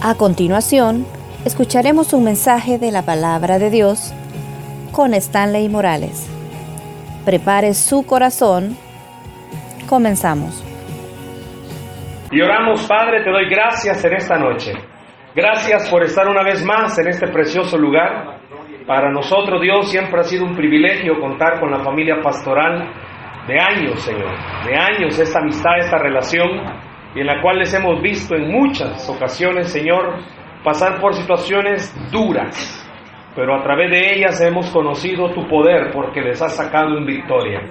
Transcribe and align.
A 0.00 0.14
continuación, 0.14 1.06
escucharemos 1.44 2.12
un 2.12 2.22
mensaje 2.22 2.78
de 2.78 2.92
la 2.92 3.02
palabra 3.02 3.58
de 3.58 3.68
Dios 3.68 4.14
con 4.92 5.12
Stanley 5.12 5.68
Morales. 5.68 6.30
Prepare 7.24 7.74
su 7.74 8.06
corazón. 8.06 8.76
Comenzamos. 9.88 10.64
Y 12.30 12.40
oramos, 12.40 12.86
Padre, 12.86 13.24
te 13.24 13.30
doy 13.30 13.50
gracias 13.50 14.04
en 14.04 14.14
esta 14.14 14.38
noche. 14.38 14.72
Gracias 15.34 15.90
por 15.90 16.04
estar 16.04 16.28
una 16.28 16.44
vez 16.44 16.64
más 16.64 16.96
en 17.00 17.08
este 17.08 17.26
precioso 17.26 17.76
lugar. 17.76 18.38
Para 18.86 19.10
nosotros, 19.10 19.60
Dios, 19.60 19.90
siempre 19.90 20.20
ha 20.20 20.24
sido 20.24 20.44
un 20.44 20.54
privilegio 20.54 21.18
contar 21.18 21.58
con 21.58 21.72
la 21.72 21.80
familia 21.80 22.22
pastoral 22.22 22.88
de 23.48 23.60
años, 23.60 24.00
Señor. 24.00 24.30
De 24.64 24.76
años 24.76 25.18
esta 25.18 25.40
amistad, 25.40 25.76
esta 25.80 25.98
relación 25.98 26.87
y 27.18 27.20
en 27.20 27.26
la 27.26 27.42
cual 27.42 27.58
les 27.58 27.74
hemos 27.74 28.00
visto 28.00 28.36
en 28.36 28.48
muchas 28.48 29.10
ocasiones, 29.10 29.72
Señor, 29.72 30.20
pasar 30.62 31.00
por 31.00 31.14
situaciones 31.14 31.92
duras, 32.12 32.88
pero 33.34 33.56
a 33.56 33.62
través 33.64 33.90
de 33.90 34.14
ellas 34.14 34.40
hemos 34.40 34.70
conocido 34.70 35.28
tu 35.34 35.48
poder 35.48 35.90
porque 35.92 36.20
les 36.20 36.40
has 36.40 36.54
sacado 36.54 36.96
en 36.96 37.04
victoria. 37.04 37.62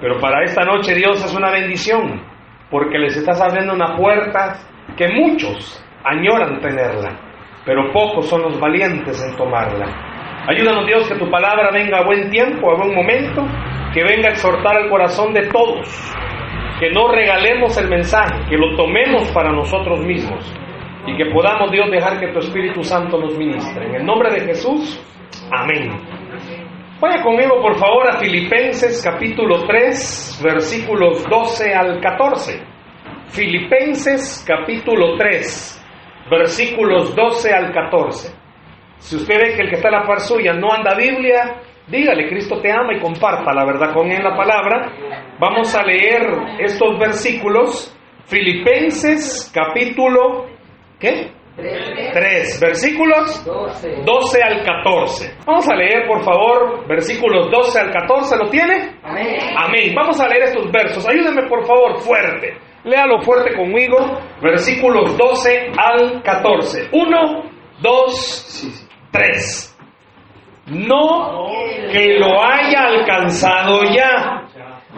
Pero 0.00 0.18
para 0.20 0.42
esta 0.42 0.64
noche, 0.64 0.94
Dios, 0.94 1.22
es 1.22 1.34
una 1.34 1.50
bendición 1.50 2.22
porque 2.70 2.98
les 2.98 3.14
estás 3.14 3.42
abriendo 3.42 3.74
una 3.74 3.94
puerta 3.94 4.56
que 4.96 5.06
muchos 5.08 5.84
añoran 6.02 6.58
tenerla, 6.62 7.10
pero 7.66 7.92
pocos 7.92 8.26
son 8.26 8.40
los 8.40 8.58
valientes 8.58 9.22
en 9.22 9.36
tomarla. 9.36 9.84
Ayúdanos 10.48 10.86
Dios 10.86 11.06
que 11.10 11.18
tu 11.18 11.30
palabra 11.30 11.70
venga 11.70 11.98
a 11.98 12.06
buen 12.06 12.30
tiempo, 12.30 12.70
a 12.70 12.78
buen 12.78 12.94
momento, 12.94 13.46
que 13.92 14.02
venga 14.02 14.30
a 14.30 14.32
exhortar 14.32 14.80
el 14.80 14.88
corazón 14.88 15.34
de 15.34 15.46
todos, 15.48 15.86
que 16.82 16.90
no 16.90 17.06
regalemos 17.06 17.76
el 17.76 17.88
mensaje, 17.88 18.44
que 18.50 18.56
lo 18.56 18.74
tomemos 18.76 19.28
para 19.28 19.52
nosotros 19.52 20.00
mismos 20.00 20.44
y 21.06 21.16
que 21.16 21.26
podamos, 21.26 21.70
Dios, 21.70 21.88
dejar 21.88 22.18
que 22.18 22.32
tu 22.32 22.40
Espíritu 22.40 22.82
Santo 22.82 23.20
nos 23.20 23.38
ministre. 23.38 23.86
En 23.86 23.94
el 23.94 24.04
nombre 24.04 24.32
de 24.32 24.40
Jesús, 24.40 25.00
amén. 25.52 25.92
Vaya 27.00 27.22
conmigo, 27.22 27.62
por 27.62 27.76
favor, 27.76 28.08
a 28.08 28.18
Filipenses 28.18 29.00
capítulo 29.00 29.64
3, 29.64 30.40
versículos 30.42 31.24
12 31.30 31.72
al 31.72 32.00
14. 32.00 32.60
Filipenses 33.28 34.44
capítulo 34.44 35.16
3, 35.16 35.86
versículos 36.32 37.14
12 37.14 37.54
al 37.54 37.72
14. 37.72 38.34
Si 38.98 39.14
usted 39.14 39.34
ve 39.36 39.54
que 39.54 39.62
el 39.62 39.68
que 39.68 39.76
está 39.76 39.86
a 39.86 40.00
la 40.00 40.04
par 40.04 40.18
suya 40.18 40.52
no 40.52 40.72
anda 40.72 40.96
Biblia, 40.96 41.62
Dígale, 41.88 42.28
Cristo 42.28 42.60
te 42.60 42.70
ama 42.70 42.94
y 42.94 43.00
comparta 43.00 43.52
la 43.52 43.64
verdad 43.64 43.92
con 43.92 44.10
él 44.10 44.22
la 44.22 44.36
palabra. 44.36 44.92
Vamos 45.38 45.74
a 45.74 45.82
leer 45.82 46.22
estos 46.60 46.98
versículos. 46.98 47.96
Filipenses 48.24 49.50
capítulo, 49.52 50.46
¿qué? 50.98 51.32
3, 51.56 52.60
versículos 52.60 53.44
12. 53.44 54.42
al 54.42 54.64
14. 54.64 55.36
Vamos 55.44 55.68
a 55.68 55.74
leer, 55.74 56.06
por 56.06 56.22
favor, 56.22 56.86
versículos 56.86 57.50
12 57.50 57.80
al 57.80 57.90
14. 57.90 58.36
¿Lo 58.38 58.48
tiene? 58.48 58.96
Amén. 59.02 59.36
Amén. 59.56 59.94
Vamos 59.94 60.18
a 60.20 60.28
leer 60.28 60.44
estos 60.44 60.70
versos. 60.70 61.06
Ayúdenme, 61.06 61.42
por 61.48 61.66
favor, 61.66 61.98
fuerte. 61.98 62.56
Léalo 62.84 63.20
fuerte 63.22 63.54
conmigo. 63.54 63.96
Versículos 64.40 65.16
12 65.18 65.72
al 65.76 66.22
14. 66.22 66.88
1, 66.92 67.42
2, 67.82 68.88
3 69.10 69.71
no 70.66 71.46
que 71.92 72.18
lo 72.18 72.42
haya 72.42 72.86
alcanzado 72.86 73.84
ya, 73.84 74.48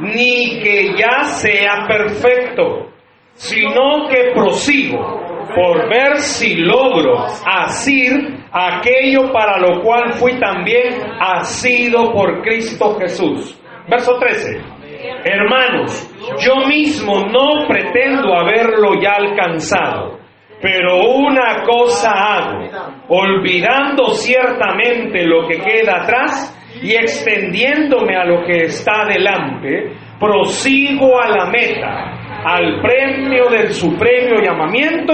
ni 0.00 0.60
que 0.60 0.94
ya 0.96 1.24
sea 1.24 1.86
perfecto, 1.86 2.90
sino 3.34 4.08
que 4.08 4.32
prosigo 4.34 5.24
por 5.54 5.88
ver 5.88 6.16
si 6.18 6.56
logro 6.56 7.26
asir 7.44 8.44
aquello 8.52 9.32
para 9.32 9.58
lo 9.58 9.82
cual 9.82 10.12
fui 10.14 10.38
también 10.38 11.00
asido 11.20 12.12
por 12.12 12.42
Cristo 12.42 12.96
Jesús. 12.98 13.58
Verso 13.88 14.18
13. 14.18 14.60
Hermanos, 15.24 16.10
yo 16.38 16.66
mismo 16.66 17.26
no 17.26 17.66
pretendo 17.68 18.34
haberlo 18.34 19.00
ya 19.00 19.12
alcanzado 19.16 20.23
pero 20.64 21.10
una 21.18 21.62
cosa 21.62 22.10
hago, 22.10 22.70
olvidando 23.08 24.14
ciertamente 24.14 25.26
lo 25.26 25.46
que 25.46 25.58
queda 25.58 26.04
atrás 26.04 26.58
y 26.82 26.94
extendiéndome 26.94 28.16
a 28.16 28.24
lo 28.24 28.46
que 28.46 28.64
está 28.64 29.04
delante, 29.06 29.92
prosigo 30.18 31.20
a 31.20 31.28
la 31.28 31.50
meta, 31.50 32.46
al 32.46 32.80
premio 32.80 33.50
del 33.50 33.74
supremo 33.74 34.40
llamamiento 34.42 35.12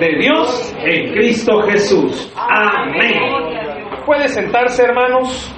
de 0.00 0.16
Dios 0.18 0.74
en 0.82 1.12
Cristo 1.12 1.60
Jesús. 1.68 2.32
Amén. 2.34 3.20
¿Puede 4.06 4.28
sentarse, 4.28 4.82
hermanos? 4.82 5.54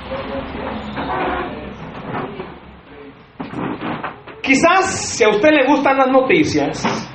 Quizás 4.43 5.17
si 5.17 5.23
a 5.23 5.29
usted 5.29 5.51
le 5.51 5.65
gustan 5.65 5.97
las 5.97 6.09
noticias, 6.09 7.09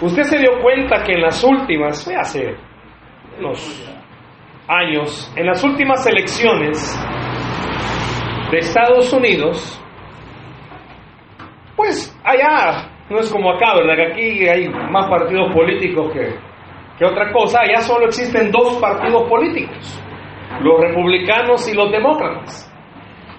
Usted 0.00 0.22
se 0.22 0.38
dio 0.38 0.60
cuenta 0.62 1.02
que 1.02 1.12
en 1.12 1.20
las 1.20 1.44
últimas, 1.44 2.08
hace 2.18 2.56
unos 3.38 3.86
años, 4.66 5.30
en 5.36 5.46
las 5.46 5.62
últimas 5.62 6.06
elecciones 6.06 6.98
de 8.50 8.58
Estados 8.58 9.12
Unidos, 9.12 9.78
pues 11.76 12.18
allá 12.24 12.90
no 13.10 13.18
es 13.18 13.30
como 13.30 13.50
acá, 13.52 13.74
¿verdad? 13.74 13.96
Que 13.96 14.12
aquí 14.12 14.48
hay 14.48 14.68
más 14.68 15.06
partidos 15.10 15.52
políticos 15.52 16.10
que, 16.14 16.34
que 16.98 17.04
otra 17.04 17.30
cosa. 17.30 17.60
Allá 17.60 17.82
solo 17.82 18.06
existen 18.06 18.50
dos 18.50 18.78
partidos 18.78 19.28
políticos, 19.28 20.02
los 20.62 20.80
republicanos 20.80 21.68
y 21.68 21.74
los 21.74 21.90
demócratas. 21.92 22.66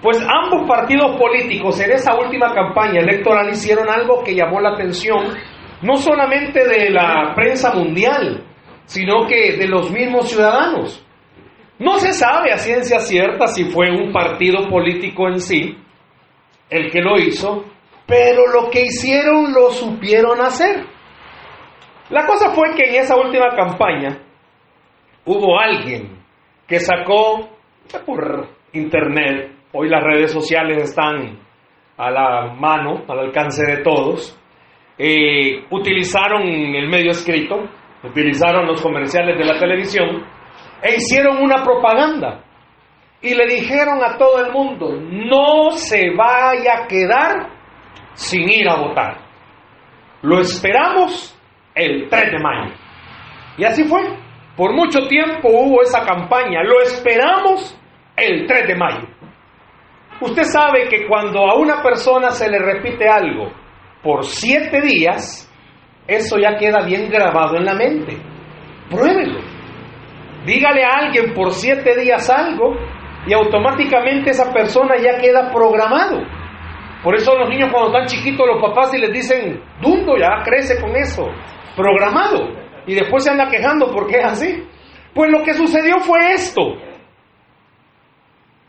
Pues 0.00 0.24
ambos 0.28 0.68
partidos 0.68 1.16
políticos 1.16 1.80
en 1.80 1.90
esa 1.90 2.14
última 2.16 2.54
campaña 2.54 3.00
electoral 3.00 3.48
hicieron 3.50 3.88
algo 3.88 4.22
que 4.22 4.34
llamó 4.34 4.60
la 4.60 4.70
atención 4.70 5.34
no 5.82 5.96
solamente 5.96 6.66
de 6.66 6.90
la 6.90 7.32
prensa 7.34 7.74
mundial, 7.74 8.44
sino 8.84 9.26
que 9.26 9.56
de 9.56 9.66
los 9.66 9.90
mismos 9.90 10.30
ciudadanos. 10.30 11.04
No 11.78 11.98
se 11.98 12.12
sabe 12.12 12.52
a 12.52 12.58
ciencia 12.58 13.00
cierta 13.00 13.46
si 13.48 13.64
fue 13.64 13.90
un 13.90 14.12
partido 14.12 14.68
político 14.68 15.28
en 15.28 15.40
sí 15.40 15.76
el 16.70 16.90
que 16.90 17.00
lo 17.00 17.18
hizo, 17.18 17.64
pero 18.06 18.46
lo 18.46 18.70
que 18.70 18.82
hicieron 18.82 19.52
lo 19.52 19.70
supieron 19.70 20.40
hacer. 20.40 20.86
La 22.10 22.26
cosa 22.26 22.50
fue 22.50 22.74
que 22.74 22.88
en 22.88 23.02
esa 23.02 23.16
última 23.16 23.48
campaña 23.56 24.18
hubo 25.24 25.58
alguien 25.58 26.22
que 26.66 26.78
sacó 26.78 27.48
por 28.06 28.48
internet, 28.72 29.52
hoy 29.72 29.88
las 29.88 30.02
redes 30.02 30.32
sociales 30.32 30.84
están 30.84 31.38
a 31.96 32.10
la 32.10 32.54
mano, 32.54 33.02
al 33.08 33.18
alcance 33.18 33.64
de 33.66 33.82
todos, 33.82 34.38
eh, 34.98 35.64
utilizaron 35.70 36.42
el 36.42 36.88
medio 36.88 37.12
escrito, 37.12 37.68
utilizaron 38.04 38.66
los 38.66 38.80
comerciales 38.82 39.38
de 39.38 39.44
la 39.44 39.58
televisión 39.58 40.24
e 40.82 40.96
hicieron 40.96 41.38
una 41.42 41.62
propaganda 41.62 42.44
y 43.20 43.34
le 43.34 43.46
dijeron 43.46 44.02
a 44.02 44.18
todo 44.18 44.44
el 44.44 44.52
mundo, 44.52 44.92
no 45.00 45.70
se 45.72 46.10
vaya 46.10 46.82
a 46.82 46.86
quedar 46.88 47.48
sin 48.14 48.48
ir 48.48 48.68
a 48.68 48.76
votar. 48.76 49.18
Lo 50.22 50.40
esperamos 50.40 51.38
el 51.74 52.08
3 52.08 52.32
de 52.32 52.38
mayo. 52.38 52.74
Y 53.56 53.64
así 53.64 53.84
fue. 53.84 54.02
Por 54.56 54.74
mucho 54.74 55.06
tiempo 55.08 55.48
hubo 55.48 55.82
esa 55.82 56.04
campaña. 56.04 56.62
Lo 56.62 56.80
esperamos 56.82 57.78
el 58.16 58.46
3 58.46 58.68
de 58.68 58.74
mayo. 58.76 59.08
Usted 60.20 60.44
sabe 60.44 60.88
que 60.88 61.06
cuando 61.06 61.48
a 61.48 61.54
una 61.54 61.82
persona 61.82 62.30
se 62.30 62.50
le 62.50 62.58
repite 62.58 63.08
algo 63.08 63.61
por 64.02 64.24
siete 64.24 64.80
días, 64.80 65.48
eso 66.06 66.36
ya 66.38 66.56
queda 66.56 66.84
bien 66.84 67.08
grabado 67.08 67.56
en 67.56 67.64
la 67.64 67.74
mente. 67.74 68.18
Pruébelo. 68.90 69.40
Dígale 70.44 70.84
a 70.84 70.98
alguien 70.98 71.32
por 71.34 71.52
siete 71.52 71.96
días 72.00 72.28
algo 72.28 72.74
y 73.26 73.32
automáticamente 73.32 74.30
esa 74.30 74.52
persona 74.52 74.96
ya 74.96 75.18
queda 75.18 75.50
programado. 75.52 76.20
Por 77.02 77.14
eso 77.16 77.36
los 77.36 77.48
niños 77.48 77.70
cuando 77.72 77.90
están 77.90 78.06
chiquitos, 78.06 78.46
los 78.46 78.60
papás 78.60 78.92
y 78.94 78.98
les 78.98 79.12
dicen, 79.12 79.60
dundo, 79.80 80.16
ya 80.16 80.42
crece 80.44 80.80
con 80.80 80.94
eso, 80.96 81.28
programado. 81.76 82.48
Y 82.86 82.94
después 82.94 83.24
se 83.24 83.30
anda 83.30 83.48
quejando 83.48 83.90
porque 83.92 84.18
es 84.18 84.24
así. 84.24 84.64
Pues 85.14 85.30
lo 85.30 85.42
que 85.42 85.54
sucedió 85.54 86.00
fue 86.00 86.32
esto, 86.32 86.62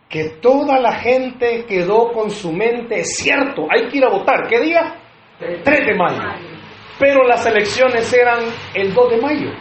que 0.09 0.29
toda 0.41 0.79
la 0.79 0.93
gente 0.93 1.65
quedó 1.65 2.11
con 2.11 2.29
su 2.29 2.51
mente, 2.51 2.99
es 2.99 3.17
cierto, 3.17 3.65
hay 3.69 3.87
que 3.87 3.97
ir 3.97 4.05
a 4.05 4.09
votar. 4.09 4.47
¿Qué 4.47 4.59
día? 4.59 4.95
3 5.63 5.87
de 5.87 5.95
mayo. 5.95 6.21
Pero 6.99 7.23
las 7.27 7.45
elecciones 7.45 8.11
eran 8.13 8.39
el 8.73 8.93
2 8.93 9.09
de 9.11 9.21
mayo. 9.21 9.51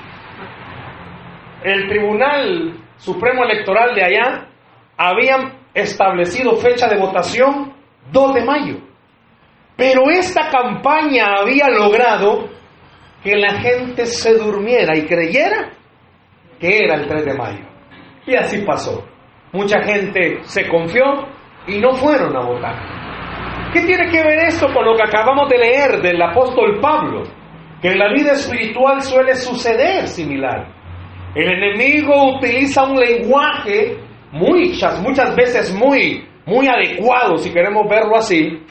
El 1.64 1.88
Tribunal 1.88 2.74
Supremo 2.96 3.44
Electoral 3.44 3.94
de 3.94 4.04
allá 4.04 4.48
habían 4.96 5.58
establecido 5.74 6.56
fecha 6.56 6.88
de 6.88 6.98
votación 6.98 7.72
2 8.10 8.34
de 8.34 8.44
mayo. 8.44 8.76
Pero 9.76 10.10
esta 10.10 10.50
campaña 10.50 11.36
había 11.40 11.68
logrado 11.68 12.48
que 13.22 13.36
la 13.36 13.60
gente 13.60 14.06
se 14.06 14.34
durmiera 14.34 14.96
y 14.96 15.06
creyera 15.06 15.72
que 16.60 16.78
era 16.84 16.96
el 16.96 17.08
3 17.08 17.24
de 17.24 17.34
mayo. 17.34 17.64
Y 18.26 18.36
así 18.36 18.58
pasó. 18.58 19.04
Mucha 19.52 19.82
gente 19.82 20.40
se 20.42 20.68
confió 20.68 21.02
y 21.66 21.78
no 21.78 21.94
fueron 21.94 22.36
a 22.36 22.44
votar. 22.44 23.01
¿Qué 23.72 23.80
tiene 23.82 24.10
que 24.10 24.22
ver 24.22 24.38
esto 24.48 24.66
con 24.72 24.84
lo 24.84 24.96
que 24.96 25.02
acabamos 25.02 25.48
de 25.48 25.58
leer 25.58 26.02
del 26.02 26.20
apóstol 26.20 26.78
Pablo? 26.80 27.22
Que 27.80 27.92
en 27.92 27.98
la 27.98 28.12
vida 28.12 28.32
espiritual 28.32 29.00
suele 29.02 29.34
suceder 29.34 30.06
similar. 30.06 30.68
El 31.34 31.50
enemigo 31.50 32.36
utiliza 32.36 32.84
un 32.84 32.98
lenguaje 32.98 33.96
muchas, 34.30 35.00
muchas 35.00 35.34
veces 35.34 35.74
muy, 35.74 36.28
muy 36.44 36.68
adecuado, 36.68 37.38
si 37.38 37.50
queremos 37.50 37.88
verlo 37.88 38.16
así, 38.16 38.62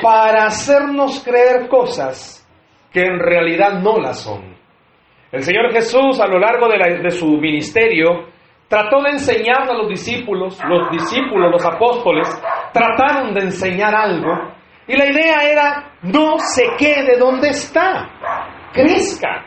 para 0.00 0.46
hacernos 0.46 1.22
creer 1.22 1.68
cosas 1.68 2.48
que 2.92 3.02
en 3.02 3.18
realidad 3.18 3.80
no 3.80 3.98
las 3.98 4.20
son. 4.20 4.56
El 5.30 5.42
Señor 5.42 5.72
Jesús 5.72 6.18
a 6.18 6.26
lo 6.26 6.38
largo 6.38 6.66
de, 6.68 7.10
su 7.10 7.26
ministerio 7.36 8.29
trató 8.70 9.02
de 9.02 9.10
enseñar 9.10 9.68
a 9.68 9.74
los 9.74 9.88
discípulos, 9.88 10.56
los 10.64 10.90
discípulos, 10.92 11.50
los 11.50 11.66
apóstoles, 11.66 12.28
trataron 12.72 13.34
de 13.34 13.40
enseñar 13.40 13.92
algo 13.92 14.30
y 14.86 14.96
la 14.96 15.06
idea 15.06 15.42
era 15.42 15.92
no 16.02 16.38
se 16.38 16.62
quede 16.78 17.18
donde 17.18 17.48
está, 17.48 18.08
crezca. 18.72 19.44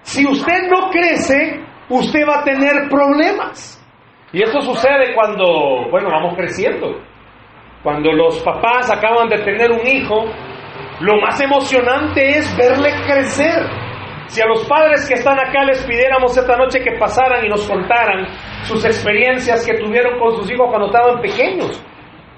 Si 0.00 0.26
usted 0.26 0.68
no 0.70 0.90
crece, 0.90 1.62
usted 1.90 2.26
va 2.26 2.40
a 2.40 2.44
tener 2.44 2.88
problemas. 2.88 3.80
Y 4.32 4.42
eso 4.42 4.60
sucede 4.62 5.14
cuando, 5.14 5.88
bueno, 5.90 6.08
vamos 6.10 6.34
creciendo. 6.34 7.00
Cuando 7.82 8.12
los 8.12 8.42
papás 8.42 8.90
acaban 8.90 9.28
de 9.28 9.44
tener 9.44 9.70
un 9.72 9.86
hijo, 9.86 10.24
lo 11.00 11.20
más 11.20 11.38
emocionante 11.38 12.38
es 12.38 12.56
verle 12.56 12.90
crecer. 13.06 13.83
Si 14.26 14.40
a 14.42 14.46
los 14.46 14.66
padres 14.66 15.06
que 15.06 15.14
están 15.14 15.38
acá 15.38 15.64
les 15.64 15.84
pidiéramos 15.84 16.36
esta 16.36 16.56
noche 16.56 16.80
que 16.80 16.98
pasaran 16.98 17.44
y 17.44 17.48
nos 17.48 17.68
contaran 17.68 18.26
sus 18.64 18.84
experiencias 18.84 19.64
que 19.66 19.74
tuvieron 19.74 20.18
con 20.18 20.34
sus 20.36 20.50
hijos 20.50 20.66
cuando 20.68 20.86
estaban 20.86 21.20
pequeños, 21.20 21.82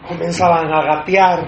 comenzaban 0.07 0.73
a 0.73 0.83
gatear, 0.83 1.41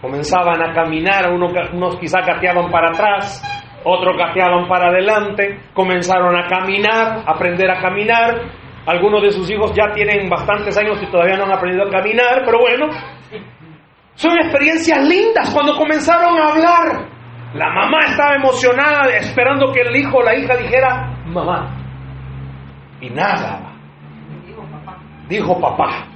comenzaban 0.00 0.62
a 0.62 0.74
caminar, 0.74 1.32
unos, 1.32 1.52
unos 1.72 1.96
quizás 1.96 2.26
gateaban 2.26 2.70
para 2.70 2.88
atrás, 2.88 3.42
otros 3.84 4.16
gateaban 4.16 4.68
para 4.68 4.88
adelante, 4.88 5.60
comenzaron 5.74 6.36
a 6.36 6.46
caminar, 6.46 7.22
aprender 7.26 7.70
a 7.70 7.80
caminar. 7.80 8.62
Algunos 8.84 9.22
de 9.22 9.30
sus 9.30 9.48
hijos 9.48 9.72
ya 9.76 9.92
tienen 9.94 10.28
bastantes 10.28 10.76
años 10.76 11.00
y 11.00 11.06
todavía 11.06 11.36
no 11.36 11.44
han 11.44 11.52
aprendido 11.52 11.86
a 11.86 11.90
caminar, 11.90 12.42
pero 12.44 12.58
bueno, 12.58 12.86
son 14.14 14.36
experiencias 14.38 15.06
lindas 15.06 15.50
cuando 15.54 15.76
comenzaron 15.76 16.36
a 16.36 16.48
hablar. 16.48 17.08
La 17.54 17.68
mamá 17.70 17.98
estaba 18.06 18.36
emocionada 18.36 19.14
esperando 19.16 19.72
que 19.72 19.82
el 19.82 19.96
hijo 19.96 20.18
o 20.18 20.22
la 20.22 20.34
hija 20.34 20.56
dijera 20.56 21.22
mamá. 21.26 21.70
Y 23.00 23.10
nada. 23.10 23.72
Dijo 25.28 25.60
papá. 25.60 26.06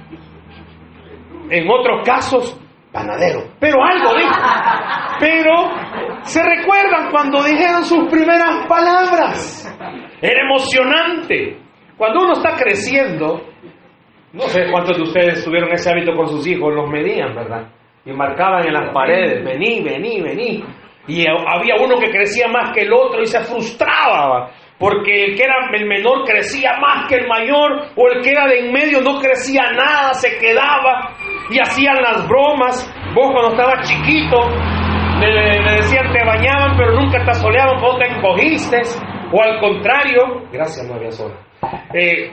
En 1.49 1.69
otros 1.69 2.05
casos, 2.05 2.59
panadero. 2.91 3.43
Pero 3.59 3.77
algo 3.83 4.15
dijo. 4.17 4.35
Pero 5.19 6.23
se 6.23 6.43
recuerdan 6.43 7.11
cuando 7.11 7.43
dijeron 7.43 7.83
sus 7.83 8.09
primeras 8.09 8.65
palabras. 8.67 9.77
Era 10.21 10.41
emocionante. 10.43 11.59
Cuando 11.97 12.23
uno 12.23 12.33
está 12.33 12.55
creciendo, 12.55 13.41
no 14.33 14.41
sé 14.43 14.69
cuántos 14.71 14.97
de 14.97 15.03
ustedes 15.03 15.43
tuvieron 15.43 15.71
ese 15.71 15.89
hábito 15.91 16.15
con 16.15 16.27
sus 16.27 16.45
hijos, 16.47 16.73
los 16.73 16.89
medían, 16.89 17.33
¿verdad? 17.33 17.67
y 18.07 18.13
marcaban 18.13 18.65
en 18.65 18.73
las 18.73 18.93
paredes, 18.93 19.43
vení, 19.43 19.81
vení, 19.81 20.21
vení. 20.21 20.63
Y 21.07 21.25
había 21.25 21.75
uno 21.81 21.97
que 21.99 22.09
crecía 22.09 22.47
más 22.47 22.71
que 22.73 22.81
el 22.81 22.93
otro 22.93 23.21
y 23.21 23.25
se 23.27 23.39
frustraba, 23.41 24.51
porque 24.77 25.25
el 25.25 25.35
que 25.35 25.43
era 25.43 25.55
el 25.73 25.85
menor 25.87 26.25
crecía 26.25 26.77
más 26.79 27.07
que 27.07 27.15
el 27.15 27.27
mayor, 27.27 27.87
o 27.95 28.07
el 28.11 28.21
que 28.21 28.31
era 28.31 28.45
de 28.45 28.59
en 28.59 28.73
medio 28.73 29.01
no 29.01 29.19
crecía 29.19 29.71
nada, 29.71 30.13
se 30.13 30.37
quedaba 30.37 31.13
y 31.49 31.59
hacían 31.59 31.95
las 32.01 32.27
bromas. 32.27 32.93
Vos 33.15 33.31
cuando 33.31 33.51
estabas 33.51 33.89
chiquito 33.89 34.37
le, 35.19 35.75
decían 35.75 36.11
te 36.11 36.23
bañaban, 36.25 36.77
pero 36.77 36.91
nunca 36.93 37.23
te 37.23 37.31
asoleaban, 37.31 37.81
vos 37.81 37.97
te 37.97 38.05
encogiste, 38.05 38.81
o 39.31 39.41
al 39.41 39.59
contrario, 39.59 40.43
gracias 40.51 40.85
no 40.87 40.95
había 40.95 41.11
sol. 41.11 41.33
Eh, 41.93 42.31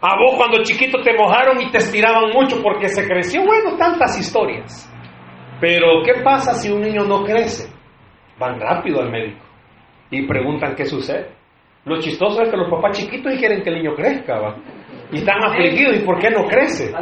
a 0.00 0.16
vos 0.18 0.34
cuando 0.36 0.62
chiquito 0.62 1.00
te 1.02 1.14
mojaron 1.16 1.60
y 1.62 1.70
te 1.70 1.78
estiraban 1.78 2.30
mucho 2.32 2.62
porque 2.62 2.88
se 2.88 3.06
creció. 3.06 3.42
Bueno, 3.44 3.76
tantas 3.78 4.18
historias. 4.18 4.92
Pero, 5.60 6.02
¿qué 6.04 6.22
pasa 6.22 6.52
si 6.54 6.70
un 6.70 6.82
niño 6.82 7.04
no 7.04 7.24
crece? 7.24 7.72
Van 8.38 8.60
rápido 8.60 9.00
al 9.00 9.10
médico 9.10 9.44
y 10.10 10.26
preguntan 10.26 10.74
qué 10.74 10.84
sucede. 10.84 11.30
Lo 11.84 11.98
chistoso 12.00 12.42
es 12.42 12.48
que 12.50 12.56
los 12.56 12.68
papás 12.70 12.98
chiquitos 12.98 13.34
quieren 13.36 13.62
que 13.62 13.70
el 13.70 13.76
niño 13.76 13.94
crezca, 13.94 14.38
¿va? 14.38 14.56
Y 15.12 15.18
están 15.18 15.42
afligidos, 15.44 15.96
¿y 15.96 16.00
por 16.00 16.18
qué 16.18 16.30
no 16.30 16.44
crece? 16.46 16.92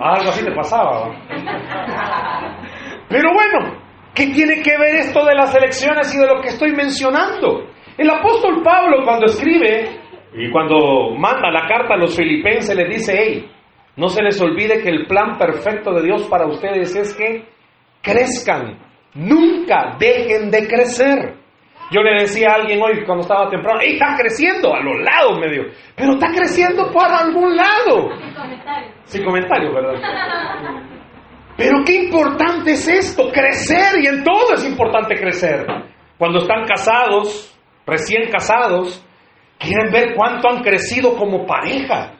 Algo 0.00 0.30
así 0.30 0.44
te 0.44 0.52
pasaba, 0.52 1.08
¿va? 1.08 2.58
Pero 3.08 3.30
bueno, 3.32 3.76
¿qué 4.14 4.26
tiene 4.28 4.62
que 4.62 4.76
ver 4.78 4.96
esto 4.96 5.24
de 5.24 5.34
las 5.34 5.54
elecciones 5.54 6.14
y 6.14 6.18
de 6.18 6.26
lo 6.26 6.40
que 6.40 6.48
estoy 6.48 6.72
mencionando? 6.72 7.68
El 7.96 8.10
apóstol 8.10 8.62
Pablo 8.64 9.04
cuando 9.04 9.26
escribe 9.26 10.00
y 10.34 10.50
cuando 10.50 11.10
manda 11.16 11.50
la 11.50 11.68
carta 11.68 11.94
a 11.94 11.98
los 11.98 12.16
filipenses 12.16 12.74
les 12.74 12.88
dice, 12.88 13.14
hey, 13.16 13.50
no 13.96 14.08
se 14.08 14.22
les 14.22 14.40
olvide 14.40 14.82
que 14.82 14.88
el 14.88 15.06
plan 15.06 15.36
perfecto 15.38 15.92
de 15.92 16.02
Dios 16.02 16.26
para 16.28 16.46
ustedes 16.46 16.96
es 16.96 17.14
que 17.14 17.44
crezcan, 18.00 18.78
nunca 19.14 19.96
dejen 19.98 20.50
de 20.50 20.66
crecer. 20.66 21.34
Yo 21.90 22.00
le 22.02 22.22
decía 22.22 22.52
a 22.52 22.54
alguien 22.54 22.80
hoy 22.82 23.04
cuando 23.04 23.22
estaba 23.22 23.50
temprano, 23.50 23.80
¡Ey, 23.80 23.94
está 23.94 24.16
creciendo! 24.16 24.74
A 24.74 24.80
los 24.80 24.98
lados 25.02 25.38
medio. 25.38 25.64
Pero 25.94 26.14
está 26.14 26.28
creciendo 26.28 26.90
por 26.90 27.04
algún 27.04 27.54
lado. 27.54 28.10
Sin 28.16 28.34
comentarios. 28.34 28.92
Sin 29.04 29.24
comentarios, 29.24 29.74
¿verdad? 29.74 30.00
Pero 31.56 31.84
qué 31.84 32.04
importante 32.04 32.72
es 32.72 32.88
esto, 32.88 33.30
crecer. 33.30 34.02
Y 34.02 34.06
en 34.06 34.24
todo 34.24 34.54
es 34.54 34.64
importante 34.64 35.16
crecer. 35.16 35.66
Cuando 36.16 36.38
están 36.38 36.64
casados, 36.64 37.54
recién 37.86 38.30
casados, 38.30 39.04
quieren 39.58 39.92
ver 39.92 40.14
cuánto 40.14 40.48
han 40.48 40.62
crecido 40.62 41.14
como 41.14 41.44
pareja 41.44 42.14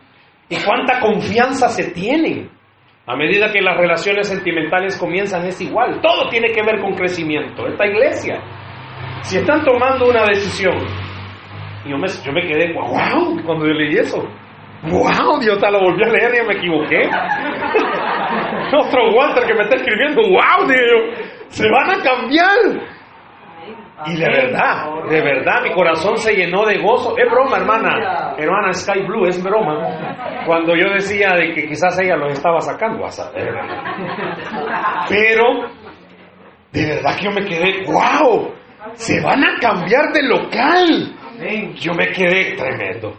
y 0.50 0.56
cuánta 0.56 1.00
confianza 1.00 1.68
se 1.68 1.92
tienen. 1.92 2.50
A 3.12 3.17
medida 3.17 3.53
que 3.53 3.61
las 3.61 3.76
relaciones 3.76 4.26
sentimentales 4.26 4.97
comienzan 4.97 5.44
es 5.44 5.61
igual. 5.61 6.00
Todo 6.00 6.31
tiene 6.31 6.50
que 6.50 6.62
ver 6.62 6.81
con 6.81 6.94
crecimiento. 6.94 7.67
Esta 7.67 7.87
iglesia, 7.87 8.41
si 9.20 9.37
están 9.37 9.62
tomando 9.64 10.09
una 10.09 10.25
decisión, 10.25 10.79
yo 11.85 11.99
me, 11.99 12.09
yo 12.09 12.32
me 12.32 12.47
quedé, 12.47 12.73
wow, 12.73 13.38
cuando 13.45 13.66
yo 13.66 13.75
leí 13.75 13.99
eso. 13.99 14.16
Wow, 14.85 15.40
Dios, 15.40 15.59
te 15.59 15.71
lo 15.71 15.81
volví 15.81 16.02
a 16.02 16.09
leer 16.09 16.42
y 16.42 16.47
me 16.47 16.54
equivoqué. 16.54 17.02
Otro 18.81 19.12
Walter 19.14 19.45
que 19.45 19.54
me 19.57 19.62
está 19.64 19.76
escribiendo, 19.76 20.23
wow, 20.23 20.66
Dios, 20.66 21.28
se 21.49 21.69
van 21.69 21.90
a 21.90 22.02
cambiar. 22.02 22.81
Y 24.06 24.16
de 24.16 24.26
verdad, 24.26 25.04
de 25.09 25.21
verdad, 25.21 25.62
mi 25.62 25.73
corazón 25.73 26.16
se 26.16 26.35
llenó 26.35 26.64
de 26.64 26.78
gozo. 26.78 27.16
Es 27.16 27.30
broma, 27.30 27.59
hermana. 27.59 28.35
Hermana 28.37 28.73
Sky 28.73 29.02
Blue, 29.06 29.26
es 29.26 29.42
broma. 29.42 30.42
Cuando 30.47 30.75
yo 30.75 30.90
decía 30.92 31.30
de 31.35 31.52
que 31.54 31.68
quizás 31.68 31.99
ella 32.00 32.16
los 32.16 32.32
estaba 32.32 32.61
sacando 32.61 33.04
a 33.04 33.11
saber. 33.11 33.54
Pero, 35.09 35.44
de 36.73 36.87
verdad 36.87 37.16
que 37.16 37.25
yo 37.25 37.30
me 37.30 37.44
quedé, 37.44 37.85
wow, 37.87 38.52
se 38.94 39.21
van 39.21 39.44
a 39.44 39.59
cambiar 39.61 40.12
de 40.12 40.23
local. 40.23 41.16
Yo 41.75 41.92
me 41.94 42.09
quedé 42.09 42.54
tremendo. 42.56 43.14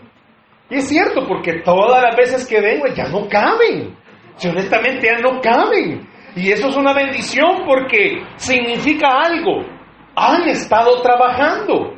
Y 0.70 0.76
es 0.76 0.88
cierto, 0.88 1.26
porque 1.28 1.62
todas 1.62 2.02
las 2.02 2.16
veces 2.16 2.48
que 2.48 2.60
vengo 2.60 2.88
ya 2.88 3.08
no 3.10 3.28
caben. 3.30 3.96
Si 4.36 4.50
honestamente 4.50 5.08
ya 5.08 5.20
no 5.20 5.40
caben. 5.40 6.08
Y 6.36 6.52
eso 6.52 6.68
es 6.70 6.76
una 6.76 6.94
bendición 6.94 7.64
porque 7.66 8.24
significa 8.38 9.08
algo 9.24 9.73
han 10.16 10.48
estado 10.48 11.02
trabajando. 11.02 11.94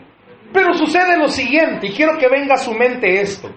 Pero 0.53 0.73
sucede 0.73 1.17
lo 1.17 1.27
siguiente, 1.27 1.87
y 1.87 1.91
quiero 1.91 2.17
que 2.17 2.29
venga 2.29 2.55
a 2.55 2.57
su 2.57 2.73
mente 2.73 3.21
esto. 3.21 3.49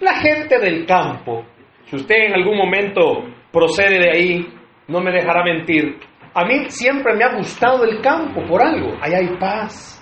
La 0.00 0.14
gente 0.14 0.58
del 0.58 0.86
campo, 0.86 1.44
si 1.86 1.96
usted 1.96 2.14
en 2.26 2.34
algún 2.34 2.56
momento 2.56 3.24
procede 3.50 3.98
de 3.98 4.10
ahí, 4.10 4.54
no 4.88 5.00
me 5.00 5.10
dejará 5.10 5.42
mentir. 5.42 5.98
A 6.34 6.44
mí 6.44 6.66
siempre 6.68 7.14
me 7.14 7.24
ha 7.24 7.34
gustado 7.34 7.84
el 7.84 8.00
campo 8.00 8.44
por 8.46 8.62
algo. 8.62 8.96
Allá 9.00 9.18
hay 9.18 9.36
paz. 9.38 9.94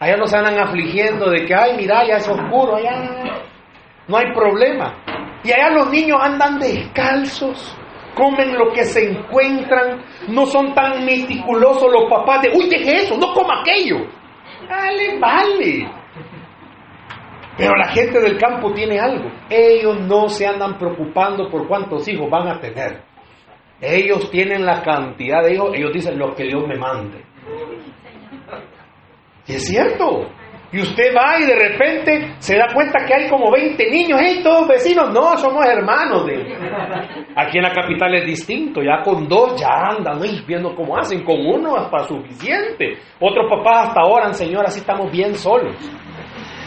Allá 0.00 0.16
no 0.16 0.26
se 0.26 0.36
andan 0.36 0.58
afligiendo 0.58 1.30
de 1.30 1.44
que, 1.44 1.54
ay, 1.54 1.76
mira, 1.76 2.04
ya 2.06 2.16
es 2.16 2.28
oscuro, 2.28 2.74
allá 2.74 3.08
no 4.08 4.16
hay 4.16 4.32
problema. 4.34 4.96
Y 5.44 5.52
allá 5.52 5.70
los 5.70 5.90
niños 5.90 6.18
andan 6.20 6.58
descalzos 6.58 7.76
comen 8.14 8.54
lo 8.54 8.72
que 8.72 8.84
se 8.84 9.10
encuentran, 9.10 10.02
no 10.28 10.46
son 10.46 10.74
tan 10.74 11.04
meticulosos 11.04 11.92
los 11.92 12.08
papás 12.08 12.42
de, 12.42 12.50
uy, 12.50 12.68
deje 12.68 13.04
eso, 13.04 13.16
no 13.16 13.32
coma 13.32 13.60
aquello. 13.60 14.06
Dale, 14.68 15.18
vale. 15.18 15.90
Pero 17.56 17.74
la 17.76 17.88
gente 17.88 18.20
del 18.20 18.38
campo 18.38 18.72
tiene 18.72 18.98
algo. 18.98 19.30
Ellos 19.50 20.00
no 20.00 20.28
se 20.28 20.46
andan 20.46 20.78
preocupando 20.78 21.50
por 21.50 21.68
cuántos 21.68 22.06
hijos 22.08 22.30
van 22.30 22.48
a 22.48 22.60
tener. 22.60 23.02
Ellos 23.80 24.30
tienen 24.30 24.64
la 24.64 24.82
cantidad 24.82 25.42
de 25.42 25.54
hijos, 25.54 25.70
ellos 25.74 25.92
dicen 25.92 26.18
lo 26.18 26.34
que 26.34 26.44
Dios 26.44 26.66
me 26.66 26.76
mande. 26.76 27.24
Y 29.46 29.54
es 29.54 29.66
cierto. 29.66 30.28
Y 30.72 30.80
usted 30.80 31.14
va 31.14 31.38
y 31.38 31.44
de 31.44 31.54
repente 31.54 32.34
se 32.38 32.56
da 32.56 32.66
cuenta 32.72 33.04
que 33.04 33.12
hay 33.12 33.28
como 33.28 33.50
20 33.50 33.90
niños, 33.90 34.18
hey, 34.22 34.40
todos 34.42 34.66
vecinos, 34.66 35.12
no, 35.12 35.36
somos 35.36 35.66
hermanos 35.66 36.24
de... 36.24 36.56
Aquí 37.36 37.58
en 37.58 37.64
la 37.64 37.72
capital 37.72 38.14
es 38.14 38.24
distinto, 38.24 38.82
ya 38.82 39.02
con 39.02 39.28
dos 39.28 39.60
ya 39.60 39.68
andan 39.68 40.18
viendo 40.46 40.74
cómo 40.74 40.96
hacen, 40.96 41.24
con 41.24 41.44
uno 41.44 41.76
hasta 41.76 42.04
suficiente. 42.04 42.96
Otros 43.20 43.50
papás 43.50 43.88
hasta 43.88 44.02
oran, 44.02 44.32
Señor, 44.32 44.64
así 44.64 44.80
estamos 44.80 45.12
bien 45.12 45.34
solos. 45.34 45.76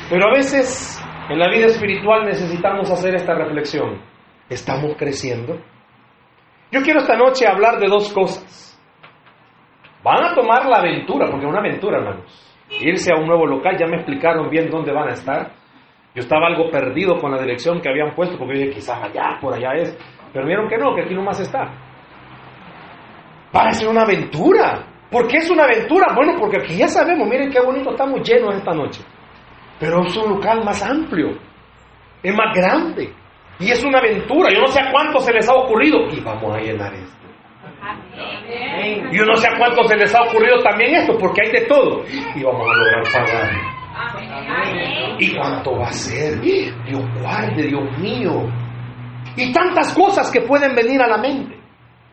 Pero 0.07 0.27
a 0.27 0.33
veces 0.35 1.03
en 1.27 1.39
la 1.39 1.49
vida 1.49 1.65
espiritual 1.65 2.25
necesitamos 2.25 2.91
hacer 2.91 3.15
esta 3.15 3.33
reflexión. 3.33 4.03
¿Estamos 4.47 4.95
creciendo? 4.95 5.57
Yo 6.71 6.83
quiero 6.83 6.99
esta 6.99 7.17
noche 7.17 7.47
hablar 7.47 7.79
de 7.79 7.87
dos 7.87 8.13
cosas. 8.13 8.79
Van 10.03 10.25
a 10.25 10.35
tomar 10.35 10.67
la 10.67 10.77
aventura, 10.77 11.25
porque 11.25 11.45
es 11.45 11.49
una 11.49 11.59
aventura, 11.59 11.97
hermanos 11.97 12.54
irse 12.81 13.11
a 13.13 13.17
un 13.17 13.27
nuevo 13.27 13.45
local, 13.45 13.77
ya 13.77 13.87
me 13.87 13.97
explicaron 13.97 14.49
bien 14.49 14.69
dónde 14.69 14.91
van 14.91 15.09
a 15.09 15.13
estar. 15.13 15.51
Yo 16.13 16.21
estaba 16.21 16.47
algo 16.47 16.69
perdido 16.69 17.17
con 17.19 17.31
la 17.31 17.41
dirección 17.41 17.81
que 17.81 17.89
habían 17.89 18.15
puesto, 18.15 18.37
porque 18.37 18.53
dije, 18.53 18.71
quizás 18.71 19.03
allá, 19.03 19.37
por 19.41 19.53
allá 19.53 19.73
es. 19.73 19.97
Pero 20.31 20.45
vieron 20.45 20.67
que 20.67 20.77
no, 20.77 20.95
que 20.95 21.03
aquí 21.03 21.13
nomás 21.13 21.39
está. 21.39 21.71
Ser 23.71 23.87
una 23.87 24.03
aventura. 24.03 24.85
¿Por 25.09 25.27
qué 25.27 25.37
es 25.37 25.49
una 25.49 25.63
aventura? 25.63 26.13
Bueno, 26.13 26.33
porque 26.37 26.57
aquí 26.57 26.75
ya 26.77 26.87
sabemos, 26.87 27.27
miren 27.27 27.49
qué 27.49 27.59
bonito 27.61 27.91
estamos 27.91 28.21
llenos 28.21 28.55
esta 28.55 28.73
noche. 28.73 29.01
Pero 29.79 30.03
es 30.03 30.17
un 30.17 30.35
local 30.35 30.63
más 30.63 30.81
amplio, 30.83 31.37
es 32.21 32.35
más 32.35 32.53
grande. 32.55 33.13
Y 33.59 33.71
es 33.71 33.83
una 33.83 33.99
aventura. 33.99 34.49
Yo 34.53 34.59
no 34.59 34.67
sé 34.67 34.81
a 34.81 34.91
cuánto 34.91 35.19
se 35.19 35.31
les 35.31 35.47
ha 35.49 35.53
ocurrido. 35.53 35.99
Y 36.11 36.19
vamos 36.19 36.53
a 36.53 36.59
llenar 36.59 36.93
esto. 36.93 37.24
Y 39.11 39.17
yo 39.17 39.25
no 39.25 39.35
sé 39.35 39.47
a 39.47 39.57
cuántos 39.57 39.87
se 39.87 39.97
les 39.97 40.13
ha 40.13 40.23
ocurrido 40.23 40.61
también 40.61 40.95
esto, 40.95 41.17
porque 41.17 41.41
hay 41.45 41.51
de 41.51 41.65
todo. 41.67 42.03
Y 42.35 42.43
vamos 42.43 42.67
a 42.69 42.75
lograr 42.75 43.03
pagar. 43.11 43.75
¿Y 45.19 45.35
cuánto 45.35 45.77
va 45.77 45.87
a 45.87 45.91
ser? 45.91 46.39
Dios 46.41 47.03
guarde, 47.21 47.63
Dios 47.63 47.97
mío. 47.99 48.49
Y 49.37 49.51
tantas 49.51 49.93
cosas 49.93 50.31
que 50.31 50.41
pueden 50.41 50.75
venir 50.75 51.01
a 51.01 51.07
la 51.07 51.17
mente. 51.17 51.55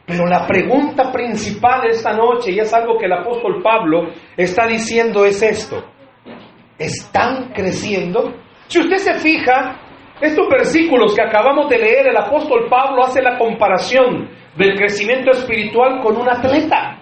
Pero 0.07 0.26
la 0.26 0.47
pregunta 0.47 1.12
principal 1.12 1.83
de 1.83 1.88
esta 1.91 2.12
noche, 2.12 2.50
y 2.52 2.59
es 2.59 2.73
algo 2.75 2.99
que 2.99 3.07
el 3.07 3.12
apóstol 3.12 3.62
Pablo 3.62 4.09
está 4.37 4.67
diciendo, 4.67 5.25
es 5.25 5.43
esto. 5.43 5.85
¿Están 6.79 7.52
creciendo? 7.52 8.35
Si 8.67 8.81
usted 8.81 8.97
se 8.97 9.14
fija, 9.14 9.76
estos 10.21 10.49
versículos 10.49 11.14
que 11.14 11.23
acabamos 11.23 11.69
de 11.69 11.79
leer, 11.79 12.09
el 12.09 12.17
apóstol 12.17 12.67
Pablo 12.69 13.05
hace 13.05 13.23
la 13.23 13.38
comparación 13.38 14.29
del 14.56 14.76
crecimiento 14.76 15.30
espiritual 15.30 16.00
con 16.02 16.16
un 16.16 16.28
atleta. 16.28 16.99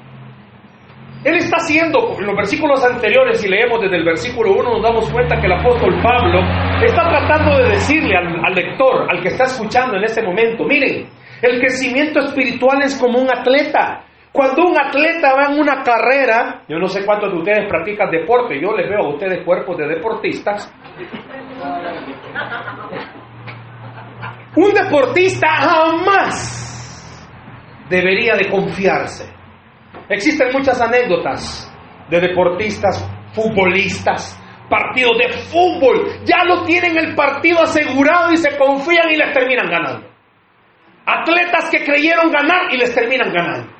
Él 1.23 1.37
está 1.37 1.57
haciendo, 1.59 2.17
en 2.19 2.27
los 2.27 2.37
versículos 2.37 2.83
anteriores, 2.83 3.41
si 3.41 3.49
leemos 3.49 3.81
desde 3.83 3.97
el 3.97 4.05
versículo 4.05 4.53
1, 4.53 4.63
nos 4.63 4.83
damos 4.83 5.11
cuenta 5.11 5.39
que 5.39 5.47
el 5.47 5.53
apóstol 5.53 6.01
Pablo 6.03 6.41
está 6.83 7.11
tratando 7.11 7.59
de 7.59 7.71
decirle 7.73 8.17
al, 8.17 8.43
al, 8.43 8.55
lector, 8.55 9.07
al 9.11 9.21
que 9.21 9.29
está 9.29 9.45
escuchando 9.45 9.99
en 9.99 10.05
este 10.05 10.23
momento, 10.23 10.65
miren, 10.65 11.11
el 11.43 11.61
crecimiento 11.61 12.21
espiritual 12.21 12.83
es 12.83 12.99
como 12.99 13.19
un 13.19 13.29
atleta. 13.31 14.05
Cuando 14.33 14.65
un 14.65 14.79
atleta 14.79 15.35
va 15.35 15.53
en 15.53 15.61
una 15.61 15.83
carrera, 15.83 16.63
yo 16.69 16.79
no 16.79 16.87
sé 16.87 17.05
cuántos 17.05 17.33
de 17.33 17.39
ustedes 17.39 17.69
practican 17.69 18.11
deporte, 18.11 18.59
yo 18.59 18.75
les 18.75 18.89
veo 18.89 19.01
a 19.01 19.09
ustedes 19.11 19.45
cuerpos 19.45 19.77
de 19.77 19.89
deportistas. 19.89 20.73
Un 24.57 24.73
deportista 24.73 25.49
jamás 25.49 26.70
debería 27.91 28.37
de 28.37 28.49
confiarse. 28.49 29.29
Existen 30.09 30.49
muchas 30.53 30.81
anécdotas 30.81 31.71
de 32.09 32.21
deportistas, 32.21 33.07
futbolistas, 33.33 34.41
partidos 34.69 35.19
de 35.19 35.33
fútbol. 35.51 36.07
Ya 36.25 36.45
lo 36.45 36.65
tienen 36.65 36.97
el 36.97 37.15
partido 37.15 37.63
asegurado 37.63 38.33
y 38.33 38.37
se 38.37 38.57
confían 38.57 39.11
y 39.11 39.17
les 39.17 39.33
terminan 39.33 39.69
ganando. 39.69 40.09
Atletas 41.05 41.69
que 41.71 41.85
creyeron 41.85 42.31
ganar 42.31 42.73
y 42.73 42.79
les 42.79 42.95
terminan 42.95 43.33
ganando. 43.33 43.73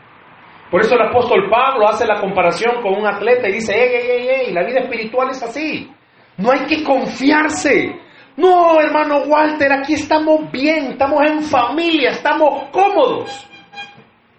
Por 0.71 0.83
eso 0.83 0.95
el 0.95 1.03
apóstol 1.03 1.49
Pablo 1.51 1.89
hace 1.89 2.07
la 2.07 2.21
comparación 2.21 2.81
con 2.83 2.95
un 2.95 3.07
atleta 3.07 3.49
y 3.49 3.55
dice, 3.55 3.73
ey, 3.75 3.95
ey, 3.95 4.11
ey, 4.11 4.29
ey, 4.29 4.53
la 4.53 4.65
vida 4.65 4.81
espiritual 4.81 5.31
es 5.31 5.43
así. 5.43 5.91
No 6.37 6.53
hay 6.53 6.61
que 6.67 6.83
confiarse. 6.85 7.97
No, 8.37 8.81
hermano 8.81 9.25
Walter, 9.27 9.73
aquí 9.73 9.95
estamos 9.95 10.51
bien, 10.51 10.93
estamos 10.93 11.21
en 11.29 11.43
familia, 11.43 12.11
estamos 12.11 12.69
cómodos. 12.71 13.50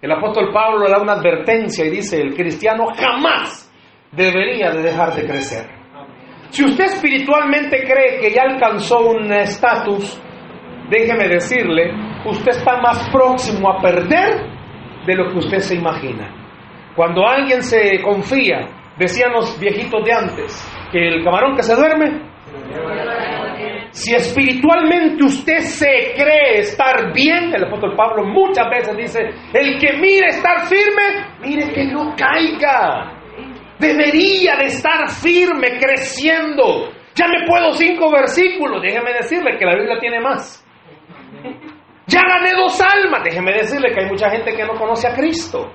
El 0.02 0.10
apóstol 0.10 0.50
Pablo 0.52 0.84
le 0.84 0.90
da 0.90 1.00
una 1.00 1.12
advertencia 1.12 1.84
y 1.86 1.90
dice, 1.90 2.20
el 2.20 2.34
cristiano 2.34 2.86
jamás 2.92 3.72
debería 4.10 4.72
de 4.72 4.82
dejar 4.82 5.14
de 5.14 5.24
crecer. 5.24 5.64
Si 6.50 6.64
usted 6.64 6.86
espiritualmente 6.86 7.84
cree 7.84 8.20
que 8.20 8.32
ya 8.34 8.42
alcanzó 8.42 8.98
un 8.98 9.32
estatus, 9.32 10.20
déjeme 10.90 11.28
decirle, 11.28 11.92
usted 12.26 12.50
está 12.50 12.80
más 12.80 13.08
próximo 13.10 13.70
a 13.70 13.80
perder 13.80 14.44
de 15.06 15.14
lo 15.14 15.30
que 15.30 15.38
usted 15.38 15.58
se 15.58 15.76
imagina. 15.76 16.34
Cuando 16.96 17.24
alguien 17.24 17.62
se 17.62 18.02
confía, 18.02 18.68
decían 18.98 19.30
los 19.32 19.58
viejitos 19.60 20.04
de 20.04 20.12
antes, 20.12 20.90
que 20.90 20.98
el 20.98 21.24
camarón 21.24 21.54
que 21.54 21.62
se 21.62 21.76
duerme 21.76 22.22
si 23.92 24.14
espiritualmente 24.14 25.22
usted 25.22 25.58
se 25.58 26.14
cree 26.16 26.60
estar 26.60 27.12
bien, 27.12 27.54
el 27.54 27.64
apóstol 27.64 27.94
Pablo 27.94 28.24
muchas 28.24 28.68
veces 28.70 28.96
dice, 28.96 29.20
el 29.52 29.78
que 29.78 29.98
mire 29.98 30.28
estar 30.28 30.66
firme, 30.66 31.26
mire 31.42 31.70
que 31.72 31.84
no 31.84 32.14
caiga. 32.16 33.18
Debería 33.78 34.56
de 34.56 34.64
estar 34.66 35.08
firme, 35.10 35.78
creciendo. 35.78 36.90
Ya 37.14 37.26
me 37.28 37.46
puedo 37.46 37.72
cinco 37.72 38.10
versículos, 38.10 38.80
déjeme 38.80 39.12
decirle 39.12 39.58
que 39.58 39.66
la 39.66 39.74
Biblia 39.74 39.98
tiene 40.00 40.20
más. 40.20 40.66
Ya 42.06 42.22
gané 42.22 42.52
dos 42.56 42.80
almas, 42.80 43.22
déjeme 43.24 43.52
decirle 43.52 43.92
que 43.92 44.00
hay 44.00 44.08
mucha 44.08 44.30
gente 44.30 44.54
que 44.54 44.64
no 44.64 44.72
conoce 44.74 45.06
a 45.06 45.14
Cristo. 45.14 45.70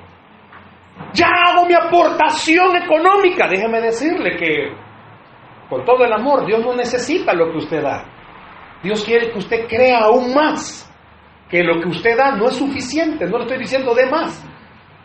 Ya 1.13 1.27
hago 1.27 1.67
mi 1.67 1.75
aportación 1.75 2.75
económica, 2.77 3.47
déjeme 3.47 3.79
decirle 3.79 4.35
que 4.37 4.71
con 5.69 5.85
todo 5.85 6.05
el 6.05 6.13
amor. 6.13 6.45
Dios 6.45 6.63
no 6.65 6.73
necesita 6.73 7.33
lo 7.33 7.51
que 7.51 7.57
usted 7.57 7.81
da. 7.81 8.05
Dios 8.83 9.03
quiere 9.03 9.31
que 9.31 9.37
usted 9.37 9.67
crea 9.67 9.99
aún 10.03 10.33
más 10.33 10.83
que 11.49 11.63
lo 11.63 11.81
que 11.81 11.89
usted 11.89 12.17
da 12.17 12.35
no 12.35 12.47
es 12.47 12.55
suficiente. 12.55 13.25
No 13.25 13.37
le 13.37 13.43
estoy 13.43 13.59
diciendo 13.59 13.93
de 13.93 14.05
más. 14.09 14.45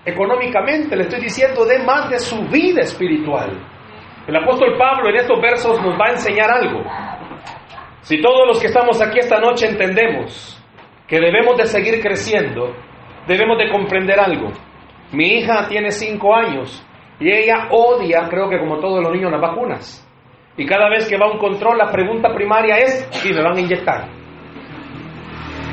Económicamente 0.04 0.96
le 0.96 1.02
estoy 1.02 1.20
diciendo 1.20 1.64
de 1.64 1.78
más 1.84 2.10
de 2.10 2.18
su 2.18 2.42
vida 2.48 2.82
espiritual. 2.82 3.50
El 4.26 4.36
apóstol 4.36 4.76
Pablo 4.78 5.10
en 5.10 5.16
estos 5.16 5.40
versos 5.40 5.80
nos 5.80 5.98
va 5.98 6.06
a 6.06 6.12
enseñar 6.12 6.50
algo. 6.50 6.82
Si 8.02 8.20
todos 8.20 8.46
los 8.46 8.60
que 8.60 8.66
estamos 8.66 9.00
aquí 9.00 9.20
esta 9.20 9.38
noche 9.38 9.68
entendemos 9.68 10.60
que 11.06 11.20
debemos 11.20 11.56
de 11.56 11.66
seguir 11.66 12.00
creciendo, 12.00 12.74
debemos 13.26 13.58
de 13.58 13.70
comprender 13.70 14.18
algo. 14.18 14.50
Mi 15.12 15.34
hija 15.34 15.68
tiene 15.68 15.90
cinco 15.90 16.34
años 16.34 16.84
y 17.20 17.30
ella 17.30 17.68
odia, 17.70 18.28
creo 18.28 18.48
que 18.48 18.58
como 18.58 18.78
todos 18.80 19.02
los 19.02 19.12
niños, 19.12 19.30
las 19.30 19.40
vacunas. 19.40 20.08
Y 20.56 20.66
cada 20.66 20.88
vez 20.90 21.08
que 21.08 21.16
va 21.16 21.26
a 21.26 21.32
un 21.32 21.38
control, 21.38 21.78
la 21.78 21.90
pregunta 21.90 22.34
primaria 22.34 22.76
es 22.76 23.08
si 23.12 23.32
me 23.32 23.42
van 23.42 23.56
a 23.56 23.60
inyectar. 23.60 24.08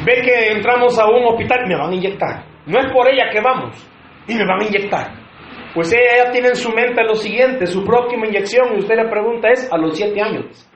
Ve 0.05 0.21
que 0.21 0.51
entramos 0.53 0.97
a 0.97 1.05
un 1.05 1.25
hospital, 1.25 1.67
me 1.67 1.75
van 1.75 1.91
a 1.91 1.95
inyectar. 1.95 2.43
No 2.65 2.79
es 2.79 2.91
por 2.93 3.07
ella 3.09 3.29
que 3.31 3.41
vamos, 3.41 3.75
y 4.27 4.35
me 4.35 4.45
van 4.45 4.61
a 4.61 4.65
inyectar. 4.65 5.11
Pues 5.73 5.93
ella 5.93 6.25
ya 6.25 6.31
tiene 6.31 6.49
en 6.49 6.55
su 6.55 6.71
mente 6.71 7.03
lo 7.03 7.15
siguiente, 7.15 7.67
su 7.67 7.83
próxima 7.83 8.25
inyección, 8.27 8.75
y 8.75 8.79
usted 8.79 8.95
le 8.95 9.09
pregunta 9.09 9.49
es 9.49 9.71
a 9.71 9.77
los 9.77 9.97
siete 9.97 10.21
años. 10.21 10.67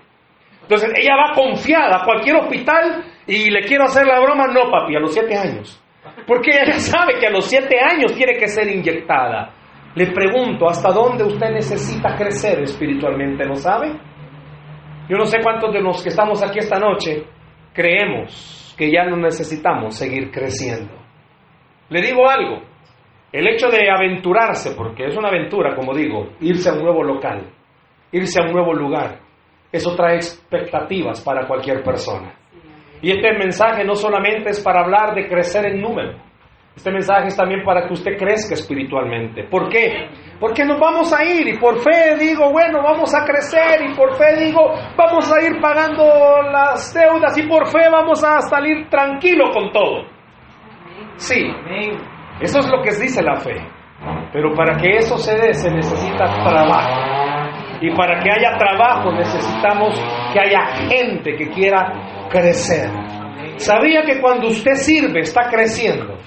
Entonces 0.64 0.92
ella 0.96 1.16
va 1.16 1.34
confiada 1.34 1.98
a 2.02 2.06
cualquier 2.06 2.38
hospital 2.38 3.04
y 3.28 3.50
le 3.50 3.62
quiero 3.62 3.86
hacer 3.86 4.06
la 4.06 4.20
broma, 4.20 4.48
no 4.48 4.70
papi, 4.70 4.96
a 4.96 5.00
los 5.00 5.14
siete 5.14 5.36
años. 5.36 5.82
Porque 6.28 6.52
ella 6.52 6.74
sabe 6.80 7.20
que 7.20 7.28
a 7.28 7.32
los 7.32 7.46
siete 7.46 7.80
años 7.80 8.14
tiene 8.14 8.34
que 8.38 8.48
ser 8.48 8.68
inyectada. 8.68 9.52
Le 9.96 10.12
pregunto, 10.12 10.68
¿hasta 10.68 10.92
dónde 10.92 11.24
usted 11.24 11.52
necesita 11.52 12.16
crecer 12.16 12.62
espiritualmente? 12.62 13.46
¿Lo 13.46 13.56
sabe? 13.56 13.92
Yo 15.08 15.18
no 15.18 15.26
sé 15.26 15.38
cuántos 15.44 15.72
de 15.72 15.82
los 15.82 16.02
que 16.02 16.10
estamos 16.10 16.42
aquí 16.44 16.60
esta 16.60 16.80
noche 16.80 17.26
creemos 17.74 18.74
que 18.78 18.92
ya 18.92 19.04
no 19.06 19.18
necesitamos 19.18 19.96
seguir 19.96 20.32
creciendo. 20.32 20.94
Le 21.90 22.02
digo 22.02 22.28
algo, 22.28 22.64
el 23.32 23.48
hecho 23.48 23.68
de 23.68 23.90
aventurarse, 23.90 24.76
porque 24.76 25.06
es 25.06 25.18
una 25.18 25.30
aventura, 25.30 25.76
como 25.76 25.94
digo, 25.94 26.30
irse 26.40 26.70
a 26.70 26.74
un 26.74 26.84
nuevo 26.84 27.04
local, 27.04 27.52
irse 28.12 28.42
a 28.42 28.46
un 28.46 28.54
nuevo 28.54 28.74
lugar, 28.74 29.20
eso 29.72 29.96
trae 29.96 30.16
expectativas 30.16 31.22
para 31.22 31.48
cualquier 31.48 31.84
persona. 31.84 32.34
Y 33.02 33.12
este 33.12 33.34
mensaje 33.34 33.84
no 33.84 33.96
solamente 33.96 34.52
es 34.52 34.64
para 34.64 34.82
hablar 34.82 35.14
de 35.14 35.28
crecer 35.28 35.66
en 35.66 35.82
número, 35.82 36.18
este 36.76 36.92
mensaje 36.92 37.28
es 37.28 37.38
también 37.38 37.64
para 37.64 37.88
que 37.88 37.94
usted 37.94 38.18
crezca 38.18 38.56
espiritualmente. 38.56 39.44
¿Por 39.44 39.70
qué? 39.70 40.10
Porque 40.40 40.66
nos 40.66 40.80
vamos 40.80 41.14
a 41.14 41.24
ir 41.24 41.48
y 41.48 41.58
por 41.58 41.80
fe 41.80 42.18
digo, 42.20 42.52
bueno, 42.52 42.82
vamos 42.82 43.14
a 43.14 43.24
crecer 43.24 43.82
y 43.90 43.96
por 43.96 44.16
fe 44.16 44.36
digo, 44.44 44.74
vamos 44.98 45.32
a 45.32 45.42
ir 45.42 45.62
pagando 45.62 46.04
las 46.52 46.94
deudas 46.94 47.38
y 47.38 47.44
por 47.44 47.68
fe 47.68 47.90
vamos 47.92 48.24
a 48.24 48.42
salir 48.42 48.90
tranquilo 48.90 49.52
con 49.54 49.72
todo. 49.72 50.06
Sí, 51.16 51.46
eso 52.42 52.60
es 52.60 52.70
lo 52.70 52.82
que 52.82 52.90
dice 52.90 53.22
la 53.22 53.36
fe. 53.38 53.56
Pero 54.34 54.54
para 54.54 54.76
que 54.76 54.98
eso 54.98 55.18
se 55.18 55.38
dé 55.38 55.54
se 55.54 55.72
necesita 55.72 56.26
trabajo. 56.26 57.14
Y 57.82 57.96
para 57.96 58.20
que 58.20 58.32
haya 58.32 58.58
trabajo 58.58 59.12
necesitamos 59.12 60.02
que 60.34 60.40
haya 60.40 60.66
gente 60.90 61.36
que 61.36 61.50
quiera 61.52 62.28
crecer. 62.30 62.90
Sabía 63.58 64.02
que 64.02 64.20
cuando 64.20 64.48
usted 64.48 64.74
sirve 64.74 65.20
está 65.20 65.50
creciendo. 65.50 66.18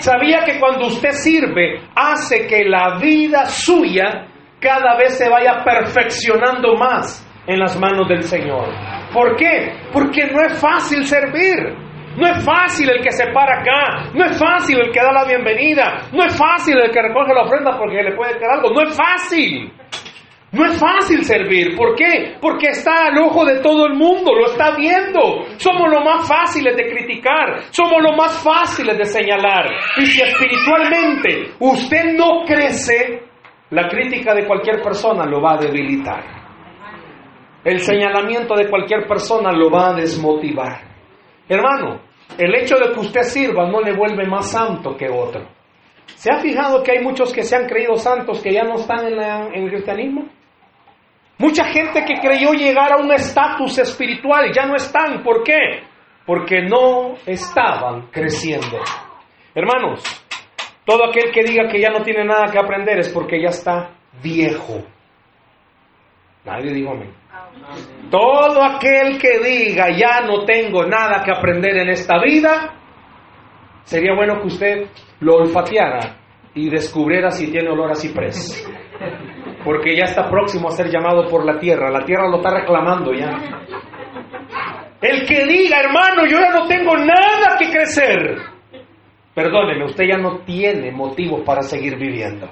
Sabía 0.00 0.44
que 0.44 0.58
cuando 0.58 0.86
usted 0.86 1.12
sirve 1.12 1.80
hace 1.94 2.46
que 2.46 2.64
la 2.64 2.98
vida 2.98 3.44
suya 3.46 4.26
cada 4.58 4.96
vez 4.96 5.16
se 5.16 5.28
vaya 5.28 5.62
perfeccionando 5.64 6.74
más 6.76 7.26
en 7.46 7.58
las 7.58 7.78
manos 7.78 8.08
del 8.08 8.22
Señor. 8.22 8.68
¿Por 9.12 9.36
qué? 9.36 9.72
Porque 9.92 10.26
no 10.26 10.42
es 10.42 10.58
fácil 10.58 11.06
servir. 11.06 11.90
No 12.16 12.26
es 12.26 12.44
fácil 12.44 12.90
el 12.90 13.02
que 13.02 13.12
se 13.12 13.28
para 13.28 13.60
acá, 13.60 14.10
no 14.12 14.24
es 14.24 14.36
fácil 14.36 14.80
el 14.80 14.90
que 14.90 15.00
da 15.00 15.12
la 15.12 15.24
bienvenida, 15.24 16.08
no 16.12 16.24
es 16.24 16.36
fácil 16.36 16.76
el 16.76 16.90
que 16.90 17.00
recoge 17.00 17.32
la 17.32 17.42
ofrenda 17.42 17.78
porque 17.78 18.02
le 18.02 18.16
puede 18.16 18.36
quedar 18.36 18.56
algo, 18.56 18.70
no 18.70 18.82
es 18.82 18.96
fácil. 18.96 19.72
No 20.52 20.64
es 20.64 20.80
fácil 20.80 21.24
servir. 21.24 21.76
¿Por 21.76 21.94
qué? 21.94 22.36
Porque 22.40 22.68
está 22.68 23.06
al 23.06 23.18
ojo 23.18 23.44
de 23.44 23.60
todo 23.60 23.86
el 23.86 23.94
mundo, 23.94 24.34
lo 24.34 24.46
está 24.46 24.74
viendo. 24.74 25.46
Somos 25.56 25.88
los 25.88 26.04
más 26.04 26.26
fáciles 26.28 26.76
de 26.76 26.90
criticar, 26.90 27.60
somos 27.70 28.02
los 28.02 28.16
más 28.16 28.42
fáciles 28.42 28.98
de 28.98 29.04
señalar. 29.04 29.66
Y 29.98 30.06
si 30.06 30.20
espiritualmente 30.20 31.52
usted 31.60 32.16
no 32.16 32.44
crece, 32.44 33.22
la 33.70 33.86
crítica 33.88 34.34
de 34.34 34.44
cualquier 34.46 34.82
persona 34.82 35.24
lo 35.24 35.40
va 35.40 35.54
a 35.54 35.58
debilitar. 35.58 36.24
El 37.62 37.78
señalamiento 37.78 38.56
de 38.56 38.68
cualquier 38.68 39.06
persona 39.06 39.52
lo 39.52 39.70
va 39.70 39.90
a 39.90 39.94
desmotivar. 39.94 40.80
Hermano, 41.48 42.00
el 42.38 42.54
hecho 42.56 42.76
de 42.76 42.92
que 42.92 43.00
usted 43.00 43.22
sirva 43.22 43.70
no 43.70 43.80
le 43.80 43.94
vuelve 43.96 44.26
más 44.26 44.50
santo 44.50 44.96
que 44.96 45.08
otro. 45.08 45.46
¿Se 46.06 46.32
ha 46.32 46.38
fijado 46.38 46.82
que 46.82 46.92
hay 46.92 47.04
muchos 47.04 47.32
que 47.32 47.44
se 47.44 47.54
han 47.54 47.66
creído 47.66 47.94
santos 47.96 48.42
que 48.42 48.52
ya 48.52 48.64
no 48.64 48.74
están 48.74 49.06
en 49.06 49.54
el 49.54 49.70
cristianismo? 49.70 50.39
Mucha 51.40 51.64
gente 51.64 52.04
que 52.04 52.20
creyó 52.20 52.52
llegar 52.52 52.92
a 52.92 53.02
un 53.02 53.10
estatus 53.12 53.78
espiritual 53.78 54.52
ya 54.54 54.66
no 54.66 54.76
están. 54.76 55.22
¿Por 55.22 55.42
qué? 55.42 55.84
Porque 56.26 56.60
no 56.60 57.14
estaban 57.24 58.08
creciendo. 58.10 58.76
Hermanos, 59.54 60.02
todo 60.84 61.08
aquel 61.08 61.32
que 61.32 61.42
diga 61.42 61.66
que 61.66 61.80
ya 61.80 61.88
no 61.88 62.02
tiene 62.02 62.26
nada 62.26 62.52
que 62.52 62.58
aprender 62.58 62.98
es 62.98 63.08
porque 63.08 63.40
ya 63.40 63.48
está 63.48 63.90
viejo. 64.22 64.84
Nadie 66.44 66.74
dijo 66.74 66.90
amén. 66.90 67.14
Todo 68.10 68.62
aquel 68.62 69.18
que 69.18 69.38
diga 69.38 69.86
ya 69.96 70.20
no 70.20 70.44
tengo 70.44 70.84
nada 70.84 71.22
que 71.24 71.30
aprender 71.30 71.74
en 71.78 71.88
esta 71.88 72.20
vida, 72.22 72.74
sería 73.84 74.14
bueno 74.14 74.42
que 74.42 74.46
usted 74.46 74.86
lo 75.20 75.36
olfateara 75.36 76.18
y 76.54 76.68
descubriera 76.68 77.30
si 77.30 77.50
tiene 77.50 77.70
olor 77.70 77.92
a 77.92 77.94
ciprés. 77.94 78.62
Porque 79.64 79.96
ya 79.96 80.04
está 80.04 80.28
próximo 80.30 80.68
a 80.68 80.72
ser 80.72 80.90
llamado 80.90 81.28
por 81.28 81.44
la 81.44 81.58
tierra. 81.58 81.90
La 81.90 82.04
tierra 82.04 82.28
lo 82.28 82.36
está 82.36 82.50
reclamando 82.50 83.12
ya. 83.12 83.30
El 85.00 85.26
que 85.26 85.46
diga, 85.46 85.80
hermano, 85.80 86.26
yo 86.26 86.38
ya 86.38 86.50
no 86.50 86.66
tengo 86.66 86.96
nada 86.96 87.56
que 87.58 87.70
crecer. 87.70 88.36
Perdóneme, 89.34 89.84
usted 89.84 90.04
ya 90.04 90.18
no 90.18 90.40
tiene 90.40 90.90
motivos 90.92 91.42
para 91.44 91.62
seguir 91.62 91.96
viviendo. 91.96 92.48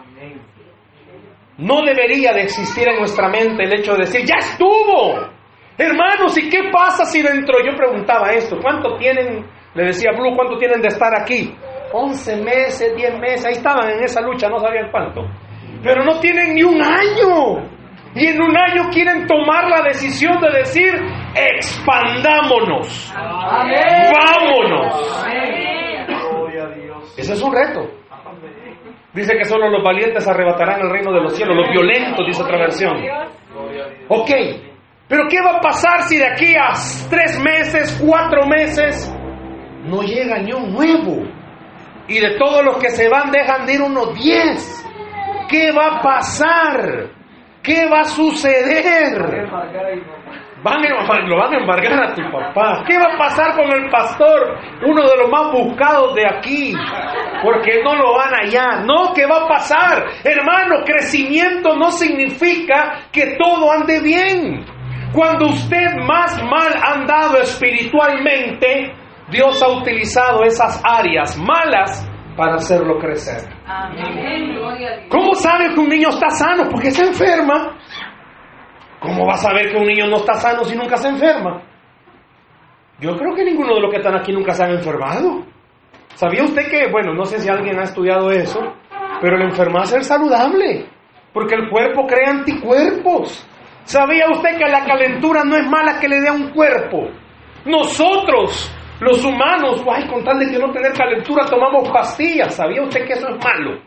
No 1.58 1.82
debería 1.82 2.32
de 2.32 2.42
existir 2.42 2.88
en 2.88 2.98
nuestra 2.98 3.28
mente 3.28 3.64
el 3.64 3.80
hecho 3.80 3.92
de 3.92 4.06
decir, 4.06 4.24
ya 4.24 4.36
estuvo. 4.36 5.18
Hermanos, 5.76 6.38
¿y 6.38 6.48
qué 6.48 6.70
pasa 6.72 7.04
si 7.04 7.20
dentro? 7.20 7.58
Yo 7.64 7.76
preguntaba 7.76 8.32
esto, 8.32 8.58
¿cuánto 8.62 8.96
tienen, 8.96 9.44
le 9.74 9.84
decía 9.84 10.12
Blue, 10.12 10.34
cuánto 10.36 10.56
tienen 10.56 10.80
de 10.80 10.88
estar 10.88 11.12
aquí? 11.20 11.54
11 11.92 12.36
meses, 12.42 12.94
10 12.96 13.18
meses, 13.18 13.44
ahí 13.44 13.52
estaban 13.52 13.90
en 13.90 14.02
esa 14.02 14.20
lucha, 14.20 14.48
no 14.48 14.58
sabían 14.58 14.90
cuánto. 14.90 15.22
Pero 15.82 16.04
no 16.04 16.18
tienen 16.20 16.54
ni 16.54 16.62
un 16.62 16.80
año. 16.82 17.68
Y 18.14 18.26
en 18.26 18.40
un 18.42 18.56
año 18.56 18.88
quieren 18.90 19.26
tomar 19.26 19.68
la 19.68 19.82
decisión 19.82 20.40
de 20.40 20.58
decir, 20.58 20.92
expandámonos. 21.34 23.12
Vámonos. 24.12 25.24
Ese 27.16 27.32
es 27.34 27.42
un 27.42 27.54
reto. 27.54 27.88
Dice 29.12 29.36
que 29.36 29.44
solo 29.44 29.68
los 29.68 29.82
valientes 29.82 30.26
arrebatarán 30.26 30.80
el 30.80 30.90
reino 30.90 31.12
de 31.12 31.20
los 31.20 31.34
cielos, 31.36 31.56
los 31.56 31.70
violentos, 31.70 32.26
dice 32.26 32.42
otra 32.42 32.58
versión. 32.58 32.96
Ok, 34.08 34.30
pero 35.08 35.24
¿qué 35.28 35.40
va 35.42 35.58
a 35.58 35.60
pasar 35.60 36.02
si 36.02 36.18
de 36.18 36.26
aquí 36.26 36.54
a 36.54 36.72
tres 37.08 37.38
meses, 37.42 38.00
cuatro 38.04 38.46
meses, 38.46 39.12
no 39.84 40.02
llega 40.02 40.38
ni 40.38 40.52
un 40.52 40.72
nuevo? 40.72 41.26
Y 42.06 42.20
de 42.20 42.36
todos 42.38 42.64
los 42.64 42.78
que 42.78 42.90
se 42.90 43.08
van 43.08 43.30
dejan 43.30 43.66
de 43.66 43.74
ir 43.74 43.82
unos 43.82 44.14
diez. 44.14 44.84
¿Qué 45.48 45.72
va 45.72 45.98
a 45.98 46.02
pasar? 46.02 47.08
¿Qué 47.62 47.86
va 47.86 48.00
a 48.00 48.04
suceder? 48.04 49.48
Van 50.62 50.84
a, 50.84 51.20
lo 51.26 51.36
van 51.36 51.54
a 51.54 51.58
embargar 51.58 52.04
a 52.04 52.14
tu 52.14 52.22
papá. 52.32 52.84
¿Qué 52.86 52.98
va 52.98 53.14
a 53.14 53.18
pasar 53.18 53.54
con 53.54 53.70
el 53.70 53.88
pastor? 53.90 54.58
Uno 54.82 55.02
de 55.08 55.16
los 55.18 55.30
más 55.30 55.52
buscados 55.52 56.14
de 56.14 56.26
aquí. 56.26 56.74
Porque 57.42 57.82
no 57.84 57.94
lo 57.94 58.14
van 58.14 58.34
allá. 58.34 58.80
No, 58.84 59.12
¿qué 59.14 59.26
va 59.26 59.44
a 59.44 59.48
pasar? 59.48 60.04
Hermano, 60.24 60.84
crecimiento 60.84 61.76
no 61.76 61.90
significa 61.90 63.08
que 63.12 63.36
todo 63.36 63.70
ande 63.70 64.00
bien. 64.00 64.64
Cuando 65.12 65.46
usted 65.46 65.94
más 66.06 66.42
mal 66.42 66.74
andado 66.82 67.38
espiritualmente, 67.38 68.92
Dios 69.30 69.62
ha 69.62 69.68
utilizado 69.68 70.42
esas 70.44 70.82
áreas 70.84 71.36
malas 71.38 72.07
para 72.38 72.54
hacerlo 72.54 73.00
crecer. 73.00 73.42
¿Cómo 75.10 75.34
sabe 75.34 75.74
que 75.74 75.80
un 75.80 75.88
niño 75.88 76.10
está 76.10 76.30
sano? 76.30 76.68
Porque 76.70 76.92
se 76.92 77.04
enferma. 77.04 77.76
¿Cómo 79.00 79.26
va 79.26 79.34
a 79.34 79.38
saber 79.38 79.72
que 79.72 79.76
un 79.76 79.86
niño 79.86 80.06
no 80.06 80.18
está 80.18 80.34
sano 80.34 80.62
si 80.62 80.76
nunca 80.76 80.96
se 80.96 81.08
enferma? 81.08 81.60
Yo 83.00 83.16
creo 83.16 83.34
que 83.34 83.44
ninguno 83.44 83.74
de 83.74 83.80
los 83.80 83.90
que 83.90 83.96
están 83.96 84.16
aquí 84.16 84.32
nunca 84.32 84.52
se 84.52 84.62
han 84.62 84.70
enfermado. 84.70 85.44
¿Sabía 86.14 86.44
usted 86.44 86.70
que, 86.70 86.88
bueno, 86.92 87.12
no 87.12 87.24
sé 87.24 87.40
si 87.40 87.48
alguien 87.48 87.76
ha 87.80 87.84
estudiado 87.84 88.30
eso, 88.30 88.60
pero 89.20 89.36
el 89.36 89.42
enfermarse 89.42 89.98
es 89.98 90.06
saludable, 90.06 90.86
porque 91.32 91.56
el 91.56 91.68
cuerpo 91.68 92.06
crea 92.06 92.30
anticuerpos. 92.30 93.44
¿Sabía 93.82 94.26
usted 94.30 94.58
que 94.58 94.70
la 94.70 94.84
calentura 94.84 95.42
no 95.42 95.56
es 95.56 95.66
mala 95.68 95.98
que 95.98 96.08
le 96.08 96.20
dé 96.20 96.28
a 96.28 96.32
un 96.32 96.50
cuerpo? 96.50 97.08
Nosotros, 97.64 98.72
los 99.00 99.24
humanos, 99.24 99.84
ay, 99.92 100.08
con 100.08 100.24
tal 100.24 100.38
de 100.40 100.50
que 100.50 100.58
no 100.58 100.72
tener 100.72 100.92
calentura, 100.92 101.44
tomamos 101.46 101.88
pastillas. 101.90 102.54
¿Sabía 102.54 102.82
usted 102.82 103.06
que 103.06 103.12
eso 103.12 103.28
es 103.28 103.44
malo? 103.44 103.80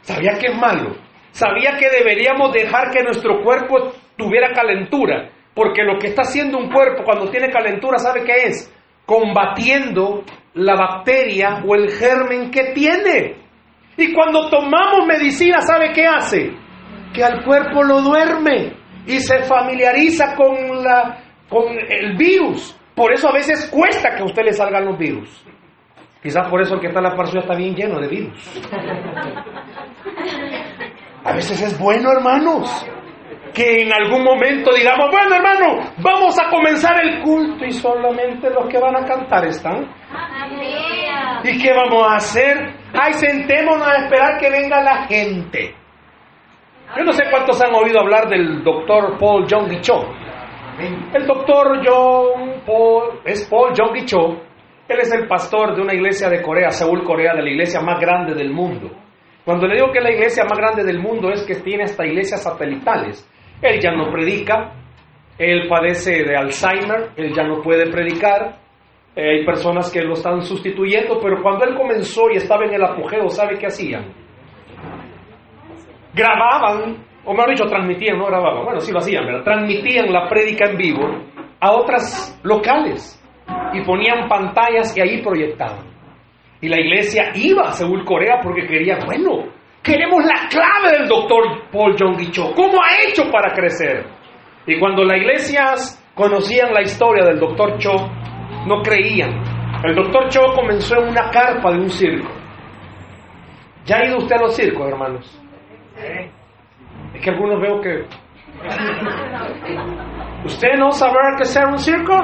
¿Sabía 0.00 0.38
que 0.38 0.46
es 0.46 0.56
malo? 0.56 0.96
¿Sabía 1.30 1.76
que 1.76 1.90
deberíamos 1.90 2.52
dejar 2.52 2.90
que 2.90 3.02
nuestro 3.02 3.42
cuerpo 3.42 3.92
tuviera 4.16 4.52
calentura? 4.54 5.30
Porque 5.54 5.82
lo 5.82 5.98
que 5.98 6.08
está 6.08 6.22
haciendo 6.22 6.58
un 6.58 6.70
cuerpo 6.70 7.02
cuando 7.04 7.30
tiene 7.30 7.50
calentura, 7.50 7.98
¿sabe 7.98 8.24
qué 8.24 8.48
es? 8.48 8.72
Combatiendo 9.04 10.24
la 10.54 10.74
bacteria 10.74 11.62
o 11.66 11.74
el 11.74 11.90
germen 11.90 12.50
que 12.50 12.72
tiene. 12.72 13.36
Y 13.96 14.12
cuando 14.12 14.48
tomamos 14.48 15.06
medicina, 15.06 15.60
¿sabe 15.60 15.92
qué 15.92 16.06
hace? 16.06 16.52
Que 17.12 17.24
al 17.24 17.44
cuerpo 17.44 17.82
lo 17.82 18.00
duerme 18.00 18.74
y 19.06 19.20
se 19.20 19.42
familiariza 19.44 20.34
con, 20.34 20.82
la, 20.82 21.18
con 21.48 21.64
el 21.68 22.16
virus. 22.16 22.75
Por 22.96 23.12
eso 23.12 23.28
a 23.28 23.32
veces 23.32 23.70
cuesta 23.70 24.14
que 24.16 24.22
a 24.22 24.24
usted 24.24 24.42
le 24.42 24.52
salgan 24.54 24.86
los 24.86 24.98
virus. 24.98 25.44
Quizás 26.22 26.48
por 26.48 26.62
eso 26.62 26.74
el 26.74 26.80
que 26.80 26.86
está 26.88 27.00
en 27.00 27.04
la 27.04 27.14
parcela 27.14 27.42
está 27.42 27.54
bien 27.54 27.74
lleno 27.76 28.00
de 28.00 28.08
virus. 28.08 28.62
A 31.22 31.32
veces 31.34 31.60
es 31.60 31.78
bueno, 31.78 32.10
hermanos, 32.10 32.86
que 33.52 33.82
en 33.82 33.92
algún 33.92 34.24
momento 34.24 34.70
digamos, 34.74 35.10
bueno, 35.10 35.34
hermano, 35.36 35.92
vamos 35.98 36.38
a 36.38 36.48
comenzar 36.48 36.98
el 37.04 37.20
culto 37.22 37.66
y 37.66 37.72
solamente 37.72 38.48
los 38.48 38.66
que 38.68 38.78
van 38.78 38.96
a 38.96 39.04
cantar 39.04 39.46
están. 39.46 39.88
¿Y 41.44 41.62
qué 41.62 41.72
vamos 41.74 42.02
a 42.08 42.16
hacer? 42.16 42.74
Ay, 42.94 43.12
sentémonos 43.12 43.86
a 43.86 43.96
esperar 44.04 44.38
que 44.40 44.50
venga 44.50 44.82
la 44.82 45.06
gente. 45.06 45.74
Yo 46.96 47.04
no 47.04 47.12
sé 47.12 47.24
cuántos 47.30 47.60
han 47.62 47.74
oído 47.74 48.00
hablar 48.00 48.26
del 48.28 48.64
doctor 48.64 49.18
Paul 49.18 49.46
John 49.50 49.68
Cho. 49.82 50.02
El 51.14 51.26
doctor 51.26 51.82
John 51.84 52.55
Paul 52.66 53.20
es 53.24 53.46
Paul 53.48 53.72
John 53.76 53.94
Cho. 54.04 54.42
Él 54.88 55.00
es 55.00 55.12
el 55.12 55.26
pastor 55.26 55.74
de 55.74 55.82
una 55.82 55.94
iglesia 55.94 56.28
de 56.28 56.42
Corea, 56.42 56.70
Seúl, 56.70 57.02
Corea, 57.04 57.34
de 57.34 57.42
la 57.42 57.50
iglesia 57.50 57.80
más 57.80 57.98
grande 58.00 58.34
del 58.34 58.52
mundo. 58.52 58.90
Cuando 59.44 59.66
le 59.66 59.76
digo 59.76 59.92
que 59.92 60.00
la 60.00 60.12
iglesia 60.12 60.44
más 60.44 60.58
grande 60.58 60.84
del 60.84 60.98
mundo 60.98 61.30
es 61.30 61.44
que 61.44 61.56
tiene 61.56 61.84
hasta 61.84 62.04
iglesias 62.04 62.42
satelitales. 62.42 63.28
Él 63.62 63.80
ya 63.80 63.92
no 63.92 64.10
predica, 64.10 64.72
él 65.38 65.68
padece 65.68 66.24
de 66.24 66.36
Alzheimer, 66.36 67.10
él 67.16 67.32
ya 67.32 67.44
no 67.44 67.62
puede 67.62 67.90
predicar, 67.90 68.56
eh, 69.14 69.38
hay 69.38 69.46
personas 69.46 69.90
que 69.90 70.02
lo 70.02 70.14
están 70.14 70.42
sustituyendo, 70.42 71.18
pero 71.22 71.42
cuando 71.42 71.64
él 71.64 71.74
comenzó 71.74 72.30
y 72.30 72.36
estaba 72.36 72.64
en 72.64 72.74
el 72.74 72.84
apogeo, 72.84 73.28
¿sabe 73.28 73.58
qué 73.58 73.66
hacían? 73.66 74.12
Grababan, 76.12 77.04
o 77.24 77.32
mejor 77.32 77.50
dicho, 77.50 77.64
transmitían, 77.66 78.18
no 78.18 78.26
grababan, 78.26 78.64
bueno, 78.64 78.80
sí 78.80 78.92
lo 78.92 78.98
hacían, 78.98 79.24
¿verdad? 79.24 79.44
Transmitían 79.44 80.12
la 80.12 80.28
prédica 80.28 80.70
en 80.70 80.76
vivo 80.76 81.35
a 81.60 81.72
otras 81.72 82.38
locales 82.42 83.20
y 83.72 83.82
ponían 83.84 84.28
pantallas 84.28 84.96
y 84.96 85.00
ahí 85.00 85.22
proyectaban. 85.22 85.86
Y 86.60 86.68
la 86.68 86.80
iglesia 86.80 87.32
iba 87.34 87.68
a 87.68 87.72
Seúl, 87.72 88.04
Corea, 88.04 88.40
porque 88.42 88.66
quería, 88.66 88.98
bueno, 89.04 89.44
Queremos 89.86 90.24
la 90.24 90.48
clave 90.48 90.98
del 90.98 91.06
doctor 91.06 91.70
Paul 91.70 91.94
John 91.96 92.16
Cho. 92.32 92.52
¿Cómo 92.56 92.82
ha 92.82 93.06
hecho 93.06 93.30
para 93.30 93.54
crecer? 93.54 94.04
Y 94.66 94.80
cuando 94.80 95.04
las 95.04 95.16
iglesias 95.18 96.04
conocían 96.12 96.74
la 96.74 96.82
historia 96.82 97.24
del 97.24 97.38
doctor 97.38 97.78
Cho, 97.78 97.94
no 98.66 98.82
creían. 98.82 99.30
El 99.84 99.94
doctor 99.94 100.28
Cho 100.28 100.40
comenzó 100.56 100.96
en 100.96 101.10
una 101.10 101.30
carpa 101.30 101.70
de 101.70 101.78
un 101.78 101.90
circo. 101.90 102.28
¿Ya 103.84 103.98
ha 103.98 104.06
ido 104.06 104.16
usted 104.16 104.34
a 104.34 104.40
los 104.40 104.56
circos, 104.56 104.88
hermanos? 104.88 105.40
Es 107.14 107.22
que 107.22 107.30
algunos 107.30 107.60
veo 107.60 107.80
que... 107.80 108.06
¿Usted 110.46 110.74
no 110.78 110.92
sabe 110.92 111.18
qué 111.36 111.42
es 111.42 111.56
un 111.56 111.78
circo? 111.78 112.14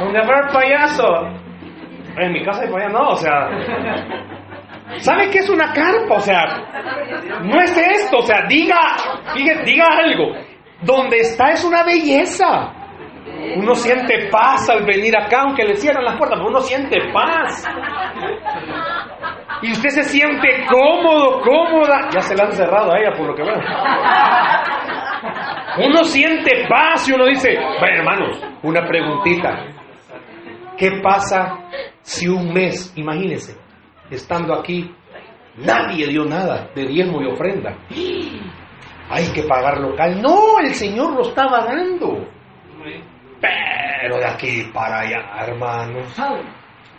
Donde 0.00 0.18
haber 0.18 0.48
payaso. 0.52 1.06
En 2.18 2.32
mi 2.32 2.44
casa 2.44 2.62
hay 2.62 2.70
payaso, 2.70 2.98
no, 2.98 3.08
o 3.10 3.16
sea... 3.16 3.48
¿Sabe 4.98 5.30
qué 5.30 5.38
es 5.38 5.48
una 5.48 5.72
carpa? 5.72 6.16
O 6.16 6.20
sea, 6.20 6.46
no 7.44 7.60
es 7.60 7.76
esto, 7.78 8.18
o 8.18 8.22
sea, 8.22 8.44
diga, 8.48 8.80
diga, 9.36 9.62
diga 9.64 9.86
algo. 9.86 10.32
Donde 10.82 11.20
está 11.20 11.50
es 11.50 11.64
una 11.64 11.84
belleza. 11.84 12.72
Uno 13.56 13.74
siente 13.76 14.28
paz 14.28 14.68
al 14.68 14.84
venir 14.84 15.16
acá, 15.16 15.42
aunque 15.42 15.62
le 15.62 15.76
cierran 15.76 16.04
las 16.04 16.16
puertas, 16.16 16.40
pero 16.40 16.50
uno 16.50 16.60
siente 16.60 16.98
paz. 17.12 17.64
Y 19.62 19.70
usted 19.70 19.90
se 19.90 20.02
siente 20.02 20.66
cómodo, 20.68 21.40
cómoda. 21.40 22.08
Ya 22.12 22.20
se 22.20 22.34
la 22.34 22.46
han 22.46 22.52
cerrado 22.52 22.92
a 22.92 22.98
ella, 22.98 23.12
por 23.16 23.28
lo 23.28 23.34
que 23.36 23.44
veo. 23.44 23.60
Uno 25.86 26.04
siente 26.04 26.66
paz 26.68 27.08
y 27.08 27.12
uno 27.12 27.26
dice, 27.26 27.56
bueno, 27.56 27.98
hermanos, 27.98 28.42
una 28.62 28.86
preguntita. 28.86 29.66
¿Qué 30.76 31.00
pasa 31.02 31.58
si 32.02 32.28
un 32.28 32.52
mes, 32.52 32.92
imagínense, 32.96 33.58
estando 34.10 34.54
aquí, 34.54 34.94
nadie 35.56 36.06
dio 36.08 36.24
nada 36.24 36.70
de 36.74 36.86
diezmo 36.86 37.22
y 37.22 37.26
ofrenda? 37.26 37.76
Hay 39.08 39.32
que 39.34 39.42
pagar 39.44 39.78
local. 39.78 40.20
No, 40.20 40.58
el 40.60 40.74
Señor 40.74 41.14
lo 41.14 41.22
estaba 41.22 41.64
dando. 41.64 42.26
Pero 43.40 44.18
de 44.18 44.26
aquí 44.26 44.70
para 44.72 45.00
allá, 45.00 45.46
hermanos. 45.46 46.14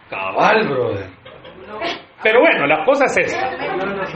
Cabal, 0.10 0.68
brother. 0.68 1.10
Pero 2.24 2.40
bueno, 2.42 2.68
la 2.68 2.84
cosa 2.84 3.06
es 3.06 3.18
esta. 3.18 3.50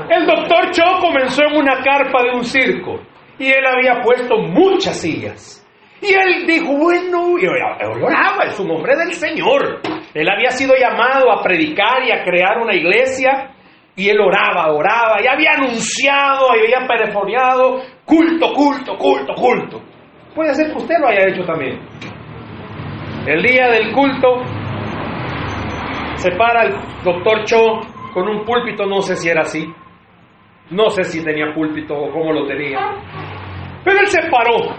El 0.09 0.25
doctor 0.25 0.71
Cho 0.71 0.83
comenzó 1.01 1.43
en 1.43 1.57
una 1.57 1.81
carpa 1.83 2.23
de 2.23 2.31
un 2.35 2.43
circo 2.43 2.99
y 3.39 3.47
él 3.47 3.65
había 3.65 4.01
puesto 4.01 4.37
muchas 4.37 4.99
sillas. 4.99 5.61
Y 6.01 6.13
él 6.13 6.45
dijo, 6.45 6.77
bueno, 6.77 7.37
y 7.39 7.47
oraba, 7.47 8.43
es 8.45 8.59
un 8.59 8.69
hombre 8.71 8.95
del 8.95 9.13
Señor. 9.13 9.81
Él 10.13 10.29
había 10.29 10.51
sido 10.51 10.75
llamado 10.75 11.31
a 11.31 11.41
predicar 11.41 12.03
y 12.05 12.11
a 12.11 12.23
crear 12.23 12.57
una 12.59 12.75
iglesia 12.75 13.55
y 13.95 14.09
él 14.09 14.19
oraba, 14.19 14.73
oraba 14.73 15.21
y 15.23 15.27
había 15.27 15.51
anunciado, 15.53 16.55
y 16.55 16.65
había 16.65 16.87
perefoniado 16.87 17.81
culto, 18.03 18.51
culto, 18.53 18.97
culto, 18.97 19.33
culto. 19.33 19.81
Puede 20.35 20.53
ser 20.53 20.71
que 20.71 20.77
usted 20.77 20.95
lo 20.99 21.07
haya 21.07 21.27
hecho 21.29 21.43
también. 21.45 21.79
El 23.25 23.41
día 23.41 23.69
del 23.69 23.93
culto 23.93 24.41
se 26.15 26.31
para 26.31 26.65
el 26.65 26.75
doctor 27.03 27.43
Cho 27.45 27.79
con 28.13 28.27
un 28.27 28.45
púlpito, 28.45 28.85
no 28.85 29.01
sé 29.01 29.15
si 29.15 29.29
era 29.29 29.41
así, 29.41 29.65
no 30.71 30.89
sé 30.89 31.03
si 31.03 31.23
tenía 31.23 31.53
púlpito 31.53 31.95
o 31.95 32.11
cómo 32.11 32.33
lo 32.33 32.45
tenía, 32.45 32.79
pero 33.85 33.99
él 33.99 34.07
se 34.07 34.23
paró, 34.29 34.75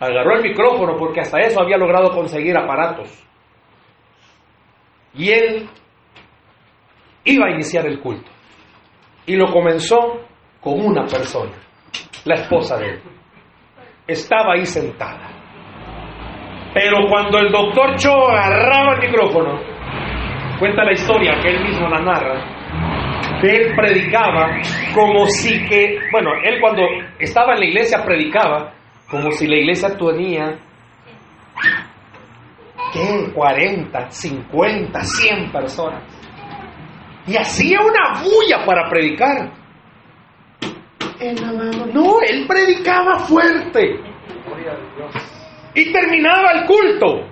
agarró 0.00 0.36
el 0.36 0.42
micrófono 0.42 0.96
porque 0.96 1.20
hasta 1.20 1.40
eso 1.40 1.60
había 1.60 1.76
logrado 1.76 2.10
conseguir 2.12 2.56
aparatos 2.56 3.10
y 5.14 5.30
él 5.30 5.68
iba 7.24 7.46
a 7.46 7.50
iniciar 7.50 7.86
el 7.86 8.00
culto 8.00 8.30
y 9.26 9.36
lo 9.36 9.50
comenzó 9.52 10.20
con 10.60 10.80
una 10.80 11.04
persona, 11.06 11.52
la 12.24 12.34
esposa 12.34 12.76
de 12.78 12.86
él. 12.86 13.02
Estaba 14.06 14.54
ahí 14.54 14.66
sentada. 14.66 15.30
Pero 16.74 17.08
cuando 17.08 17.38
el 17.38 17.50
doctor 17.50 17.96
Cho 17.96 18.28
agarraba 18.28 18.94
el 18.94 19.08
micrófono, 19.08 19.60
cuenta 20.58 20.84
la 20.84 20.92
historia 20.92 21.38
que 21.40 21.48
él 21.48 21.64
mismo 21.64 21.88
la 21.88 22.00
narra, 22.00 22.63
él 23.44 23.74
predicaba 23.76 24.60
como 24.94 25.26
si 25.26 25.64
que, 25.66 25.98
bueno, 26.12 26.30
él 26.44 26.60
cuando 26.60 26.82
estaba 27.18 27.54
en 27.54 27.60
la 27.60 27.66
iglesia 27.66 28.04
predicaba 28.04 28.72
como 29.10 29.30
si 29.32 29.46
la 29.46 29.56
iglesia 29.56 29.96
tenía, 29.96 30.58
¿qué? 32.92 33.32
40, 33.32 34.10
50, 34.10 35.00
100 35.00 35.52
personas. 35.52 36.02
Y 37.26 37.36
hacía 37.36 37.78
una 37.80 38.22
bulla 38.22 38.64
para 38.66 38.88
predicar. 38.88 39.50
No, 41.92 42.20
él 42.20 42.46
predicaba 42.46 43.18
fuerte. 43.20 44.00
Y 45.74 45.92
terminaba 45.92 46.50
el 46.52 46.66
culto. 46.66 47.26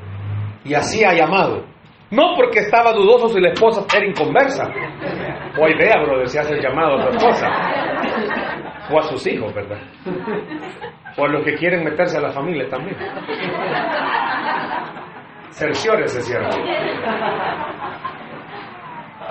Y 0.64 0.74
hacía 0.74 1.12
llamado. 1.14 1.71
No 2.12 2.36
porque 2.36 2.58
estaba 2.58 2.92
dudoso 2.92 3.28
si 3.28 3.40
la 3.40 3.52
esposa 3.52 3.86
era 3.96 4.06
inconversa. 4.06 4.64
O 5.58 5.66
idea, 5.66 5.96
bro, 6.02 6.26
si 6.26 6.36
hace 6.36 6.52
el 6.54 6.60
llamado 6.60 6.96
a 6.96 7.02
su 7.04 7.08
esposa. 7.08 7.48
O 8.90 8.98
a 8.98 9.02
sus 9.04 9.26
hijos, 9.26 9.54
¿verdad? 9.54 9.80
O 11.16 11.24
a 11.24 11.28
los 11.28 11.42
que 11.42 11.54
quieren 11.54 11.82
meterse 11.82 12.18
a 12.18 12.20
la 12.20 12.30
familia 12.30 12.68
también. 12.68 12.98
Cerciores, 15.52 16.14
es 16.14 16.26
cierto. 16.26 16.54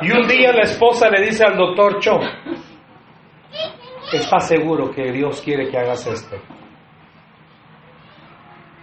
Y 0.01 0.11
un 0.11 0.27
día 0.27 0.51
la 0.51 0.63
esposa 0.63 1.07
le 1.09 1.21
dice 1.21 1.45
al 1.45 1.55
doctor 1.55 1.99
Cho, 1.99 2.19
¿estás 4.11 4.47
seguro 4.47 4.89
que 4.89 5.11
Dios 5.11 5.39
quiere 5.43 5.69
que 5.69 5.77
hagas 5.77 6.07
esto? 6.07 6.35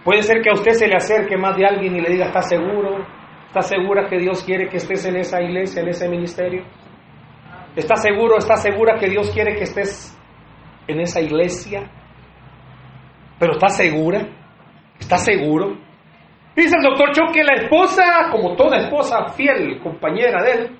Puede 0.05 0.23
ser 0.23 0.41
que 0.41 0.51
a 0.51 0.53
usted 0.53 0.71
se 0.71 0.87
le 0.87 0.95
acerque 0.95 1.35
más 1.35 1.57
de 1.57 1.65
alguien 1.65 1.97
y 1.97 1.99
le 1.99 2.11
diga, 2.11 2.27
¿estás 2.27 2.47
seguro? 2.47 3.18
¿Estás 3.49 3.67
segura 3.67 4.07
que 4.07 4.19
Dios 4.19 4.43
quiere 4.43 4.69
que 4.69 4.77
estés 4.77 5.03
en 5.05 5.15
esa 5.15 5.41
iglesia, 5.41 5.81
en 5.81 5.87
ese 5.87 6.07
ministerio? 6.07 6.63
¿Estás 7.75 8.03
seguro, 8.03 8.37
estás 8.37 8.61
segura 8.61 8.99
que 8.99 9.09
Dios 9.09 9.31
quiere 9.31 9.55
que 9.55 9.63
estés 9.63 10.15
en 10.87 10.99
esa 10.99 11.19
iglesia? 11.19 11.89
¿Pero 13.39 13.53
estás 13.53 13.75
segura? 13.75 14.21
¿Estás 14.99 15.25
seguro? 15.25 15.79
Dice 16.55 16.75
el 16.77 16.83
doctor 16.83 17.11
Cho 17.11 17.33
que 17.33 17.43
la 17.43 17.55
esposa, 17.55 18.29
como 18.31 18.55
toda 18.55 18.77
esposa 18.77 19.29
fiel, 19.29 19.79
compañera 19.81 20.43
de 20.43 20.51
él, 20.51 20.77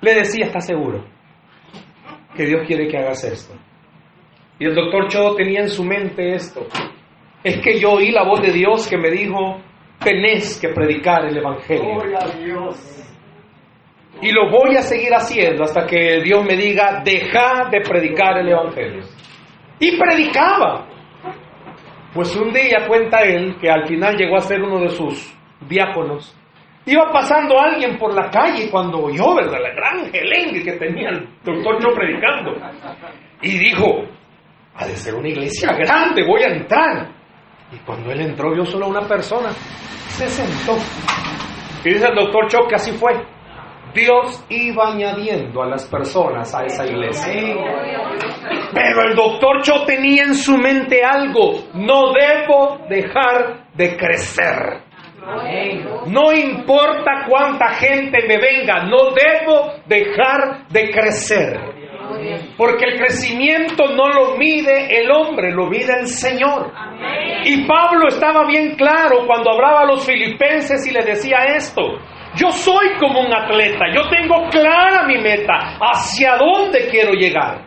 le 0.00 0.14
decía, 0.14 0.46
¿estás 0.46 0.66
seguro? 0.66 1.04
Que 2.34 2.46
Dios 2.46 2.62
quiere 2.66 2.88
que 2.88 2.98
hagas 2.98 3.22
esto. 3.22 3.54
Y 4.58 4.64
el 4.64 4.74
doctor 4.74 5.06
Cho 5.06 5.36
tenía 5.36 5.60
en 5.60 5.68
su 5.68 5.84
mente 5.84 6.34
esto. 6.34 6.66
Es 7.44 7.58
que 7.58 7.78
yo 7.78 7.92
oí 7.92 8.10
la 8.10 8.24
voz 8.24 8.42
de 8.42 8.50
Dios 8.50 8.88
que 8.88 8.98
me 8.98 9.08
dijo, 9.08 9.60
tenés 9.98 10.60
que 10.60 10.68
predicar 10.68 11.24
el 11.26 11.36
Evangelio. 11.36 11.98
Y 14.22 14.32
lo 14.32 14.50
voy 14.50 14.76
a 14.76 14.82
seguir 14.82 15.14
haciendo 15.14 15.64
hasta 15.64 15.86
que 15.86 16.20
Dios 16.22 16.44
me 16.44 16.56
diga, 16.56 17.02
deja 17.04 17.68
de 17.70 17.80
predicar 17.80 18.38
el 18.38 18.48
Evangelio. 18.48 19.04
Y 19.78 19.98
predicaba. 19.98 20.86
Pues 22.14 22.34
un 22.34 22.52
día 22.52 22.86
cuenta 22.88 23.20
él 23.20 23.56
que 23.60 23.70
al 23.70 23.86
final 23.86 24.16
llegó 24.16 24.36
a 24.36 24.40
ser 24.40 24.62
uno 24.62 24.80
de 24.80 24.88
sus 24.88 25.36
diáconos 25.68 26.34
Iba 26.86 27.10
pasando 27.12 27.58
alguien 27.58 27.98
por 27.98 28.14
la 28.14 28.30
calle 28.30 28.70
cuando 28.70 29.00
oyó, 29.00 29.34
¿verdad? 29.34 29.58
La 29.60 29.74
gran 29.74 30.08
gelengue 30.12 30.62
que 30.62 30.72
tenía 30.74 31.08
el 31.08 31.28
doctor 31.44 31.82
Cho 31.82 31.92
predicando. 31.92 32.54
Y 33.42 33.58
dijo, 33.58 34.04
ha 34.72 34.86
de 34.86 34.94
ser 34.94 35.16
una 35.16 35.28
iglesia 35.28 35.72
grande, 35.72 36.24
voy 36.24 36.42
a 36.44 36.54
entrar. 36.54 37.08
Y 37.72 37.78
cuando 37.78 38.12
él 38.12 38.20
entró 38.20 38.52
vio 38.52 38.64
solo 38.64 38.86
una 38.88 39.02
persona, 39.02 39.50
se 40.08 40.28
sentó. 40.28 40.76
Y 41.84 41.94
dice 41.94 42.08
el 42.08 42.14
doctor 42.14 42.48
Cho 42.48 42.66
que 42.68 42.76
así 42.76 42.92
fue. 42.92 43.12
Dios 43.94 44.44
iba 44.50 44.92
añadiendo 44.92 45.62
a 45.62 45.66
las 45.66 45.86
personas 45.86 46.54
a 46.54 46.64
esa 46.64 46.86
iglesia. 46.86 47.32
Pero 48.72 49.02
el 49.08 49.16
doctor 49.16 49.62
Cho 49.62 49.84
tenía 49.84 50.24
en 50.24 50.34
su 50.34 50.56
mente 50.58 51.02
algo, 51.02 51.64
no 51.74 52.12
debo 52.12 52.78
dejar 52.88 53.68
de 53.74 53.96
crecer. 53.96 54.82
No 56.06 56.32
importa 56.32 57.24
cuánta 57.28 57.68
gente 57.74 58.18
me 58.28 58.38
venga, 58.38 58.84
no 58.84 59.10
debo 59.10 59.72
dejar 59.86 60.68
de 60.68 60.90
crecer. 60.90 61.75
Porque 62.56 62.84
el 62.86 62.98
crecimiento 62.98 63.84
no 63.94 64.08
lo 64.08 64.36
mide 64.36 65.00
el 65.00 65.10
hombre, 65.10 65.52
lo 65.52 65.66
mide 65.66 66.00
el 66.00 66.06
Señor. 66.06 66.72
Y 67.44 67.66
Pablo 67.66 68.08
estaba 68.08 68.46
bien 68.46 68.74
claro 68.76 69.26
cuando 69.26 69.52
hablaba 69.52 69.80
a 69.80 69.86
los 69.86 70.04
filipenses 70.04 70.86
y 70.86 70.92
le 70.92 71.02
decía 71.02 71.44
esto. 71.56 71.82
Yo 72.34 72.50
soy 72.50 72.96
como 72.98 73.20
un 73.20 73.32
atleta, 73.32 73.86
yo 73.94 74.08
tengo 74.10 74.48
clara 74.50 75.06
mi 75.06 75.18
meta, 75.18 75.78
hacia 75.80 76.36
dónde 76.36 76.88
quiero 76.90 77.12
llegar. 77.12 77.66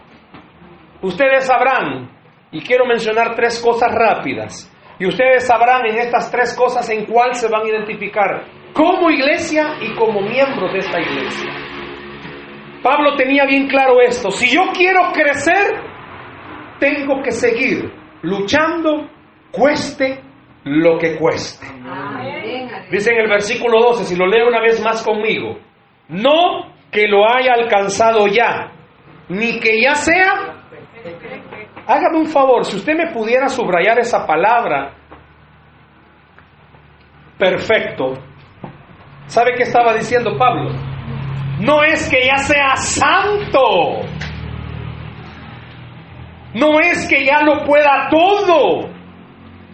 Ustedes 1.01 1.45
sabrán, 1.45 2.09
y 2.51 2.61
quiero 2.61 2.85
mencionar 2.85 3.35
tres 3.35 3.61
cosas 3.63 3.91
rápidas. 3.93 4.71
Y 4.99 5.07
ustedes 5.07 5.47
sabrán 5.47 5.85
en 5.85 5.97
estas 5.97 6.29
tres 6.31 6.55
cosas 6.55 6.89
en 6.89 7.05
cuál 7.05 7.33
se 7.33 7.47
van 7.47 7.63
a 7.63 7.69
identificar 7.69 8.43
como 8.73 9.09
iglesia 9.09 9.75
y 9.81 9.95
como 9.95 10.21
miembros 10.21 10.73
de 10.73 10.79
esta 10.79 10.99
iglesia. 10.99 11.58
Pablo 12.81 13.15
tenía 13.15 13.45
bien 13.45 13.67
claro 13.67 14.01
esto. 14.01 14.31
Si 14.31 14.49
yo 14.53 14.61
quiero 14.73 15.11
crecer, 15.11 15.81
tengo 16.79 17.21
que 17.21 17.31
seguir 17.31 17.91
luchando, 18.21 19.09
cueste 19.51 20.21
lo 20.63 20.97
que 20.97 21.17
cueste. 21.17 21.67
Dice 22.91 23.11
en 23.11 23.19
el 23.19 23.29
versículo 23.29 23.81
12, 23.81 24.05
si 24.05 24.15
lo 24.15 24.27
leo 24.27 24.47
una 24.47 24.61
vez 24.61 24.83
más 24.83 25.03
conmigo, 25.03 25.59
no 26.07 26.73
que 26.91 27.07
lo 27.07 27.29
haya 27.29 27.53
alcanzado 27.53 28.27
ya, 28.27 28.71
ni 29.27 29.59
que 29.59 29.81
ya 29.81 29.95
sea. 29.95 30.63
Hágame 31.85 32.17
un 32.17 32.27
favor, 32.27 32.65
si 32.65 32.77
usted 32.77 32.95
me 32.95 33.11
pudiera 33.11 33.47
subrayar 33.49 33.99
esa 33.99 34.25
palabra, 34.25 34.93
perfecto. 37.37 38.13
¿Sabe 39.27 39.53
qué 39.55 39.63
estaba 39.63 39.93
diciendo 39.93 40.35
Pablo? 40.37 40.88
No 41.59 41.83
es 41.83 42.09
que 42.09 42.25
ya 42.25 42.37
sea 42.37 42.75
santo. 42.75 44.01
No 46.53 46.79
es 46.79 47.07
que 47.07 47.25
ya 47.25 47.41
lo 47.41 47.65
pueda 47.65 48.09
todo. 48.09 48.89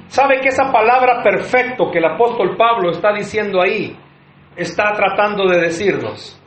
¿Sabe 0.07 0.39
que 0.41 0.49
esa 0.49 0.71
palabra 0.71 1.21
perfecto 1.23 1.91
que 1.91 1.99
el 1.99 2.05
apóstol 2.05 2.55
Pablo 2.57 2.91
está 2.91 3.13
diciendo 3.13 3.61
ahí 3.61 3.97
está 4.55 4.93
tratando 4.93 5.47
de 5.47 5.59
decirnos? 5.59 6.41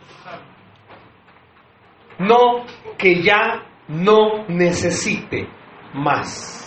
No 2.18 2.64
que 2.96 3.22
ya 3.22 3.62
no 3.88 4.44
necesite 4.48 5.48
más 5.94 6.64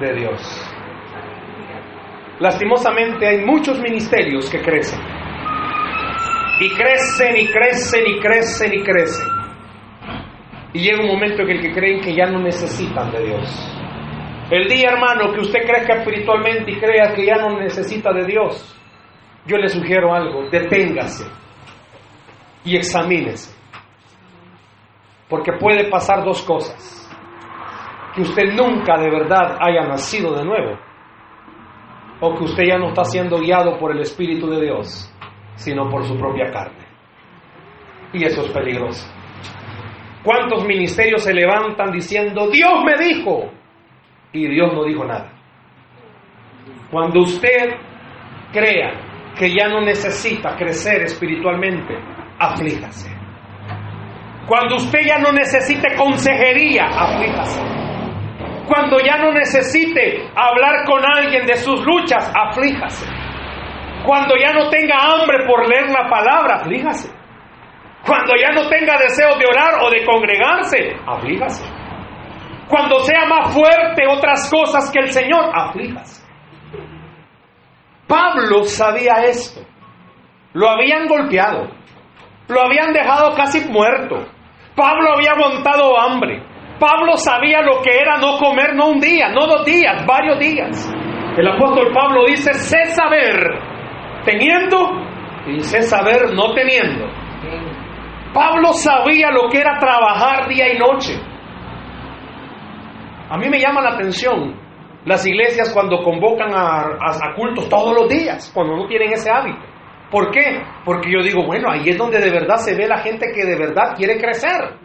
de 0.00 0.14
Dios. 0.14 0.70
Lastimosamente 2.38 3.26
hay 3.26 3.44
muchos 3.44 3.80
ministerios 3.80 4.48
que 4.50 4.60
crecen. 4.60 5.23
Y 6.60 6.70
crecen 6.70 7.36
y 7.36 7.46
crecen 7.48 8.04
y 8.06 8.20
crecen 8.20 8.74
y 8.74 8.82
crecen. 8.82 9.28
Y 10.72 10.80
llega 10.80 11.02
un 11.02 11.08
momento 11.08 11.42
en 11.42 11.50
el 11.50 11.60
que 11.60 11.72
creen 11.72 12.00
que 12.00 12.14
ya 12.14 12.26
no 12.26 12.40
necesitan 12.40 13.10
de 13.12 13.26
Dios. 13.26 13.74
El 14.50 14.68
día, 14.68 14.90
hermano, 14.90 15.32
que 15.32 15.40
usted 15.40 15.60
crezca 15.66 15.94
espiritualmente 15.94 16.72
y 16.72 16.78
crea 16.78 17.14
que 17.14 17.24
ya 17.24 17.36
no 17.36 17.58
necesita 17.58 18.12
de 18.12 18.24
Dios, 18.26 18.76
yo 19.46 19.56
le 19.56 19.68
sugiero 19.68 20.14
algo, 20.14 20.48
deténgase 20.50 21.24
y 22.64 22.76
examínese. 22.76 23.54
Porque 25.28 25.52
puede 25.52 25.88
pasar 25.90 26.24
dos 26.24 26.42
cosas. 26.42 27.00
Que 28.14 28.22
usted 28.22 28.52
nunca 28.54 28.96
de 28.98 29.10
verdad 29.10 29.56
haya 29.60 29.86
nacido 29.86 30.34
de 30.34 30.44
nuevo. 30.44 30.78
O 32.20 32.34
que 32.36 32.44
usted 32.44 32.64
ya 32.68 32.78
no 32.78 32.88
está 32.88 33.04
siendo 33.04 33.38
guiado 33.38 33.78
por 33.78 33.92
el 33.92 34.00
Espíritu 34.00 34.48
de 34.48 34.62
Dios, 34.62 35.13
sino 35.56 35.88
por 35.88 36.04
su 36.04 36.16
propia 36.18 36.50
carne. 36.50 36.84
Y 38.12 38.24
eso 38.24 38.42
es 38.42 38.50
peligroso. 38.52 39.06
¿Cuántos 40.22 40.64
ministerios 40.66 41.22
se 41.22 41.34
levantan 41.34 41.92
diciendo, 41.92 42.48
Dios 42.48 42.82
me 42.84 42.96
dijo? 42.96 43.52
Y 44.32 44.48
Dios 44.48 44.72
no 44.72 44.84
dijo 44.84 45.04
nada. 45.04 45.30
Cuando 46.90 47.20
usted 47.20 47.76
crea 48.52 48.92
que 49.38 49.54
ya 49.54 49.68
no 49.68 49.80
necesita 49.80 50.56
crecer 50.56 51.02
espiritualmente, 51.02 51.94
aflíjase. 52.38 53.10
Cuando 54.46 54.76
usted 54.76 55.00
ya 55.06 55.18
no 55.18 55.32
necesite 55.32 55.94
consejería, 55.96 56.86
aflíjase. 56.86 57.60
Cuando 58.66 58.98
ya 59.00 59.18
no 59.18 59.32
necesite 59.32 60.28
hablar 60.34 60.84
con 60.86 61.02
alguien 61.04 61.46
de 61.46 61.56
sus 61.56 61.84
luchas, 61.84 62.32
aflíjase. 62.34 63.23
Cuando 64.04 64.36
ya 64.36 64.52
no 64.52 64.68
tenga 64.68 64.96
hambre 64.98 65.46
por 65.46 65.66
leer 65.66 65.88
la 65.90 66.08
palabra, 66.08 66.56
aflíjase. 66.56 67.10
Cuando 68.06 68.34
ya 68.36 68.52
no 68.52 68.68
tenga 68.68 68.98
deseo 68.98 69.38
de 69.38 69.46
orar 69.46 69.82
o 69.82 69.90
de 69.90 70.04
congregarse, 70.04 70.94
aflíjase. 71.06 71.64
Cuando 72.68 72.98
sea 73.00 73.24
más 73.26 73.54
fuerte 73.54 74.06
otras 74.06 74.50
cosas 74.50 74.90
que 74.92 74.98
el 75.00 75.10
Señor, 75.10 75.50
aflíjase. 75.54 76.22
Pablo 78.06 78.64
sabía 78.64 79.24
esto. 79.24 79.62
Lo 80.52 80.68
habían 80.68 81.06
golpeado. 81.06 81.70
Lo 82.48 82.60
habían 82.62 82.92
dejado 82.92 83.34
casi 83.34 83.66
muerto. 83.70 84.16
Pablo 84.76 85.14
había 85.16 85.32
aguantado 85.32 85.98
hambre. 85.98 86.42
Pablo 86.78 87.16
sabía 87.16 87.62
lo 87.62 87.80
que 87.80 87.96
era 87.96 88.18
no 88.18 88.36
comer 88.36 88.74
no 88.74 88.88
un 88.88 89.00
día, 89.00 89.30
no 89.30 89.46
dos 89.46 89.64
días, 89.64 90.04
varios 90.04 90.38
días. 90.38 90.92
El 91.38 91.48
apóstol 91.48 91.90
Pablo 91.94 92.26
dice, 92.26 92.52
sé 92.52 92.84
saber 92.86 93.73
teniendo 94.24 95.04
sé 95.60 95.82
saber 95.82 96.34
no 96.34 96.54
teniendo. 96.54 97.06
Pablo 98.32 98.72
sabía 98.72 99.30
lo 99.30 99.48
que 99.48 99.58
era 99.58 99.78
trabajar 99.78 100.48
día 100.48 100.72
y 100.72 100.78
noche. 100.78 101.20
A 103.30 103.36
mí 103.36 103.48
me 103.48 103.60
llama 103.60 103.80
la 103.80 103.90
atención 103.90 104.60
las 105.04 105.26
iglesias 105.26 105.72
cuando 105.72 106.02
convocan 106.02 106.52
a, 106.54 106.80
a, 106.80 107.30
a, 107.30 107.34
cultos 107.34 107.68
todos 107.68 107.94
los 107.94 108.08
días, 108.08 108.50
cuando 108.54 108.76
no 108.76 108.86
tienen 108.86 109.12
ese 109.12 109.30
hábito. 109.30 109.60
¿Por 110.10 110.30
qué? 110.30 110.62
Porque 110.84 111.10
yo 111.10 111.22
digo, 111.22 111.44
bueno, 111.44 111.70
ahí 111.70 111.88
es 111.88 111.98
donde 111.98 112.18
de 112.18 112.30
verdad 112.30 112.56
se 112.56 112.74
ve 112.74 112.86
la 112.86 112.98
gente 112.98 113.26
que 113.34 113.44
de 113.44 113.56
verdad 113.56 113.94
quiere 113.96 114.18
crecer. 114.18 114.78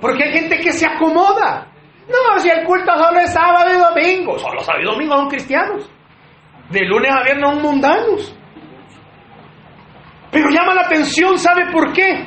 Porque 0.00 0.24
hay 0.24 0.32
gente 0.32 0.58
que 0.60 0.72
se 0.72 0.86
acomoda. 0.86 1.72
No, 2.08 2.38
si 2.38 2.48
el 2.48 2.64
culto 2.64 2.92
solo 2.96 3.18
es 3.18 3.32
sábado 3.32 3.70
y 3.72 3.78
domingo, 3.78 4.38
solo 4.38 4.60
sábado 4.60 4.82
y 4.82 4.86
domingo 4.86 5.16
son 5.16 5.28
cristianos. 5.28 5.90
De 6.70 6.84
lunes 6.84 7.10
a 7.10 7.22
viernes 7.22 7.50
son 7.50 7.62
mundanos. 7.62 8.37
Pero 10.30 10.50
llama 10.50 10.74
la 10.74 10.82
atención, 10.82 11.38
¿sabe 11.38 11.70
por 11.72 11.92
qué? 11.92 12.26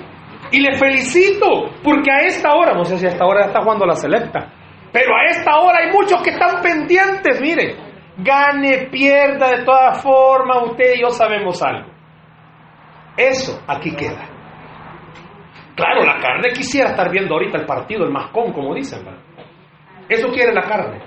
Y 0.52 0.60
le 0.60 0.78
felicito, 0.78 1.48
porque 1.84 2.12
a 2.12 2.26
esta 2.26 2.54
hora, 2.54 2.74
no 2.74 2.84
sé 2.84 2.98
si 2.98 3.06
a 3.06 3.10
esta 3.10 3.26
hora 3.26 3.46
está 3.46 3.62
jugando 3.62 3.86
la 3.86 3.96
selecta, 3.96 4.52
pero 4.92 5.16
a 5.16 5.30
esta 5.30 5.58
hora 5.60 5.78
hay 5.82 5.92
muchos 5.92 6.22
que 6.22 6.32
están 6.32 6.62
pendientes, 6.62 7.40
mire, 7.40 7.76
gane, 8.18 8.90
pierda, 8.92 9.58
de 9.58 9.64
todas 9.64 10.02
formas, 10.04 10.64
usted 10.72 10.96
y 10.96 11.02
yo 11.02 11.10
sabemos 11.10 11.62
algo. 11.64 11.90
Eso 13.16 13.62
aquí 13.68 13.96
queda. 13.96 14.28
Claro, 15.76 16.04
la 16.04 16.20
carne 16.20 16.52
quisiera 16.54 16.90
estar 16.90 17.10
viendo 17.10 17.34
ahorita 17.34 17.58
el 17.60 17.66
partido, 17.66 18.04
el 18.04 18.12
mascón, 18.12 18.52
como 18.52 18.76
dicen, 18.76 19.06
¿verdad? 19.06 19.22
Eso 20.10 20.28
quiere 20.30 20.54
la 20.54 20.64
carne. 20.64 21.02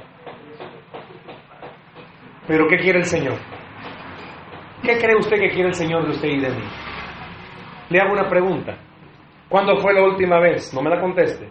Pero 2.47 2.67
¿qué 2.69 2.77
quiere 2.79 3.01
el 3.01 3.05
Señor? 3.05 3.37
¿Qué 4.83 4.99
cree 4.99 5.17
usted 5.17 5.37
que 5.39 5.51
quiere 5.51 5.69
el 5.69 5.75
Señor 5.75 6.05
de 6.05 6.11
usted 6.11 6.29
y 6.29 6.41
de 6.41 6.51
mí? 6.51 6.65
Le 7.91 8.01
hago 8.01 8.13
una 8.13 8.29
pregunta. 8.29 8.77
¿Cuándo 9.49 9.77
fue 9.77 9.95
la 9.95 10.03
última 10.03 10.41
vez? 10.41 10.73
No 10.75 10.83
me 10.83 10.91
la 10.91 11.01
conteste. 11.01 11.49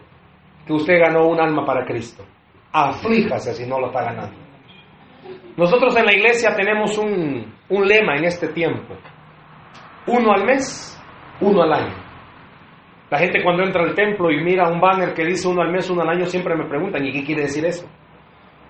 Que 0.65 0.73
usted 0.73 0.99
ganó 0.99 1.27
un 1.27 1.39
alma 1.39 1.65
para 1.65 1.85
Cristo. 1.85 2.23
Aflíjase 2.71 3.53
si 3.53 3.67
no 3.67 3.79
lo 3.79 3.87
está 3.87 4.03
ganando. 4.03 4.35
Nosotros 5.55 5.95
en 5.97 6.05
la 6.05 6.13
iglesia 6.13 6.55
tenemos 6.55 6.97
un, 6.97 7.53
un 7.69 7.87
lema 7.87 8.15
en 8.15 8.25
este 8.25 8.47
tiempo. 8.47 8.95
Uno 10.07 10.33
al 10.33 10.45
mes, 10.45 11.01
uno 11.41 11.61
al 11.61 11.73
año. 11.73 11.95
La 13.09 13.19
gente 13.19 13.43
cuando 13.43 13.63
entra 13.63 13.83
al 13.83 13.93
templo 13.93 14.31
y 14.31 14.43
mira 14.43 14.67
un 14.67 14.81
banner 14.81 15.13
que 15.13 15.23
dice 15.23 15.47
uno 15.47 15.61
al 15.61 15.71
mes, 15.71 15.87
uno 15.89 16.01
al 16.01 16.09
año, 16.09 16.25
siempre 16.25 16.55
me 16.55 16.65
preguntan, 16.65 17.05
¿y 17.05 17.11
qué 17.11 17.23
quiere 17.23 17.43
decir 17.43 17.63
eso? 17.63 17.87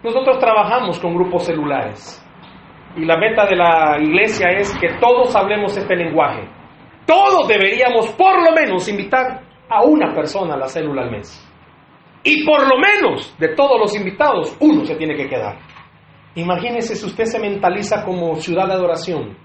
Nosotros 0.03 0.37
trabajamos 0.37 0.99
con 0.99 1.15
grupos 1.15 1.45
celulares. 1.45 2.19
Y 2.97 3.05
la 3.05 3.17
meta 3.17 3.45
de 3.45 3.55
la 3.55 3.97
iglesia 4.01 4.49
es 4.49 4.77
que 4.77 4.89
todos 4.99 5.33
hablemos 5.35 5.77
este 5.77 5.95
lenguaje. 5.95 6.45
Todos 7.05 7.47
deberíamos 7.47 8.07
por 8.13 8.43
lo 8.43 8.53
menos 8.53 8.87
invitar 8.87 9.41
a 9.69 9.83
una 9.83 10.13
persona 10.13 10.55
a 10.55 10.57
la 10.57 10.67
célula 10.67 11.03
al 11.03 11.11
mes. 11.11 11.49
Y 12.23 12.45
por 12.45 12.61
lo 12.61 12.77
menos 12.77 13.35
de 13.37 13.49
todos 13.49 13.79
los 13.79 13.95
invitados, 13.95 14.55
uno 14.59 14.85
se 14.85 14.95
tiene 14.95 15.15
que 15.15 15.27
quedar. 15.27 15.57
Imagínese 16.35 16.95
si 16.95 17.05
usted 17.05 17.25
se 17.25 17.39
mentaliza 17.39 18.03
como 18.05 18.35
ciudad 18.35 18.67
de 18.67 18.73
adoración. 18.73 19.37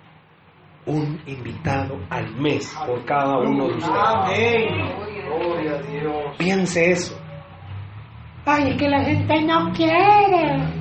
Un 0.87 1.21
invitado 1.27 1.99
al 2.09 2.35
mes 2.37 2.75
por 2.87 3.05
cada 3.05 3.39
uno 3.39 3.69
de 3.69 3.75
ustedes. 3.75 3.99
Amén. 4.01 5.19
Gloria 5.27 5.73
a 5.73 5.83
Dios. 5.83 6.37
Piense 6.39 6.91
eso. 6.93 7.21
Ay, 8.47 8.71
es 8.71 8.77
que 8.79 8.89
la 8.89 9.05
gente 9.05 9.43
no 9.43 9.71
quiere. 9.73 10.79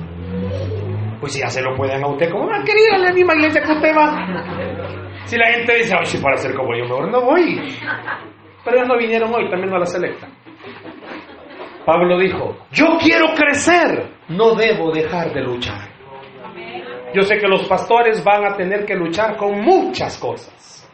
Pues 1.20 1.32
si 1.32 1.40
ya 1.40 1.50
se 1.50 1.60
lo 1.60 1.76
pueden 1.76 2.02
a 2.02 2.06
usted, 2.08 2.30
como 2.30 2.46
más 2.46 2.64
querida 2.64 2.96
la 2.96 3.12
misma 3.12 3.34
iglesia 3.34 3.60
que 3.60 3.72
usted 3.72 3.94
va. 3.94 5.07
Si 5.28 5.36
la 5.36 5.46
gente 5.52 5.74
dice, 5.74 5.94
si 6.04 6.16
para 6.22 6.38
ser 6.38 6.54
como 6.54 6.74
yo, 6.74 6.84
mejor 6.84 7.10
no 7.10 7.20
voy. 7.20 7.76
Pero 8.64 8.76
ellos 8.78 8.88
no 8.88 8.96
vinieron 8.96 9.34
hoy, 9.34 9.50
también 9.50 9.74
a 9.74 9.78
la 9.78 9.84
selecta. 9.84 10.26
Pablo 11.84 12.18
dijo, 12.18 12.56
yo 12.72 12.96
quiero 12.98 13.34
crecer, 13.34 14.10
no 14.28 14.54
debo 14.54 14.90
dejar 14.90 15.30
de 15.34 15.42
luchar. 15.42 15.86
Yo 17.12 17.20
sé 17.20 17.36
que 17.36 17.46
los 17.46 17.68
pastores 17.68 18.24
van 18.24 18.46
a 18.46 18.56
tener 18.56 18.86
que 18.86 18.94
luchar 18.94 19.36
con 19.36 19.60
muchas 19.60 20.16
cosas. 20.16 20.90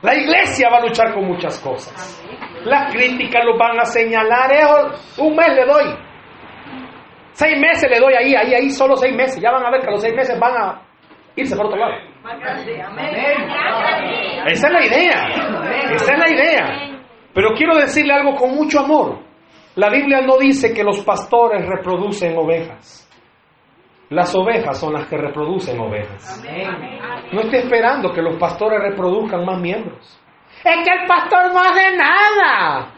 La 0.00 0.14
iglesia 0.14 0.68
va 0.70 0.78
a 0.78 0.86
luchar 0.86 1.12
con 1.12 1.24
muchas 1.24 1.58
cosas. 1.58 2.24
La 2.64 2.86
crítica 2.86 3.42
lo 3.42 3.58
van 3.58 3.80
a 3.80 3.84
señalar. 3.84 4.52
Eso, 4.52 5.24
un 5.24 5.34
mes 5.34 5.56
le 5.56 5.64
doy. 5.64 5.96
Seis 7.32 7.58
meses 7.58 7.90
le 7.90 7.98
doy 7.98 8.14
ahí, 8.14 8.32
ahí, 8.36 8.54
ahí, 8.54 8.70
solo 8.70 8.94
seis 8.94 9.14
meses. 9.16 9.42
Ya 9.42 9.50
van 9.50 9.66
a 9.66 9.70
ver 9.72 9.80
que 9.80 9.90
los 9.90 10.00
seis 10.00 10.14
meses 10.14 10.38
van 10.38 10.56
a 10.56 10.82
irse 11.34 11.56
por 11.56 11.66
otro 11.66 11.78
lado. 11.78 12.11
Esa 14.46 14.66
es 14.66 14.72
la 14.72 14.86
idea. 14.86 15.28
Esa 15.90 16.12
es 16.12 16.18
la 16.18 16.30
idea. 16.30 17.02
Pero 17.34 17.50
quiero 17.54 17.76
decirle 17.76 18.12
algo 18.12 18.34
con 18.36 18.54
mucho 18.54 18.80
amor. 18.80 19.18
La 19.74 19.88
Biblia 19.88 20.20
no 20.20 20.36
dice 20.38 20.74
que 20.74 20.84
los 20.84 21.00
pastores 21.00 21.66
reproducen 21.66 22.36
ovejas. 22.36 23.08
Las 24.10 24.34
ovejas 24.34 24.78
son 24.78 24.92
las 24.92 25.06
que 25.06 25.16
reproducen 25.16 25.80
ovejas. 25.80 26.44
No 27.32 27.40
esté 27.40 27.60
esperando 27.60 28.12
que 28.12 28.20
los 28.20 28.36
pastores 28.36 28.80
reproduzcan 28.80 29.44
más 29.44 29.58
miembros. 29.58 30.20
Es 30.62 30.76
que 30.86 30.92
el 30.92 31.06
pastor 31.06 31.52
no 31.52 31.60
hace 31.60 31.96
nada. 31.96 32.92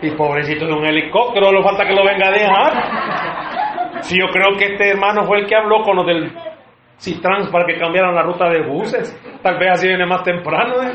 Y 0.00 0.10
pobrecito 0.12 0.66
de 0.66 0.72
un 0.72 0.86
helicóptero, 0.86 1.52
no 1.52 1.62
falta 1.62 1.84
que 1.86 1.94
lo 1.94 2.04
venga 2.04 2.28
a 2.28 2.30
dejar. 2.30 4.02
Si 4.02 4.18
yo 4.18 4.26
creo 4.32 4.56
que 4.58 4.72
este 4.72 4.90
hermano 4.90 5.24
fue 5.26 5.40
el 5.40 5.46
que 5.46 5.56
habló 5.56 5.82
con 5.82 5.96
los 5.96 6.06
del 6.06 6.32
Citrans 7.00 7.48
para 7.48 7.64
que 7.64 7.78
cambiaran 7.78 8.14
la 8.14 8.22
ruta 8.22 8.50
de 8.50 8.60
buses. 8.62 9.18
Tal 9.42 9.58
vez 9.58 9.72
así 9.72 9.88
viene 9.88 10.04
más 10.04 10.22
temprano. 10.22 10.82
¿eh? 10.82 10.92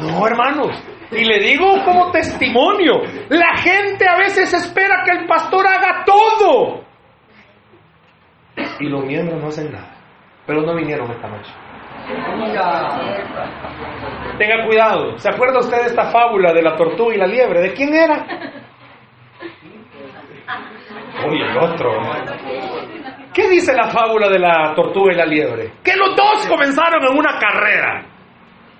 No, 0.00 0.26
hermanos. 0.26 0.82
Y 1.12 1.24
le 1.24 1.38
digo 1.38 1.84
como 1.84 2.10
testimonio, 2.10 3.02
la 3.28 3.56
gente 3.58 4.04
a 4.08 4.16
veces 4.16 4.52
espera 4.52 5.04
que 5.04 5.12
el 5.12 5.26
pastor 5.26 5.64
haga 5.64 6.04
todo. 6.04 6.84
Y 8.80 8.88
los 8.88 9.04
miembros 9.04 9.40
no 9.40 9.46
hacen 9.48 9.70
nada. 9.70 9.94
Pero 10.44 10.62
no 10.62 10.74
vinieron 10.74 11.08
esta 11.12 11.28
noche. 11.28 11.52
Tenga 14.38 14.66
cuidado. 14.66 15.18
¿Se 15.18 15.28
acuerda 15.28 15.60
usted 15.60 15.82
de 15.82 15.86
esta 15.86 16.10
fábula 16.10 16.52
de 16.52 16.62
la 16.62 16.74
tortuga 16.74 17.14
y 17.14 17.18
la 17.18 17.26
liebre? 17.28 17.60
¿De 17.60 17.72
quién 17.74 17.94
era? 17.94 18.26
Uy, 21.28 21.40
el 21.40 21.56
otro. 21.58 21.90
¿Qué 23.36 23.50
dice 23.50 23.74
la 23.74 23.90
fábula 23.90 24.30
de 24.30 24.38
la 24.38 24.72
tortuga 24.74 25.12
y 25.12 25.16
la 25.16 25.26
liebre? 25.26 25.72
Que 25.84 25.94
los 25.94 26.16
dos 26.16 26.46
comenzaron 26.48 27.04
en 27.04 27.18
una 27.18 27.38
carrera. 27.38 28.02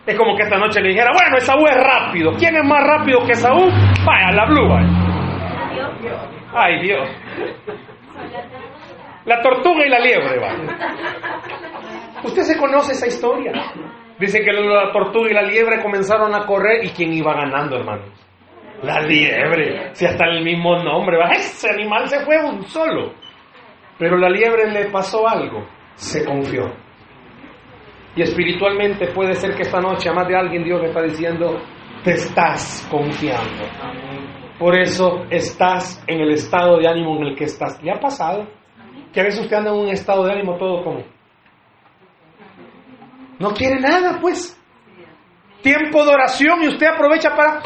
Es 0.07 0.17
como 0.17 0.35
que 0.35 0.45
esta 0.45 0.57
noche 0.57 0.81
le 0.81 0.89
dijera, 0.89 1.11
bueno, 1.13 1.37
Esaú 1.37 1.67
es 1.67 1.77
rápido. 1.77 2.33
¿Quién 2.39 2.57
es 2.57 2.65
más 2.65 2.83
rápido 2.83 3.19
que 3.27 3.33
Esaú? 3.33 3.69
Vaya, 4.07 4.33
la 4.33 4.47
blue. 4.47 4.73
Ay, 6.55 6.81
Dios. 6.81 7.07
La 9.27 9.43
tortuga 9.43 9.85
y 9.87 9.91
la 9.91 9.99
liebre, 9.99 10.39
va. 10.39 10.55
Usted 12.25 12.43
se 12.43 12.57
conoce 12.57 12.93
esa 12.93 13.09
historia. 13.09 13.53
Dice 14.19 14.41
que 14.43 14.53
la 14.55 14.91
tortuga 14.91 15.31
y 15.33 15.35
la 15.35 15.43
liebre 15.43 15.83
comenzaron 15.83 16.35
a 16.35 16.47
correr 16.47 16.83
y 16.83 16.89
quién 16.93 17.13
iba 17.13 17.35
ganando, 17.35 17.77
hermanos. 17.77 18.09
La 18.83 19.03
liebre. 19.03 19.91
Si 19.93 20.07
hasta 20.07 20.25
el 20.25 20.43
mismo 20.43 20.83
nombre, 20.83 21.19
va. 21.19 21.29
Ese 21.33 21.69
animal 21.69 22.09
se 22.09 22.21
fue 22.21 22.43
un 22.43 22.65
solo. 22.65 23.26
Pero 23.99 24.17
la 24.17 24.29
liebre 24.29 24.71
le 24.71 24.91
pasó 24.91 25.27
algo. 25.29 25.67
Se 25.95 26.25
confió. 26.25 26.73
Y 28.15 28.23
espiritualmente 28.23 29.09
puede 29.09 29.35
ser 29.35 29.55
que 29.55 29.63
esta 29.63 29.81
noche 29.81 30.09
a 30.09 30.13
más 30.13 30.27
de 30.27 30.37
alguien 30.37 30.65
Dios 30.65 30.81
le 30.81 30.89
está 30.89 31.03
diciendo, 31.03 31.61
te 32.03 32.13
estás 32.13 32.87
confiando. 32.91 33.65
Por 34.59 34.79
eso 34.79 35.25
estás 35.31 36.03
en 36.07 36.21
el 36.21 36.31
estado 36.33 36.79
de 36.79 36.89
ánimo 36.89 37.17
en 37.17 37.29
el 37.29 37.37
que 37.37 37.45
estás. 37.45 37.83
¿Le 37.83 37.91
ha 37.91 38.01
pasado? 38.01 38.47
Que 39.13 39.21
a 39.21 39.25
veces 39.25 39.41
usted 39.41 39.57
anda 39.57 39.71
en 39.71 39.77
un 39.77 39.89
estado 39.89 40.25
de 40.25 40.33
ánimo 40.33 40.57
todo 40.57 40.83
como... 40.83 41.05
No 43.39 43.51
quiere 43.51 43.81
nada, 43.81 44.19
pues. 44.21 44.59
Tiempo 45.63 46.05
de 46.05 46.15
oración 46.15 46.63
y 46.63 46.69
usted 46.69 46.87
aprovecha 46.87 47.35
para... 47.37 47.61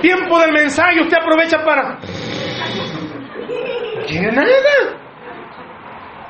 Tiempo 0.00 0.38
del 0.40 0.52
mensaje 0.52 1.00
usted 1.00 1.18
aprovecha 1.20 1.64
para... 1.64 1.98
Quiere 4.10 4.32
nada. 4.32 5.00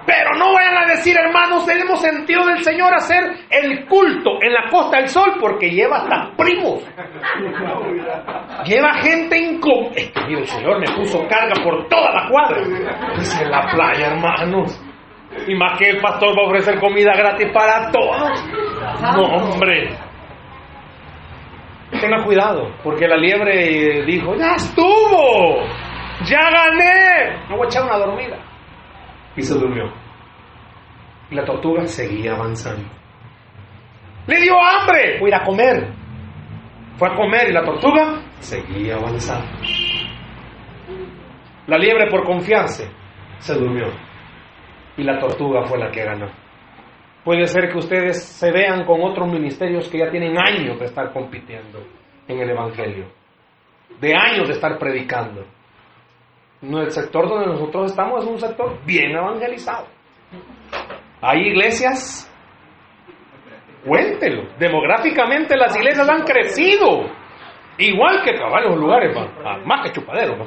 Pero 0.07 0.35
no 0.39 0.53
vayan 0.55 0.77
a 0.77 0.87
decir, 0.91 1.17
hermanos, 1.17 1.69
hemos 1.69 2.01
sentido 2.01 2.45
del 2.47 2.59
Señor 2.65 2.93
hacer 2.95 3.23
el 3.49 3.87
culto 3.87 4.43
en 4.43 4.53
la 4.53 4.69
Costa 4.69 4.97
del 4.99 5.09
Sol 5.09 5.35
porque 5.41 5.71
lleva 5.71 5.99
hasta 5.99 6.37
primos. 6.37 6.83
Lleva 8.65 8.95
gente 8.95 9.37
que 9.37 10.23
mire, 10.27 10.41
el 10.41 10.47
Señor 10.49 10.81
me 10.81 10.97
puso 10.97 11.21
carga 11.29 11.63
por 11.63 11.87
toda 11.89 12.11
la 12.13 12.29
cuadra. 12.29 12.61
Es 13.19 13.41
en 13.41 13.51
la 13.51 13.71
playa, 13.71 14.09
hermanos. 14.09 14.83
Y 15.47 15.55
más 15.55 15.79
que 15.79 15.91
el 15.91 16.01
pastor 16.01 16.37
va 16.37 16.43
a 16.43 16.47
ofrecer 16.47 16.81
comida 16.81 17.13
gratis 17.15 17.49
para 17.53 17.91
todos. 17.93 18.45
No, 19.15 19.23
hombre. 19.23 19.97
Tenga 22.01 22.25
cuidado, 22.25 22.71
porque 22.83 23.07
la 23.07 23.17
liebre 23.17 24.05
dijo, 24.07 24.35
ya 24.37 24.55
estuvo, 24.55 25.63
ya 26.25 26.51
gané. 26.51 27.47
Me 27.49 27.57
voy 27.57 27.67
a 27.67 27.69
echar 27.69 27.85
una 27.85 27.99
dormida. 27.99 28.39
Y 29.37 29.43
se 29.43 29.55
durmió. 29.55 29.93
Y 31.31 31.35
la 31.35 31.45
tortuga 31.45 31.87
seguía 31.87 32.35
avanzando. 32.35 32.89
Le 34.27 34.41
dio 34.41 34.55
hambre, 34.55 35.19
fue 35.19 35.29
a 35.29 35.29
ir 35.29 35.35
a 35.35 35.45
comer. 35.45 35.93
Fue 36.97 37.09
a 37.09 37.15
comer 37.15 37.49
y 37.49 37.53
la 37.53 37.65
tortuga 37.65 38.23
seguía 38.41 38.97
avanzando. 38.97 39.49
La 41.67 41.79
liebre 41.79 42.09
por 42.11 42.25
confiarse 42.25 42.91
se 43.39 43.55
durmió. 43.55 43.87
Y 44.97 45.03
la 45.03 45.19
tortuga 45.19 45.65
fue 45.65 45.79
la 45.79 45.91
que 45.91 46.05
ganó. 46.05 46.31
Puede 47.25 47.47
ser 47.47 47.71
que 47.71 47.79
ustedes 47.79 48.25
se 48.25 48.51
vean 48.51 48.85
con 48.85 49.03
otros 49.03 49.31
ministerios 49.31 49.89
que 49.89 49.99
ya 49.99 50.11
tienen 50.11 50.37
años 50.39 50.79
de 50.79 50.87
estar 50.87 51.13
compitiendo 51.13 51.81
en 52.27 52.41
el 52.41 52.51
Evangelio. 52.51 53.07
De 54.01 54.15
años 54.15 54.49
de 54.49 54.55
estar 54.55 54.79
predicando. 54.79 55.45
El 56.63 56.91
sector 56.91 57.27
donde 57.27 57.47
nosotros 57.47 57.91
estamos 57.91 58.23
es 58.23 58.31
un 58.31 58.39
sector 58.39 58.85
bien 58.85 59.13
evangelizado. 59.13 59.87
Hay 61.23 61.49
iglesias, 61.49 62.31
cuéntelo, 63.87 64.43
demográficamente 64.59 65.57
las 65.57 65.75
iglesias 65.75 66.09
han 66.09 66.23
crecido, 66.23 67.07
igual 67.79 68.23
que 68.23 68.33
los 68.33 68.77
lugares, 68.77 69.17
ah, 69.43 69.59
más 69.65 69.87
que 69.87 69.93
chupaderos. 69.93 70.39
¿no? 70.39 70.45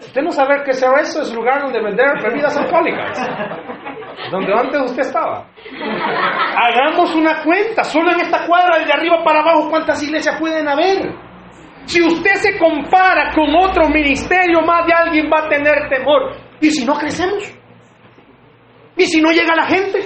Usted 0.00 0.20
no 0.20 0.32
sabe 0.32 0.62
qué 0.64 0.72
será 0.72 1.00
eso, 1.00 1.22
es 1.22 1.32
lugar 1.32 1.62
donde 1.62 1.80
vender 1.80 2.20
bebidas 2.20 2.56
alcohólicas, 2.56 3.30
donde 4.32 4.52
antes 4.52 4.82
usted 4.82 5.02
estaba. 5.02 5.46
Hagamos 6.56 7.14
una 7.14 7.40
cuenta, 7.42 7.84
solo 7.84 8.10
en 8.10 8.20
esta 8.20 8.46
cuadra 8.46 8.84
de 8.84 8.92
arriba 8.92 9.22
para 9.22 9.40
abajo, 9.40 9.70
¿cuántas 9.70 10.02
iglesias 10.02 10.38
pueden 10.40 10.68
haber? 10.68 11.14
Si 11.86 12.02
usted 12.02 12.34
se 12.34 12.58
compara 12.58 13.32
con 13.34 13.54
otro 13.54 13.88
ministerio, 13.88 14.62
más 14.62 14.86
de 14.86 14.92
alguien 14.92 15.30
va 15.30 15.46
a 15.46 15.48
tener 15.48 15.88
temor. 15.88 16.36
¿Y 16.60 16.70
si 16.70 16.84
no 16.84 16.94
crecemos? 16.94 17.42
¿Y 18.96 19.06
si 19.06 19.20
no 19.20 19.30
llega 19.30 19.54
la 19.54 19.66
gente? 19.66 20.00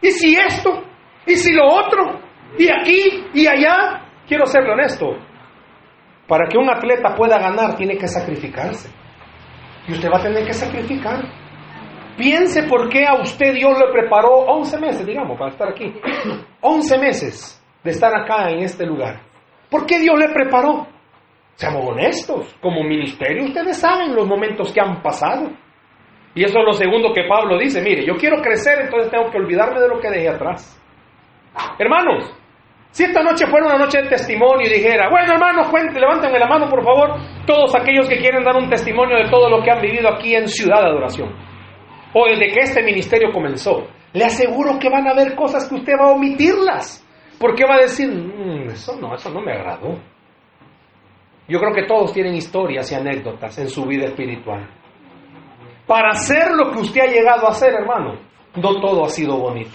¿Y 0.00 0.10
si 0.10 0.36
esto? 0.36 0.82
¿Y 1.26 1.36
si 1.36 1.52
lo 1.52 1.66
otro? 1.66 2.20
¿Y 2.58 2.68
aquí? 2.70 3.24
¿Y 3.34 3.46
allá? 3.46 4.06
Quiero 4.26 4.46
serle 4.46 4.72
honesto. 4.72 5.06
Para 6.26 6.46
que 6.48 6.58
un 6.58 6.70
atleta 6.70 7.14
pueda 7.14 7.38
ganar, 7.38 7.76
tiene 7.76 7.96
que 7.96 8.06
sacrificarse. 8.06 8.90
Y 9.86 9.92
usted 9.92 10.08
va 10.10 10.18
a 10.18 10.22
tener 10.22 10.44
que 10.46 10.52
sacrificar. 10.52 11.24
Piense 12.16 12.64
por 12.64 12.88
qué 12.88 13.06
a 13.06 13.14
usted 13.14 13.54
Dios 13.54 13.78
le 13.78 13.92
preparó 13.92 14.40
11 14.46 14.78
meses, 14.78 15.06
digamos, 15.06 15.38
para 15.38 15.52
estar 15.52 15.68
aquí. 15.68 15.94
11 16.60 16.98
meses 16.98 17.64
de 17.82 17.90
estar 17.90 18.14
acá 18.14 18.50
en 18.50 18.60
este 18.60 18.84
lugar. 18.84 19.27
¿Por 19.70 19.86
qué 19.86 19.98
Dios 19.98 20.18
le 20.18 20.28
preparó? 20.30 20.86
Seamos 21.54 21.84
honestos, 21.88 22.54
como 22.60 22.84
ministerio 22.84 23.44
ustedes 23.44 23.78
saben 23.78 24.14
los 24.14 24.26
momentos 24.26 24.72
que 24.72 24.80
han 24.80 25.02
pasado. 25.02 25.50
Y 26.34 26.44
eso 26.44 26.58
es 26.60 26.64
lo 26.64 26.72
segundo 26.72 27.12
que 27.12 27.24
Pablo 27.24 27.58
dice, 27.58 27.82
mire, 27.82 28.06
yo 28.06 28.14
quiero 28.14 28.40
crecer, 28.40 28.82
entonces 28.82 29.10
tengo 29.10 29.28
que 29.30 29.38
olvidarme 29.38 29.80
de 29.80 29.88
lo 29.88 29.98
que 29.98 30.08
dejé 30.08 30.28
atrás. 30.28 30.80
Hermanos, 31.78 32.32
si 32.90 33.04
esta 33.04 33.22
noche 33.22 33.46
fuera 33.46 33.66
una 33.66 33.78
noche 33.78 34.02
de 34.02 34.08
testimonio 34.08 34.66
y 34.66 34.74
dijera, 34.74 35.08
bueno 35.10 35.34
hermanos, 35.34 35.68
cuenten, 35.68 36.00
levántenme 36.00 36.38
la 36.38 36.46
mano 36.46 36.68
por 36.68 36.84
favor, 36.84 37.14
todos 37.46 37.74
aquellos 37.74 38.08
que 38.08 38.18
quieren 38.18 38.44
dar 38.44 38.56
un 38.56 38.70
testimonio 38.70 39.16
de 39.16 39.28
todo 39.30 39.50
lo 39.50 39.62
que 39.62 39.70
han 39.70 39.80
vivido 39.80 40.08
aquí 40.08 40.34
en 40.34 40.48
Ciudad 40.48 40.80
de 40.82 40.88
Adoración, 40.88 41.34
o 42.14 42.26
desde 42.26 42.52
que 42.52 42.60
este 42.60 42.82
ministerio 42.82 43.32
comenzó, 43.32 43.86
le 44.12 44.24
aseguro 44.24 44.78
que 44.78 44.88
van 44.88 45.06
a 45.06 45.10
haber 45.10 45.34
cosas 45.34 45.68
que 45.68 45.74
usted 45.74 45.92
va 46.00 46.08
a 46.08 46.12
omitirlas, 46.12 47.04
porque 47.38 47.64
va 47.64 47.76
a 47.76 47.80
decir, 47.82 48.08
"Mm, 48.10 48.70
eso 48.70 48.96
no, 49.00 49.14
eso 49.14 49.30
no 49.30 49.40
me 49.40 49.52
agradó. 49.52 49.98
Yo 51.48 51.58
creo 51.58 51.72
que 51.72 51.84
todos 51.84 52.12
tienen 52.12 52.34
historias 52.34 52.90
y 52.92 52.94
anécdotas 52.94 53.58
en 53.58 53.68
su 53.68 53.84
vida 53.86 54.06
espiritual. 54.06 54.68
Para 55.86 56.10
hacer 56.10 56.52
lo 56.52 56.70
que 56.70 56.80
usted 56.80 57.00
ha 57.00 57.06
llegado 57.06 57.46
a 57.46 57.50
hacer, 57.50 57.72
hermano, 57.72 58.18
no 58.56 58.80
todo 58.80 59.04
ha 59.06 59.08
sido 59.08 59.38
bonito. 59.38 59.70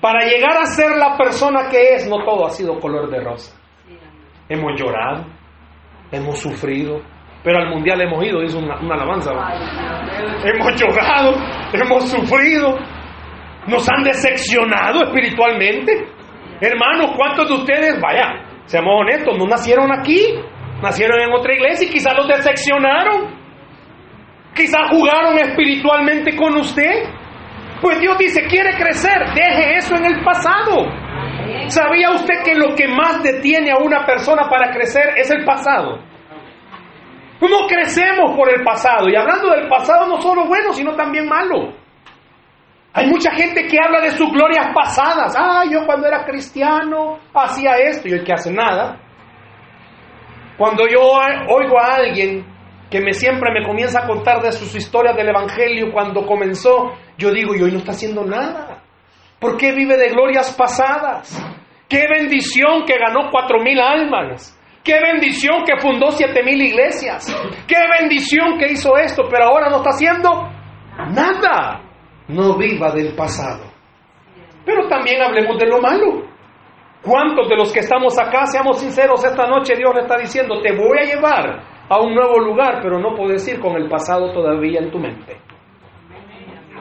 Para 0.00 0.24
llegar 0.26 0.56
a 0.56 0.64
ser 0.64 0.96
la 0.96 1.16
persona 1.18 1.68
que 1.68 1.94
es, 1.94 2.08
no 2.08 2.24
todo 2.24 2.46
ha 2.46 2.50
sido 2.50 2.78
color 2.80 3.10
de 3.10 3.20
rosa. 3.20 3.54
Hemos 4.48 4.80
llorado, 4.80 5.26
hemos 6.10 6.38
sufrido, 6.38 7.02
pero 7.44 7.58
al 7.58 7.68
mundial 7.68 8.00
hemos 8.00 8.24
ido, 8.24 8.40
dice 8.40 8.56
una, 8.56 8.80
una 8.80 8.94
alabanza. 8.94 9.32
Hemos 10.44 10.74
llorado, 10.80 11.34
hemos 11.74 12.08
sufrido, 12.08 12.78
nos 13.66 13.86
han 13.90 14.04
decepcionado 14.04 15.02
espiritualmente. 15.04 16.06
Hermanos, 16.60 17.12
¿cuántos 17.16 17.48
de 17.48 17.54
ustedes, 17.54 18.00
vaya, 18.00 18.42
seamos 18.64 19.00
honestos, 19.00 19.38
no 19.38 19.46
nacieron 19.46 19.92
aquí? 19.92 20.18
Nacieron 20.82 21.20
en 21.20 21.32
otra 21.32 21.54
iglesia 21.54 21.86
y 21.88 21.90
quizás 21.90 22.16
los 22.16 22.28
decepcionaron. 22.28 23.36
Quizás 24.54 24.90
jugaron 24.90 25.38
espiritualmente 25.38 26.36
con 26.36 26.56
usted. 26.56 27.04
Pues 27.80 28.00
Dios 28.00 28.18
dice, 28.18 28.44
quiere 28.46 28.76
crecer, 28.76 29.34
deje 29.34 29.76
eso 29.76 29.94
en 29.94 30.04
el 30.06 30.24
pasado. 30.24 30.86
¿Sabía 31.68 32.10
usted 32.10 32.42
que 32.44 32.54
lo 32.54 32.74
que 32.74 32.88
más 32.88 33.22
detiene 33.22 33.70
a 33.70 33.78
una 33.78 34.04
persona 34.04 34.48
para 34.48 34.70
crecer 34.72 35.14
es 35.16 35.30
el 35.30 35.44
pasado? 35.44 36.00
No 37.40 37.66
crecemos 37.68 38.36
por 38.36 38.52
el 38.52 38.64
pasado. 38.64 39.08
Y 39.08 39.16
hablando 39.16 39.50
del 39.50 39.68
pasado, 39.68 40.06
no 40.08 40.20
solo 40.20 40.46
bueno, 40.46 40.72
sino 40.72 40.94
también 40.96 41.28
malo. 41.28 41.72
Hay 42.92 43.06
mucha 43.06 43.30
gente 43.32 43.66
que 43.66 43.76
habla 43.80 44.00
de 44.00 44.12
sus 44.12 44.30
glorias 44.30 44.68
pasadas. 44.74 45.34
Ah, 45.36 45.64
yo 45.70 45.84
cuando 45.86 46.06
era 46.06 46.24
cristiano 46.24 47.18
hacía 47.34 47.76
esto 47.76 48.08
y 48.08 48.12
el 48.12 48.24
que 48.24 48.32
hace 48.32 48.52
nada. 48.52 48.98
Cuando 50.56 50.84
yo 50.88 51.00
oigo 51.48 51.78
a 51.80 51.94
alguien 51.96 52.44
que 52.90 53.00
me 53.00 53.12
siempre 53.12 53.52
me 53.52 53.64
comienza 53.64 54.00
a 54.00 54.06
contar 54.06 54.40
de 54.42 54.50
sus 54.52 54.74
historias 54.74 55.14
del 55.16 55.28
Evangelio 55.28 55.92
cuando 55.92 56.26
comenzó, 56.26 56.94
yo 57.16 57.30
digo, 57.30 57.54
y 57.54 57.62
hoy 57.62 57.70
no 57.70 57.78
está 57.78 57.92
haciendo 57.92 58.24
nada. 58.24 58.82
¿Por 59.38 59.56
qué 59.56 59.72
vive 59.72 59.96
de 59.96 60.08
glorias 60.08 60.52
pasadas? 60.56 61.38
Qué 61.88 62.06
bendición 62.08 62.84
que 62.86 62.98
ganó 62.98 63.30
cuatro 63.30 63.60
mil 63.60 63.78
almas. 63.80 64.58
Qué 64.82 64.98
bendición 65.00 65.64
que 65.64 65.78
fundó 65.78 66.10
siete 66.10 66.42
mil 66.42 66.60
iglesias. 66.60 67.26
Qué 67.66 67.76
bendición 68.00 68.58
que 68.58 68.72
hizo 68.72 68.96
esto, 68.96 69.24
pero 69.30 69.44
ahora 69.44 69.68
no 69.68 69.76
está 69.76 69.90
haciendo 69.90 70.50
nada. 71.10 71.87
No 72.28 72.56
viva 72.56 72.90
del 72.92 73.14
pasado. 73.14 73.64
Pero 74.64 74.86
también 74.88 75.22
hablemos 75.22 75.58
de 75.58 75.66
lo 75.66 75.80
malo. 75.80 76.22
¿Cuántos 77.02 77.48
de 77.48 77.56
los 77.56 77.72
que 77.72 77.80
estamos 77.80 78.18
acá, 78.18 78.46
seamos 78.46 78.80
sinceros, 78.80 79.24
esta 79.24 79.46
noche 79.46 79.74
Dios 79.76 79.94
le 79.94 80.02
está 80.02 80.18
diciendo, 80.18 80.60
te 80.60 80.72
voy 80.72 80.98
a 80.98 81.04
llevar 81.04 81.62
a 81.88 82.00
un 82.00 82.14
nuevo 82.14 82.38
lugar, 82.40 82.80
pero 82.82 82.98
no 82.98 83.14
puedes 83.14 83.46
ir 83.48 83.60
con 83.60 83.76
el 83.76 83.88
pasado 83.88 84.32
todavía 84.32 84.80
en 84.80 84.90
tu 84.90 84.98
mente? 84.98 85.40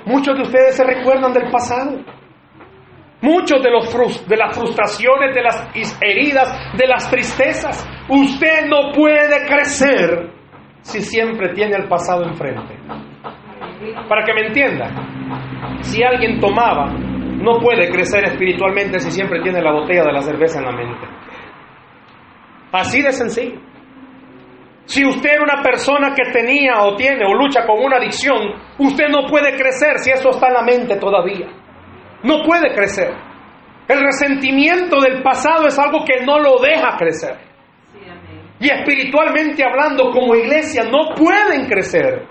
Muchos 0.05 0.35
de 0.35 0.41
ustedes 0.41 0.75
se 0.75 0.83
recuerdan 0.83 1.33
del 1.33 1.51
pasado. 1.51 1.99
Muchos 3.21 3.61
de, 3.63 3.71
los, 3.71 4.27
de 4.27 4.37
las 4.37 4.55
frustraciones, 4.55 5.33
de 5.33 5.41
las 5.41 5.69
heridas, 6.01 6.77
de 6.77 6.87
las 6.87 7.09
tristezas. 7.09 7.87
Usted 8.09 8.67
no 8.67 8.91
puede 8.93 9.45
crecer 9.45 10.31
si 10.81 11.01
siempre 11.01 11.53
tiene 11.53 11.75
el 11.75 11.87
pasado 11.87 12.23
enfrente. 12.23 12.77
Para 14.07 14.23
que 14.23 14.33
me 14.33 14.47
entienda, 14.47 14.89
si 15.81 16.03
alguien 16.03 16.39
tomaba, 16.39 16.87
no 16.87 17.59
puede 17.59 17.89
crecer 17.89 18.23
espiritualmente 18.25 18.99
si 18.99 19.11
siempre 19.11 19.41
tiene 19.41 19.61
la 19.61 19.71
botella 19.71 20.03
de 20.03 20.13
la 20.13 20.21
cerveza 20.21 20.59
en 20.59 20.65
la 20.65 20.71
mente. 20.71 21.07
Así 22.71 23.01
de 23.01 23.11
sencillo. 23.11 23.59
Si 24.85 25.05
usted 25.05 25.29
era 25.33 25.43
una 25.43 25.61
persona 25.61 26.13
que 26.15 26.31
tenía 26.31 26.81
o 26.81 26.95
tiene 26.95 27.25
o 27.25 27.33
lucha 27.33 27.65
con 27.65 27.83
una 27.83 27.97
adicción, 27.97 28.53
usted 28.79 29.09
no 29.09 29.27
puede 29.27 29.55
crecer 29.55 29.99
si 29.99 30.11
eso 30.11 30.29
está 30.29 30.47
en 30.47 30.53
la 30.53 30.61
mente 30.63 30.95
todavía 30.95 31.47
no 32.23 32.43
puede 32.43 32.73
crecer. 32.73 33.13
El 33.87 34.01
resentimiento 34.01 34.99
del 34.99 35.21
pasado 35.23 35.67
es 35.67 35.77
algo 35.79 36.03
que 36.03 36.25
no 36.25 36.39
lo 36.39 36.59
deja 36.59 36.97
crecer. 36.97 37.37
Y 38.59 38.69
espiritualmente 38.69 39.63
hablando, 39.63 40.11
como 40.11 40.35
iglesia, 40.35 40.83
no 40.83 41.13
pueden 41.15 41.67
crecer 41.67 42.25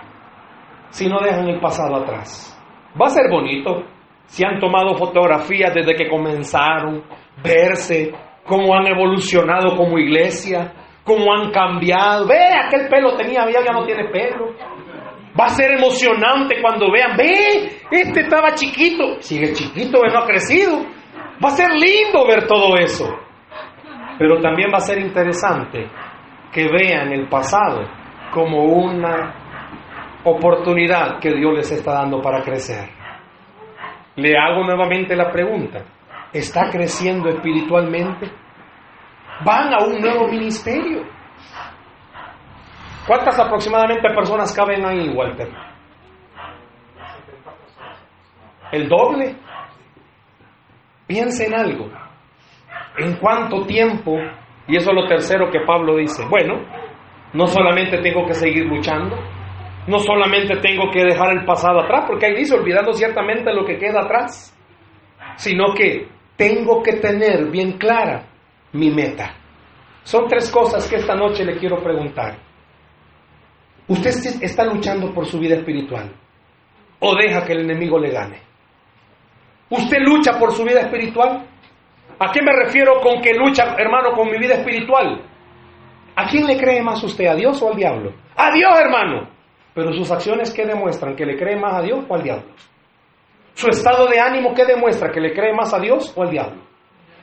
si 0.97 1.11
no 1.11 1.21
dejan 1.21 1.47
el 1.47 1.61
pasado 1.61 1.97
atrás. 1.97 2.59
Va 2.99 3.07
a 3.09 3.11
ser 3.11 3.31
bonito 3.31 3.85
si 4.25 4.47
han 4.47 4.59
tomado 4.59 4.97
fotografías 4.97 5.75
desde 5.75 5.95
que 5.95 6.09
comenzaron, 6.09 7.05
verse 7.45 8.15
cómo 8.47 8.75
han 8.75 8.87
evolucionado 8.87 9.77
como 9.77 9.99
iglesia, 9.99 10.73
cómo 11.05 11.35
han 11.35 11.51
cambiado. 11.51 12.27
Ve, 12.27 12.39
aquel 12.65 12.89
pelo 12.89 13.15
tenía, 13.15 13.45
ya 13.51 13.73
no 13.73 13.85
tiene 13.85 14.09
pelo. 14.09 14.55
Va 15.39 15.45
a 15.45 15.51
ser 15.51 15.73
emocionante 15.73 16.63
cuando 16.63 16.91
vean, 16.91 17.15
ve, 17.15 17.79
este 17.91 18.21
estaba 18.21 18.55
chiquito, 18.55 19.21
sigue 19.21 19.53
chiquito, 19.53 20.01
no 20.01 20.21
ha 20.21 20.27
crecido. 20.27 20.79
Va 21.45 21.49
a 21.49 21.51
ser 21.51 21.73
lindo 21.73 22.27
ver 22.27 22.47
todo 22.47 22.75
eso. 22.79 23.05
Pero 24.19 24.41
también 24.41 24.71
va 24.73 24.79
a 24.79 24.81
ser 24.81 24.99
interesante 24.99 25.91
que 26.51 26.67
vean 26.69 27.13
el 27.13 27.29
pasado 27.29 27.83
como 28.33 28.65
una 28.65 29.46
oportunidad 30.27 31.21
que 31.21 31.33
Dios 31.33 31.55
les 31.55 31.71
está 31.71 31.93
dando 31.95 32.21
para 32.21 32.43
crecer. 32.43 32.89
Le 34.17 34.37
hago 34.37 34.65
nuevamente 34.65 35.15
la 35.15 35.31
pregunta, 35.31 35.85
¿está 36.33 36.69
creciendo 36.71 37.29
espiritualmente? 37.29 38.31
¿Van 39.45 39.73
a 39.73 39.85
un 39.85 40.01
nuevo 40.01 40.27
ministerio? 40.29 41.05
¿Cuántas 43.07 43.39
aproximadamente 43.39 44.09
personas 44.11 44.55
caben 44.55 44.85
ahí, 44.85 45.11
Walter? 45.11 45.49
¿El 48.73 48.89
doble? 48.89 49.37
Piensa 51.07 51.45
en 51.45 51.55
algo. 51.55 51.89
¿En 52.99 53.17
cuánto 53.19 53.65
tiempo? 53.65 54.19
Y 54.67 54.77
eso 54.77 54.91
es 54.91 54.97
lo 54.97 55.07
tercero 55.07 55.51
que 55.51 55.61
Pablo 55.61 55.97
dice. 55.97 56.27
Bueno, 56.29 56.65
no 57.33 57.47
solamente 57.47 57.99
tengo 57.99 58.27
que 58.27 58.35
seguir 58.35 58.65
luchando, 58.67 59.17
no 59.87 59.99
solamente 60.01 60.57
tengo 60.57 60.91
que 60.91 61.05
dejar 61.05 61.33
el 61.33 61.45
pasado 61.45 61.81
atrás, 61.81 62.05
porque 62.07 62.27
ahí 62.27 62.35
dice, 62.35 62.55
olvidando 62.55 62.93
ciertamente 62.93 63.53
lo 63.53 63.65
que 63.65 63.79
queda 63.79 64.01
atrás, 64.01 64.57
sino 65.37 65.73
que 65.75 66.09
tengo 66.37 66.83
que 66.83 66.95
tener 66.95 67.51
bien 67.51 67.73
clara 67.79 68.27
mi 68.73 68.91
meta. 68.91 69.35
Son 70.03 70.29
tres 70.29 70.51
cosas 70.51 70.89
que 70.89 70.97
esta 70.97 71.15
noche 71.15 71.45
le 71.45 71.57
quiero 71.57 71.83
preguntar. 71.83 72.37
¿Usted 73.89 74.11
está 74.43 74.65
luchando 74.65 75.13
por 75.13 75.27
su 75.27 75.39
vida 75.39 75.57
espiritual 75.57 76.13
o 76.99 77.15
deja 77.15 77.45
que 77.45 77.53
el 77.53 77.61
enemigo 77.61 77.99
le 77.99 78.11
gane? 78.11 78.43
¿Usted 79.71 79.99
lucha 80.01 80.39
por 80.39 80.53
su 80.53 80.65
vida 80.65 80.81
espiritual? 80.81 81.47
¿A 82.19 82.33
qué 82.33 82.41
me 82.43 82.53
refiero 82.53 83.01
con 83.01 83.21
que 83.21 83.35
lucha, 83.35 83.77
hermano, 83.79 84.13
con 84.13 84.31
mi 84.31 84.39
vida 84.39 84.55
espiritual? 84.55 85.23
¿A 86.17 86.27
quién 86.29 86.47
le 86.47 86.57
cree 86.57 86.83
más 86.83 87.03
usted, 87.03 87.27
a 87.27 87.35
Dios 87.35 87.61
o 87.63 87.71
al 87.71 87.77
diablo? 87.77 88.13
A 88.37 88.51
Dios, 88.53 88.73
hermano. 88.79 89.36
Pero 89.77 89.93
sus 89.93 90.11
acciones, 90.11 90.55
¿qué 90.55 90.65
demuestran? 90.65 91.15
¿Que 91.15 91.27
le 91.27 91.37
cree 91.37 91.55
más 91.55 91.75
a 91.75 91.83
Dios 91.83 92.03
o 92.09 92.15
al 92.15 92.23
diablo? 92.23 92.47
Su 93.53 93.69
estado 93.69 94.07
de 94.07 94.19
ánimo, 94.19 94.55
¿qué 94.55 94.65
demuestra? 94.65 95.13
¿Que 95.13 95.21
le 95.21 95.35
cree 95.35 95.53
más 95.53 95.75
a 95.75 95.79
Dios 95.79 96.15
o 96.17 96.23
al 96.23 96.31
diablo? 96.31 96.63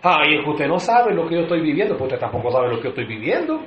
Ay, 0.04 0.38
usted 0.45 0.68
no 0.68 0.78
sabe 0.78 1.16
lo 1.16 1.28
que 1.28 1.34
yo 1.34 1.41
estoy 1.41 1.62
viviendo, 1.62 1.97
pues 1.97 2.14
usted 2.14 2.20
tampoco 2.20 2.51
sabe 2.51 2.70
lo 2.70 2.78
que 2.78 2.84
yo 2.84 2.89
estoy 2.89 3.08
viviendo. 3.08 3.60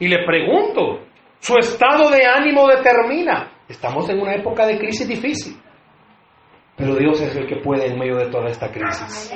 Y 0.00 0.08
le 0.08 0.24
pregunto, 0.26 1.02
su 1.38 1.56
estado 1.56 2.10
de 2.10 2.26
ánimo 2.26 2.66
determina. 2.66 3.52
Estamos 3.68 4.10
en 4.10 4.20
una 4.20 4.34
época 4.34 4.66
de 4.66 4.76
crisis 4.76 5.06
difícil. 5.06 5.56
Pero 6.76 6.96
Dios 6.96 7.20
es 7.20 7.36
el 7.36 7.46
que 7.46 7.56
puede 7.56 7.86
en 7.86 7.96
medio 7.96 8.16
de 8.16 8.26
toda 8.26 8.48
esta 8.48 8.72
crisis. 8.72 9.32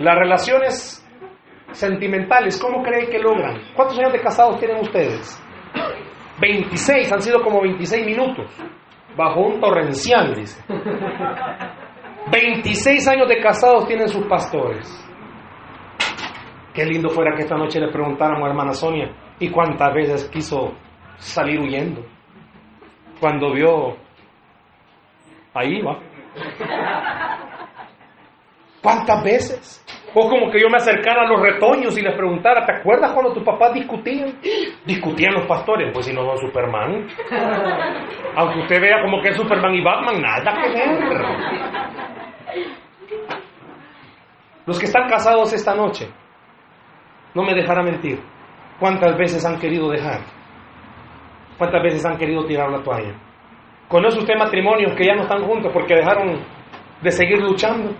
Las 0.00 0.18
relaciones 0.18 1.02
sentimentales, 1.72 2.60
¿cómo 2.60 2.82
cree 2.82 3.08
que 3.08 3.18
logran? 3.18 3.58
¿Cuántos 3.74 3.98
años 3.98 4.12
de 4.12 4.20
casados 4.20 4.58
tienen 4.58 4.80
ustedes? 4.80 5.42
26, 6.40 7.12
han 7.12 7.22
sido 7.22 7.42
como 7.42 7.62
26 7.62 8.06
minutos. 8.06 8.46
Bajo 9.16 9.40
un 9.40 9.60
torrencial, 9.60 10.34
dice. 10.34 10.62
26 12.30 13.08
años 13.08 13.28
de 13.28 13.40
casados 13.40 13.86
tienen 13.86 14.08
sus 14.08 14.26
pastores. 14.26 14.88
Qué 16.72 16.84
lindo 16.84 17.08
fuera 17.08 17.34
que 17.34 17.42
esta 17.42 17.56
noche 17.56 17.80
le 17.80 17.90
preguntáramos 17.90 18.46
a 18.46 18.50
hermana 18.50 18.72
Sonia, 18.72 19.10
¿y 19.40 19.50
cuántas 19.50 19.92
veces 19.92 20.28
quiso 20.30 20.72
salir 21.20 21.60
huyendo. 21.60 22.02
Cuando 23.20 23.52
vio, 23.52 23.96
ahí 25.54 25.80
va. 25.82 25.98
¿Cuántas 28.82 29.22
veces? 29.22 29.84
O 30.14 30.28
como 30.28 30.50
que 30.50 30.60
yo 30.60 30.68
me 30.68 30.78
acercara 30.78 31.22
a 31.22 31.28
los 31.28 31.40
retoños 31.40 31.96
y 31.96 32.02
les 32.02 32.16
preguntara, 32.16 32.64
¿te 32.64 32.72
acuerdas 32.72 33.12
cuando 33.12 33.32
tus 33.32 33.44
papás 33.44 33.74
discutían? 33.74 34.38
Discutían 34.84 35.34
los 35.34 35.46
pastores, 35.46 35.92
pues 35.92 36.06
si 36.06 36.12
no 36.12 36.24
son 36.24 36.38
Superman. 36.38 37.06
Aunque 38.36 38.60
usted 38.60 38.80
vea 38.80 39.02
como 39.02 39.22
que 39.22 39.28
es 39.28 39.36
Superman 39.36 39.74
y 39.74 39.84
Batman, 39.84 40.20
nada 40.20 40.52
que 40.62 40.68
ver. 40.68 40.98
Los 44.66 44.78
que 44.78 44.86
están 44.86 45.08
casados 45.08 45.52
esta 45.52 45.74
noche, 45.74 46.08
no 47.34 47.42
me 47.42 47.54
dejará 47.54 47.82
mentir, 47.82 48.20
¿cuántas 48.78 49.16
veces 49.16 49.44
han 49.44 49.58
querido 49.58 49.90
dejar? 49.90 50.20
¿Cuántas 51.56 51.82
veces 51.82 52.04
han 52.04 52.16
querido 52.16 52.44
tirar 52.46 52.70
la 52.70 52.82
toalla? 52.82 53.14
¿Conoce 53.88 54.18
usted 54.18 54.34
matrimonios 54.36 54.94
que 54.94 55.06
ya 55.06 55.14
no 55.14 55.22
están 55.22 55.44
juntos 55.44 55.70
porque 55.72 55.94
dejaron 55.94 56.40
de 57.02 57.10
seguir 57.10 57.38
luchando? 57.38 57.94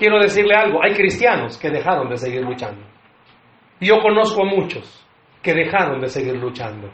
Quiero 0.00 0.18
decirle 0.18 0.54
algo, 0.54 0.82
hay 0.82 0.94
cristianos 0.94 1.58
que 1.58 1.68
dejaron 1.68 2.08
de 2.08 2.16
seguir 2.16 2.40
luchando. 2.40 2.80
Yo 3.82 3.98
conozco 4.00 4.42
a 4.42 4.46
muchos 4.46 5.06
que 5.42 5.52
dejaron 5.52 6.00
de 6.00 6.08
seguir 6.08 6.36
luchando. 6.36 6.90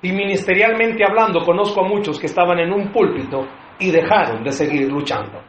Y 0.00 0.12
ministerialmente 0.12 1.04
hablando, 1.04 1.40
conozco 1.40 1.84
a 1.84 1.88
muchos 1.88 2.20
que 2.20 2.26
estaban 2.26 2.60
en 2.60 2.72
un 2.72 2.92
púlpito 2.92 3.48
y 3.80 3.90
dejaron 3.90 4.44
de 4.44 4.52
seguir 4.52 4.88
luchando. 4.88 5.42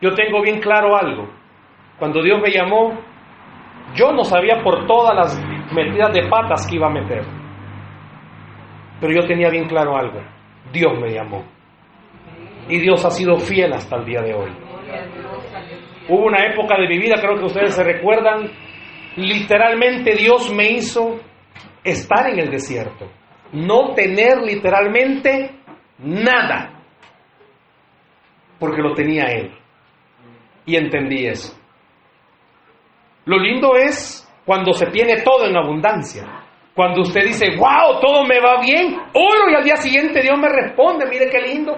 Yo 0.00 0.14
tengo 0.14 0.40
bien 0.40 0.60
claro 0.60 0.96
algo. 0.96 1.28
Cuando 1.98 2.22
Dios 2.22 2.40
me 2.40 2.50
llamó, 2.50 2.98
yo 3.94 4.12
no 4.12 4.24
sabía 4.24 4.62
por 4.62 4.86
todas 4.86 5.14
las 5.14 5.44
metidas 5.74 6.14
de 6.14 6.26
patas 6.26 6.66
que 6.66 6.76
iba 6.76 6.86
a 6.86 6.90
meter. 6.90 7.22
Pero 8.98 9.12
yo 9.12 9.26
tenía 9.26 9.50
bien 9.50 9.68
claro 9.68 9.94
algo. 9.94 10.22
Dios 10.72 10.98
me 10.98 11.12
llamó. 11.12 11.44
Y 12.66 12.78
Dios 12.78 13.04
ha 13.04 13.10
sido 13.10 13.36
fiel 13.36 13.74
hasta 13.74 13.96
el 13.96 14.06
día 14.06 14.22
de 14.22 14.32
hoy. 14.32 14.50
Hubo 16.08 16.26
una 16.26 16.44
época 16.46 16.76
de 16.78 16.88
mi 16.88 16.98
vida, 16.98 17.16
creo 17.20 17.38
que 17.38 17.44
ustedes 17.44 17.74
se 17.74 17.84
recuerdan, 17.84 18.50
literalmente 19.16 20.14
Dios 20.14 20.52
me 20.52 20.70
hizo 20.70 21.20
estar 21.84 22.28
en 22.30 22.40
el 22.40 22.50
desierto, 22.50 23.10
no 23.52 23.94
tener 23.94 24.38
literalmente 24.38 25.50
nada, 25.98 26.82
porque 28.58 28.82
lo 28.82 28.94
tenía 28.94 29.24
Él. 29.24 29.52
Y 30.64 30.76
entendí 30.76 31.26
eso. 31.26 31.58
Lo 33.24 33.38
lindo 33.38 33.76
es 33.76 34.28
cuando 34.44 34.72
se 34.72 34.86
tiene 34.86 35.22
todo 35.22 35.46
en 35.46 35.56
abundancia. 35.56 36.24
Cuando 36.74 37.02
usted 37.02 37.24
dice, 37.24 37.46
wow, 37.56 38.00
todo 38.00 38.24
me 38.24 38.40
va 38.40 38.60
bien, 38.60 38.96
oro 39.12 39.50
y 39.50 39.54
al 39.54 39.64
día 39.64 39.76
siguiente 39.76 40.22
Dios 40.22 40.38
me 40.38 40.48
responde, 40.48 41.06
mire 41.06 41.28
qué 41.30 41.40
lindo. 41.40 41.76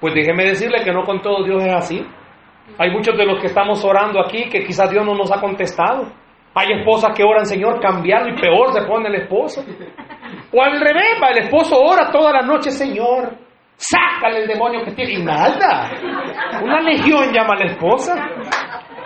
Pues 0.00 0.14
déjeme 0.14 0.44
decirle 0.44 0.82
que 0.84 0.92
no 0.92 1.04
con 1.04 1.20
todo 1.20 1.44
Dios 1.44 1.62
es 1.64 1.72
así. 1.72 2.06
Hay 2.78 2.90
muchos 2.90 3.16
de 3.16 3.24
los 3.24 3.40
que 3.40 3.46
estamos 3.46 3.84
orando 3.84 4.20
aquí 4.20 4.48
que 4.48 4.64
quizás 4.64 4.90
Dios 4.90 5.04
no 5.04 5.14
nos 5.14 5.32
ha 5.32 5.40
contestado. 5.40 6.12
Hay 6.54 6.72
esposas 6.72 7.14
que 7.14 7.22
oran, 7.22 7.44
Señor, 7.44 7.80
cambiarlo 7.80 8.30
y 8.30 8.40
peor 8.40 8.72
se 8.72 8.82
pone 8.86 9.08
el 9.08 9.16
esposo. 9.16 9.62
O 10.52 10.62
al 10.62 10.80
revés, 10.80 11.18
el 11.30 11.38
esposo 11.44 11.78
ora 11.78 12.10
toda 12.10 12.32
la 12.32 12.42
noche, 12.42 12.70
Señor, 12.70 13.36
sácale 13.76 14.42
el 14.42 14.48
demonio 14.48 14.82
que 14.84 14.92
tiene. 14.92 15.12
Y 15.12 15.22
nada. 15.22 15.90
Una 16.62 16.80
legión 16.80 17.32
llama 17.32 17.54
a 17.54 17.58
la 17.58 17.66
esposa. 17.66 18.14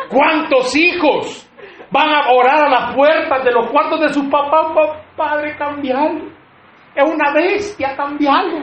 ¿Cuántos 0.09 0.77
hijos 0.77 1.51
van 1.91 2.09
a 2.09 2.31
orar 2.33 2.65
a 2.65 2.71
las 2.71 2.95
puertas 2.95 3.45
de 3.45 3.53
los 3.53 3.69
cuartos 3.71 4.01
de 4.01 4.09
su 4.11 4.31
papá? 4.31 4.73
Padre, 5.17 5.57
cambiarlo. 5.57 6.31
Es 6.95 7.05
una 7.05 7.33
bestia, 7.33 7.97
cambiarlo. 7.97 8.63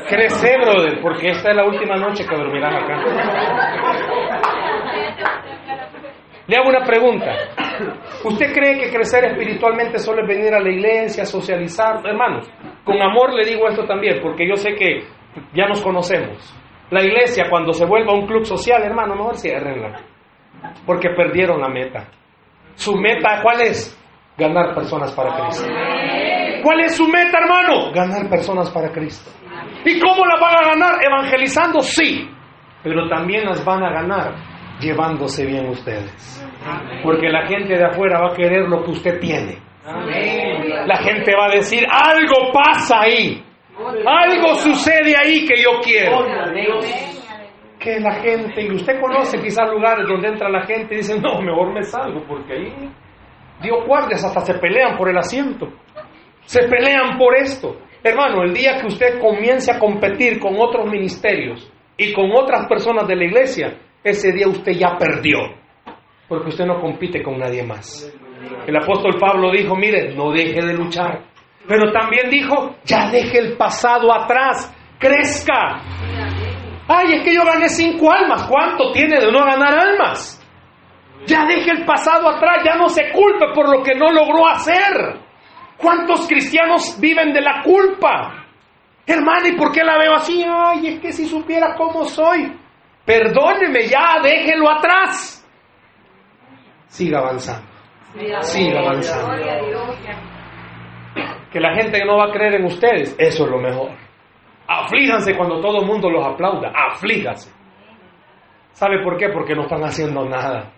Crece, 0.07 0.57
brother, 0.57 0.99
porque 1.01 1.29
esta 1.29 1.51
es 1.51 1.55
la 1.55 1.65
última 1.65 1.95
noche 1.95 2.25
que 2.27 2.35
dormirán 2.35 2.75
acá. 2.75 2.97
Le 6.47 6.57
hago 6.57 6.69
una 6.69 6.83
pregunta. 6.83 7.31
¿Usted 8.23 8.51
cree 8.53 8.79
que 8.79 8.89
crecer 8.89 9.25
espiritualmente 9.25 9.99
solo 9.99 10.23
es 10.23 10.27
venir 10.27 10.51
a 10.53 10.59
la 10.59 10.69
iglesia, 10.69 11.23
socializar? 11.25 12.01
Hermanos, 12.03 12.49
con 12.83 12.99
amor 12.99 13.35
le 13.35 13.45
digo 13.45 13.67
esto 13.67 13.85
también, 13.85 14.19
porque 14.19 14.47
yo 14.47 14.55
sé 14.55 14.73
que 14.73 15.03
ya 15.53 15.67
nos 15.67 15.81
conocemos. 15.83 16.55
La 16.89 17.03
iglesia, 17.03 17.45
cuando 17.49 17.71
se 17.71 17.85
vuelva 17.85 18.13
un 18.13 18.25
club 18.25 18.45
social, 18.45 18.81
hermano, 18.81 19.15
mejor 19.15 19.37
ciérrenla. 19.37 20.01
Porque 20.87 21.09
perdieron 21.11 21.61
la 21.61 21.69
meta. 21.69 22.07
¿Su 22.73 22.95
meta 22.95 23.41
cuál 23.43 23.61
es? 23.61 23.95
Ganar 24.39 24.73
personas 24.73 25.11
para 25.11 25.35
Cristo. 25.35 25.69
¿Cuál 26.63 26.81
es 26.81 26.95
su 26.95 27.07
meta, 27.07 27.39
hermano? 27.41 27.91
Ganar 27.91 28.29
personas 28.29 28.69
para 28.71 28.89
Cristo. 28.91 29.29
¿Y 29.85 29.99
cómo 29.99 30.25
las 30.25 30.39
van 30.39 30.55
a 30.55 30.69
ganar? 30.69 31.05
Evangelizando, 31.05 31.81
sí. 31.81 32.29
Pero 32.83 33.07
también 33.09 33.45
las 33.45 33.63
van 33.63 33.83
a 33.83 33.91
ganar 33.91 34.33
llevándose 34.79 35.45
bien 35.45 35.67
ustedes. 35.67 36.45
Porque 37.03 37.29
la 37.29 37.47
gente 37.47 37.75
de 37.75 37.85
afuera 37.85 38.21
va 38.21 38.31
a 38.31 38.35
querer 38.35 38.67
lo 38.67 38.83
que 38.83 38.91
usted 38.91 39.19
tiene. 39.19 39.57
La 40.85 40.97
gente 40.97 41.35
va 41.35 41.47
a 41.47 41.55
decir, 41.55 41.85
algo 41.89 42.51
pasa 42.53 43.01
ahí. 43.01 43.43
Algo 44.05 44.55
sucede 44.55 45.15
ahí 45.17 45.45
que 45.45 45.61
yo 45.61 45.79
quiero. 45.81 46.25
Que 47.79 47.99
la 47.99 48.15
gente, 48.15 48.61
y 48.61 48.71
usted 48.71 48.99
conoce 48.99 49.39
quizás 49.41 49.69
lugares 49.69 50.05
donde 50.07 50.27
entra 50.27 50.49
la 50.49 50.65
gente 50.65 50.95
y 50.95 50.97
dice, 50.97 51.19
no, 51.19 51.41
mejor 51.41 51.73
me 51.73 51.81
salgo 51.83 52.21
porque 52.27 52.53
ahí 52.53 52.91
Dios 53.61 53.85
guardias 53.85 54.23
hasta 54.23 54.41
se 54.41 54.53
pelean 54.55 54.97
por 54.97 55.09
el 55.09 55.17
asiento. 55.17 55.67
Se 56.45 56.63
pelean 56.67 57.17
por 57.17 57.35
esto. 57.35 57.77
Hermano, 58.01 58.43
el 58.43 58.53
día 58.53 58.79
que 58.79 58.87
usted 58.87 59.19
comience 59.19 59.71
a 59.71 59.79
competir 59.79 60.39
con 60.39 60.55
otros 60.57 60.89
ministerios 60.89 61.69
y 61.97 62.13
con 62.13 62.31
otras 62.31 62.65
personas 62.67 63.07
de 63.07 63.15
la 63.15 63.25
iglesia, 63.25 63.77
ese 64.03 64.31
día 64.31 64.47
usted 64.47 64.71
ya 64.71 64.97
perdió, 64.97 65.39
porque 66.27 66.49
usted 66.49 66.65
no 66.65 66.79
compite 66.79 67.21
con 67.21 67.37
nadie 67.37 67.63
más. 67.63 68.09
El 68.65 68.77
apóstol 68.77 69.17
Pablo 69.19 69.51
dijo, 69.51 69.75
mire, 69.75 70.15
no 70.15 70.31
deje 70.31 70.65
de 70.65 70.73
luchar, 70.73 71.23
pero 71.67 71.91
también 71.91 72.29
dijo, 72.29 72.77
ya 72.85 73.09
deje 73.11 73.37
el 73.39 73.57
pasado 73.57 74.13
atrás, 74.13 74.73
crezca. 74.97 75.81
Ay, 76.87 77.15
es 77.15 77.23
que 77.23 77.35
yo 77.35 77.43
gané 77.43 77.67
cinco 77.67 78.11
almas, 78.11 78.47
¿cuánto 78.47 78.93
tiene 78.93 79.19
de 79.19 79.31
no 79.31 79.43
ganar 79.43 79.77
almas? 79.77 80.38
Ya 81.25 81.45
deje 81.45 81.71
el 81.71 81.85
pasado 81.85 82.29
atrás, 82.29 82.63
ya 82.63 82.75
no 82.75 82.89
se 82.89 83.11
culpe 83.11 83.47
por 83.53 83.69
lo 83.69 83.83
que 83.83 83.95
no 83.95 84.11
logró 84.11 84.47
hacer. 84.47 85.19
¿Cuántos 85.77 86.27
cristianos 86.27 86.97
viven 86.99 87.33
de 87.33 87.41
la 87.41 87.61
culpa? 87.63 88.45
Hermana, 89.05 89.47
¿y 89.47 89.53
por 89.53 89.71
qué 89.71 89.83
la 89.83 89.97
veo 89.97 90.13
así? 90.15 90.43
Ay, 90.47 90.87
es 90.87 90.99
que 90.99 91.11
si 91.11 91.25
supiera 91.25 91.75
cómo 91.75 92.05
soy. 92.05 92.55
Perdóneme 93.05 93.87
ya, 93.87 94.19
déjelo 94.21 94.69
atrás. 94.69 95.45
Siga 96.87 97.19
avanzando. 97.19 97.67
Siga 98.41 98.79
avanzando. 98.79 99.33
Que 101.51 101.59
la 101.59 101.73
gente 101.75 102.03
no 102.05 102.17
va 102.17 102.25
a 102.25 102.31
creer 102.31 102.55
en 102.55 102.65
ustedes, 102.65 103.15
eso 103.17 103.45
es 103.45 103.49
lo 103.49 103.57
mejor. 103.57 103.89
Aflíjanse 104.67 105.35
cuando 105.35 105.59
todo 105.59 105.81
el 105.81 105.87
mundo 105.87 106.09
los 106.09 106.25
aplauda. 106.25 106.71
Aflíjanse. 106.91 107.51
¿Sabe 108.73 109.03
por 109.03 109.17
qué? 109.17 109.29
Porque 109.29 109.55
no 109.55 109.63
están 109.63 109.83
haciendo 109.83 110.23
nada. 110.25 110.71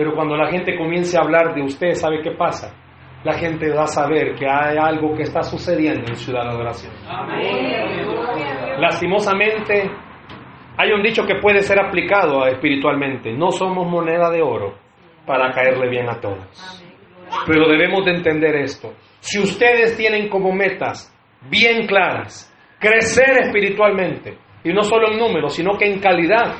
Pero 0.00 0.14
cuando 0.14 0.34
la 0.34 0.50
gente 0.50 0.78
comience 0.78 1.18
a 1.18 1.20
hablar 1.20 1.54
de 1.54 1.60
usted, 1.60 1.90
¿sabe 1.90 2.22
qué 2.22 2.30
pasa? 2.30 2.74
La 3.22 3.34
gente 3.34 3.68
va 3.68 3.82
a 3.82 3.86
saber 3.86 4.34
que 4.34 4.48
hay 4.48 4.78
algo 4.78 5.14
que 5.14 5.24
está 5.24 5.42
sucediendo 5.42 6.06
en 6.08 6.16
Ciudad 6.16 6.44
de 6.44 6.48
Adoración. 6.52 6.90
Lastimosamente, 8.78 9.90
hay 10.78 10.92
un 10.92 11.02
dicho 11.02 11.26
que 11.26 11.34
puede 11.34 11.60
ser 11.60 11.78
aplicado 11.78 12.46
espiritualmente. 12.46 13.30
No 13.34 13.50
somos 13.50 13.86
moneda 13.90 14.30
de 14.30 14.40
oro 14.40 14.72
para 15.26 15.52
caerle 15.52 15.90
bien 15.90 16.08
a 16.08 16.18
todos. 16.18 16.82
Pero 17.46 17.68
debemos 17.68 18.02
de 18.06 18.12
entender 18.12 18.56
esto. 18.56 18.94
Si 19.18 19.38
ustedes 19.38 19.98
tienen 19.98 20.30
como 20.30 20.50
metas 20.50 21.14
bien 21.50 21.86
claras, 21.86 22.50
crecer 22.78 23.42
espiritualmente, 23.42 24.38
y 24.64 24.72
no 24.72 24.82
solo 24.82 25.12
en 25.12 25.18
número, 25.18 25.50
sino 25.50 25.76
que 25.76 25.92
en 25.92 26.00
calidad, 26.00 26.54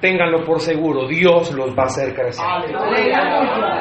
ténganlo 0.00 0.44
por 0.44 0.60
seguro, 0.60 1.06
Dios 1.06 1.52
los 1.52 1.70
va 1.70 1.84
a 1.84 1.86
hacer 1.86 2.14
crecer. 2.14 2.44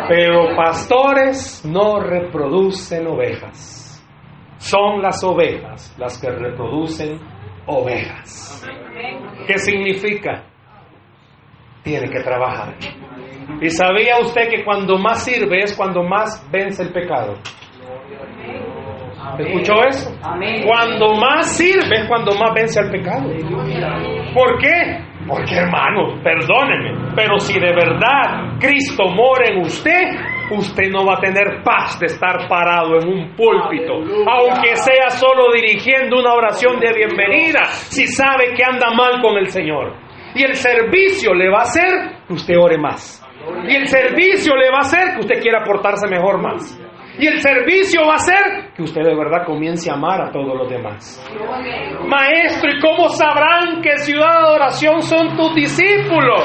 Pero 0.08 0.56
pastores 0.56 1.64
no 1.66 2.00
reproducen 2.00 3.08
ovejas. 3.08 3.80
Son 4.58 5.02
las 5.02 5.24
ovejas 5.24 5.96
las 5.98 6.20
que 6.20 6.30
reproducen 6.30 7.20
ovejas. 7.66 8.66
¿Qué 9.48 9.58
significa? 9.58 10.44
Tiene 11.84 12.10
que 12.10 12.20
trabajar. 12.20 12.76
¿Y 13.62 13.70
sabía 13.70 14.20
usted 14.20 14.50
que 14.50 14.64
cuando 14.64 14.98
más 14.98 15.24
sirve 15.24 15.64
es 15.64 15.76
cuando 15.76 16.04
más 16.04 16.46
vence 16.52 16.84
el 16.84 16.92
pecado? 16.92 17.36
¿Escuchó 19.38 19.74
eso? 19.88 20.12
Cuando 20.66 21.16
más 21.16 21.56
sirve 21.56 22.02
es 22.02 22.08
cuando 22.08 22.32
más 22.34 22.54
vence 22.54 22.80
al 22.80 22.92
pecado. 22.92 23.30
¿Por 24.34 24.58
qué? 24.60 25.09
Porque 25.30 25.56
hermanos, 25.56 26.20
perdónenme, 26.24 27.14
pero 27.16 27.38
si 27.38 27.54
de 27.54 27.72
verdad 27.72 28.58
Cristo 28.60 29.04
mora 29.14 29.46
en 29.48 29.60
usted, 29.62 30.10
usted 30.50 30.90
no 30.90 31.06
va 31.06 31.14
a 31.18 31.22
tener 31.22 31.62
paz 31.64 32.00
de 32.00 32.08
estar 32.08 32.48
parado 32.50 33.00
en 33.00 33.08
un 33.08 33.36
púlpito, 33.36 33.94
aunque 33.94 34.76
sea 34.76 35.10
solo 35.12 35.52
dirigiendo 35.54 36.18
una 36.18 36.34
oración 36.34 36.80
de 36.80 36.92
bienvenida, 36.94 37.66
si 37.66 38.08
sabe 38.08 38.56
que 38.56 38.64
anda 38.64 38.90
mal 38.92 39.22
con 39.22 39.38
el 39.38 39.48
Señor. 39.50 39.94
Y 40.34 40.44
el 40.44 40.56
servicio 40.56 41.34
le 41.36 41.50
va 41.50 41.60
a 41.60 41.62
hacer 41.62 42.26
que 42.28 42.34
usted 42.34 42.56
ore 42.58 42.80
más. 42.80 43.24
Y 43.68 43.76
el 43.76 43.88
servicio 43.88 44.56
le 44.56 44.70
va 44.70 44.78
a 44.78 44.82
hacer 44.82 45.14
que 45.14 45.20
usted 45.20 45.42
quiera 45.42 45.64
portarse 45.64 46.08
mejor 46.08 46.42
más. 46.42 46.80
Y 47.20 47.28
el 47.28 47.42
servicio 47.42 48.02
va 48.08 48.16
a 48.16 48.20
ser 48.20 48.72
que 48.74 48.84
usted 48.84 49.02
de 49.04 49.14
verdad 49.14 49.46
comience 49.46 49.92
a 49.92 49.96
amar 49.96 50.22
a 50.22 50.32
todos 50.32 50.58
los 50.58 50.70
demás. 50.70 51.22
Maestro, 52.08 52.72
¿y 52.72 52.80
cómo 52.80 53.10
sabrán 53.10 53.82
que 53.82 53.98
ciudad 53.98 54.42
de 54.44 54.56
oración 54.56 55.02
son 55.02 55.36
tus 55.36 55.54
discípulos? 55.54 56.44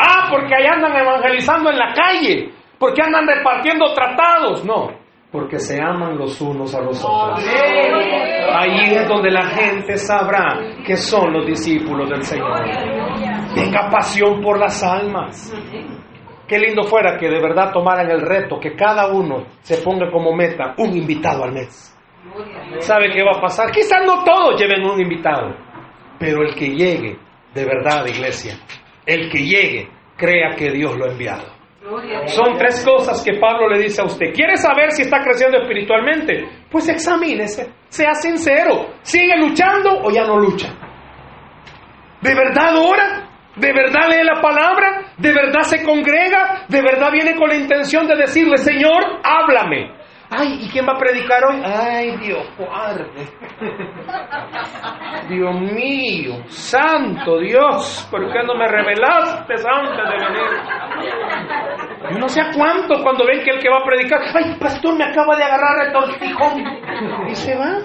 Ah, 0.00 0.28
porque 0.30 0.54
ahí 0.54 0.66
andan 0.66 0.96
evangelizando 0.96 1.70
en 1.70 1.78
la 1.78 1.92
calle, 1.92 2.52
porque 2.78 3.02
andan 3.02 3.26
repartiendo 3.26 3.92
tratados. 3.94 4.64
No, 4.64 4.90
porque 5.32 5.58
se 5.58 5.82
aman 5.82 6.16
los 6.16 6.40
unos 6.40 6.74
a 6.74 6.80
los 6.82 7.04
otros. 7.04 7.44
Ahí 8.52 8.94
es 8.94 9.08
donde 9.08 9.30
la 9.30 9.44
gente 9.46 9.96
sabrá 9.96 10.60
que 10.86 10.96
son 10.96 11.32
los 11.32 11.46
discípulos 11.46 12.08
del 12.08 12.22
Señor. 12.22 12.62
Tenga 13.54 13.90
pasión 13.90 14.40
por 14.40 14.58
las 14.58 14.82
almas. 14.84 15.52
Qué 16.46 16.58
lindo 16.58 16.84
fuera 16.84 17.18
que 17.18 17.28
de 17.28 17.40
verdad 17.40 17.72
tomaran 17.72 18.10
el 18.10 18.20
reto, 18.20 18.60
que 18.60 18.74
cada 18.74 19.08
uno 19.12 19.46
se 19.62 19.78
ponga 19.82 20.10
como 20.10 20.34
meta 20.34 20.74
un 20.78 20.96
invitado 20.96 21.44
al 21.44 21.52
mes. 21.52 21.92
¿Sabe 22.78 23.10
qué 23.12 23.22
va 23.22 23.38
a 23.38 23.40
pasar? 23.40 23.70
Quizás 23.70 24.02
no 24.06 24.22
todos 24.24 24.60
lleven 24.60 24.84
un 24.84 25.00
invitado, 25.00 25.54
pero 26.18 26.42
el 26.42 26.54
que 26.54 26.68
llegue 26.68 27.18
de 27.56 27.64
verdad, 27.64 28.06
iglesia, 28.06 28.58
el 29.06 29.30
que 29.30 29.38
llegue, 29.38 29.88
crea 30.16 30.54
que 30.56 30.70
Dios 30.70 30.94
lo 30.96 31.06
ha 31.06 31.12
enviado. 31.12 31.56
Son 32.26 32.56
tres 32.58 32.84
cosas 32.84 33.22
que 33.24 33.38
Pablo 33.38 33.68
le 33.68 33.78
dice 33.78 34.02
a 34.02 34.04
usted. 34.04 34.32
¿Quiere 34.34 34.56
saber 34.56 34.90
si 34.90 35.02
está 35.02 35.22
creciendo 35.22 35.58
espiritualmente? 35.58 36.48
Pues 36.70 36.88
examínese, 36.88 37.70
sea 37.88 38.12
sincero. 38.14 38.88
¿Sigue 39.02 39.36
luchando 39.38 40.02
o 40.02 40.10
ya 40.10 40.26
no 40.26 40.38
lucha? 40.38 40.68
¿De 42.20 42.34
verdad 42.34 42.76
ora? 42.76 43.25
¿De 43.56 43.72
verdad 43.72 44.08
lee 44.08 44.24
la 44.24 44.40
palabra? 44.40 45.12
¿De 45.16 45.32
verdad 45.32 45.62
se 45.62 45.82
congrega? 45.82 46.66
¿De 46.68 46.82
verdad 46.82 47.10
viene 47.10 47.34
con 47.36 47.48
la 47.48 47.56
intención 47.56 48.06
de 48.06 48.16
decirle, 48.16 48.58
Señor, 48.58 49.20
háblame? 49.24 49.96
Ay, 50.28 50.58
¿y 50.64 50.68
quién 50.68 50.86
va 50.86 50.92
a 50.94 50.98
predicar 50.98 51.42
hoy? 51.44 51.62
Ay, 51.64 52.16
Dios, 52.18 52.44
guarde. 52.58 53.06
Dios 55.28 55.60
mío, 55.60 56.34
santo 56.48 57.38
Dios, 57.38 58.06
¿por 58.10 58.32
qué 58.32 58.42
no 58.42 58.54
me 58.56 58.66
revelaste 58.66 59.54
antes 59.54 59.96
de 59.96 60.26
venir? 60.26 60.50
Yo 62.10 62.18
no 62.18 62.28
sé 62.28 62.40
a 62.40 62.50
cuánto 62.52 63.02
cuando 63.02 63.24
ven 63.24 63.42
que 63.44 63.50
el 63.50 63.60
que 63.60 63.70
va 63.70 63.78
a 63.78 63.84
predicar, 63.84 64.20
ay, 64.34 64.56
pastor, 64.58 64.96
me 64.96 65.04
acaba 65.04 65.36
de 65.36 65.44
agarrar 65.44 65.86
el 65.86 65.92
tortijón. 65.92 67.30
Y 67.30 67.34
se 67.34 67.56
va. 67.56 67.78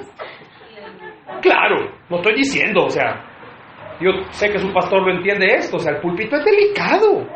Claro, 1.41 1.91
no 2.09 2.17
estoy 2.17 2.35
diciendo, 2.35 2.85
o 2.85 2.89
sea, 2.89 3.30
yo 4.01 4.11
sé 4.31 4.49
que 4.49 4.59
su 4.59 4.73
pastor 4.73 5.03
lo 5.03 5.13
entiende 5.15 5.45
esto, 5.55 5.77
o 5.77 5.79
sea, 5.79 5.93
el 5.93 6.01
púlpito 6.01 6.37
es 6.37 6.45
delicado. 6.45 7.27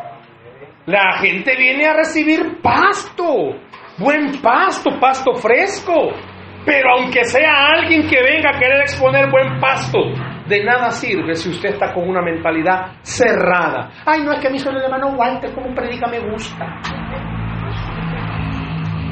La 0.85 1.13
gente 1.19 1.55
viene 1.57 1.85
a 1.87 1.93
recibir 1.93 2.61
pasto, 2.61 3.55
buen 3.97 4.41
pasto, 4.41 4.91
pasto 4.99 5.33
fresco. 5.35 6.11
Pero 6.65 6.89
aunque 6.97 7.23
sea 7.25 7.67
alguien 7.75 8.07
que 8.07 8.21
venga 8.21 8.49
a 8.49 8.59
querer 8.59 8.81
exponer 8.81 9.29
buen 9.29 9.59
pasto, 9.59 9.99
de 10.47 10.63
nada 10.63 10.89
sirve 10.91 11.35
si 11.35 11.49
usted 11.49 11.69
está 11.69 11.93
con 11.93 12.09
una 12.09 12.21
mentalidad 12.21 12.93
cerrada. 13.01 13.91
Ay, 14.05 14.23
no 14.23 14.31
es 14.33 14.39
que 14.39 14.47
a 14.47 14.51
mí 14.51 14.59
solo 14.59 14.79
el 14.79 14.85
hermano 14.85 15.09
Walter 15.15 15.53
como 15.53 15.73
predica 15.75 16.07
me 16.07 16.19
gusta. 16.19 16.65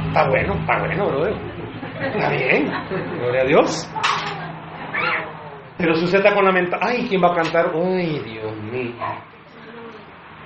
Está 0.08 0.28
bueno, 0.30 0.54
está 0.56 0.80
bueno, 0.80 1.08
brother. 1.08 1.34
Está 2.02 2.30
bien, 2.30 2.72
gloria 3.20 3.42
a 3.42 3.46
Dios. 3.46 3.90
Pero 5.84 5.96
está 5.96 6.34
con 6.34 6.46
la 6.46 6.52
mentalidad, 6.54 6.92
ay, 6.92 7.06
¿quién 7.10 7.22
va 7.22 7.34
a 7.34 7.36
cantar? 7.36 7.74
Ay, 7.76 8.18
Dios 8.20 8.56
mío. 8.72 8.94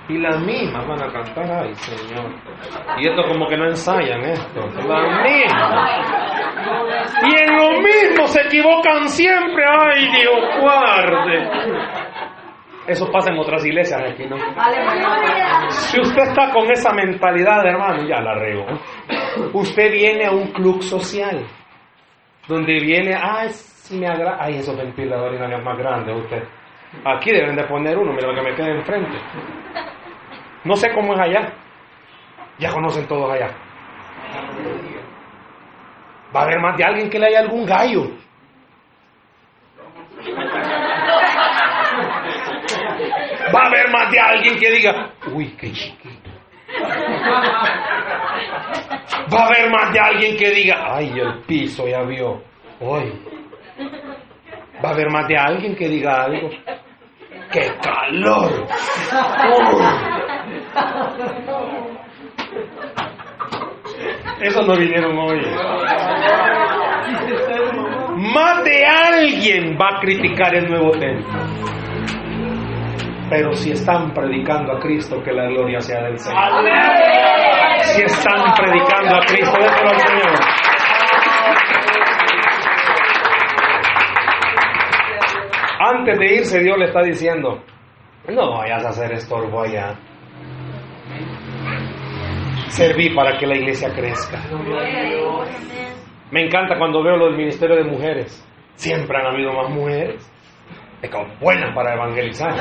Y 0.08 0.18
las 0.18 0.40
mismas 0.40 0.84
van 0.84 1.00
a 1.00 1.12
cantar, 1.12 1.62
ay 1.62 1.74
Señor. 1.76 2.34
Y 2.98 3.08
esto 3.08 3.22
como 3.28 3.46
que 3.46 3.56
no 3.56 3.66
ensayan 3.66 4.20
esto. 4.22 4.60
Las 4.60 5.22
mismas. 5.22 6.00
Y 7.22 7.40
en 7.40 7.56
lo 7.56 7.70
mismo 7.80 8.26
se 8.26 8.40
equivocan 8.40 9.08
siempre, 9.08 9.64
ay 9.64 10.08
Dios 10.10 10.60
guarde. 10.60 11.48
Eso 12.88 13.08
pasa 13.12 13.30
en 13.30 13.38
otras 13.38 13.64
iglesias 13.64 14.02
aquí, 14.10 14.26
¿no? 14.26 14.38
Si 15.68 16.00
usted 16.00 16.22
está 16.22 16.50
con 16.50 16.68
esa 16.68 16.92
mentalidad, 16.92 17.64
hermano, 17.64 18.08
ya 18.08 18.20
la 18.20 18.34
rego. 18.34 18.66
Usted 19.52 19.92
viene 19.92 20.26
a 20.26 20.32
un 20.32 20.48
club 20.48 20.82
social. 20.82 21.46
Donde 22.48 22.80
viene, 22.80 23.14
ay, 23.14 23.50
si 23.88 23.98
me 23.98 24.06
agrada. 24.06 24.36
Ay, 24.38 24.58
esos 24.58 24.76
ventiladores 24.76 25.40
más 25.64 25.78
grandes, 25.78 26.14
usted. 26.14 26.42
Aquí 27.04 27.32
deben 27.32 27.56
de 27.56 27.64
poner 27.64 27.96
uno, 27.98 28.12
mira 28.12 28.28
lo 28.28 28.34
que 28.34 28.42
me 28.42 28.54
queda 28.54 28.68
enfrente. 28.68 29.18
No 30.64 30.76
sé 30.76 30.92
cómo 30.92 31.14
es 31.14 31.20
allá. 31.20 31.52
Ya 32.58 32.72
conocen 32.72 33.06
todos 33.06 33.30
allá. 33.30 33.50
Va 36.34 36.40
a 36.40 36.44
haber 36.44 36.60
más 36.60 36.76
de 36.76 36.84
alguien 36.84 37.08
que 37.08 37.18
le 37.18 37.26
haya 37.26 37.40
algún 37.40 37.64
gallo. 37.64 38.10
Va 43.54 43.62
a 43.62 43.66
haber 43.66 43.90
más 43.90 44.10
de 44.10 44.20
alguien 44.20 44.58
que 44.58 44.70
diga, 44.70 45.10
uy, 45.32 45.46
qué 45.58 45.72
chiquito. 45.72 46.30
Va 49.32 49.40
a 49.40 49.46
haber 49.46 49.70
más 49.70 49.92
de 49.92 50.00
alguien 50.00 50.36
que 50.36 50.50
diga, 50.50 50.96
ay, 50.96 51.18
el 51.18 51.38
piso 51.44 51.86
ya 51.86 52.02
vio. 52.02 52.42
Uy. 52.80 53.12
Va 54.84 54.90
a 54.90 54.92
haber 54.92 55.10
más 55.10 55.26
de 55.28 55.36
alguien 55.36 55.74
que 55.74 55.88
diga 55.88 56.24
algo. 56.24 56.50
¡Qué 57.50 57.72
calor! 57.82 58.66
Uy. 59.58 59.84
Esos 64.40 64.66
no 64.66 64.76
vinieron 64.76 65.18
hoy. 65.18 65.40
Más 68.16 68.64
de 68.64 68.84
alguien 68.84 69.76
va 69.80 69.96
a 69.96 70.00
criticar 70.00 70.54
el 70.54 70.68
nuevo 70.68 70.90
templo. 70.92 71.40
Pero 73.30 73.52
si 73.52 73.72
están 73.72 74.12
predicando 74.14 74.72
a 74.72 74.80
Cristo, 74.80 75.22
que 75.22 75.32
la 75.32 75.46
gloria 75.46 75.80
sea 75.80 76.02
del 76.02 76.18
Señor. 76.18 76.40
Si 77.82 78.02
están 78.02 78.54
predicando 78.54 79.16
a 79.16 79.20
Cristo, 79.26 79.56
déjalo 79.60 79.90
al 79.90 80.00
Señor. 80.00 80.67
Antes 85.88 86.18
de 86.18 86.34
irse, 86.34 86.60
Dios 86.60 86.76
le 86.76 86.86
está 86.86 87.02
diciendo, 87.02 87.62
no 88.28 88.58
vayas 88.58 88.84
a 88.84 88.88
hacer 88.90 89.12
estorbo 89.12 89.62
allá. 89.62 89.94
Serví 92.68 93.14
para 93.14 93.38
que 93.38 93.46
la 93.46 93.56
iglesia 93.56 93.90
crezca. 93.94 94.38
Me 96.30 96.42
encanta 96.42 96.76
cuando 96.76 97.02
veo 97.02 97.16
lo 97.16 97.26
del 97.26 97.36
ministerio 97.36 97.76
de 97.76 97.84
mujeres. 97.84 98.46
Siempre 98.74 99.16
han 99.16 99.34
habido 99.34 99.52
más 99.54 99.70
mujeres. 99.70 100.30
Es 101.00 101.10
como 101.10 101.34
buenas 101.40 101.74
para 101.74 101.94
evangelizar. 101.94 102.52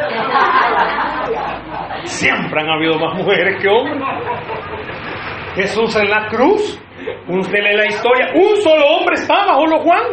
Siempre 2.05 2.61
han 2.61 2.69
habido 2.69 2.97
más 2.97 3.17
mujeres 3.17 3.61
que 3.61 3.67
hombres. 3.67 4.03
Jesús 5.55 5.95
en 5.97 6.09
la 6.09 6.27
cruz, 6.27 6.79
usted 7.27 7.59
lee 7.59 7.75
la 7.75 7.87
historia, 7.87 8.27
un 8.35 8.55
solo 8.61 8.85
hombre 8.87 9.15
estaba, 9.15 9.55
solo 9.55 9.79
Juan. 9.79 10.03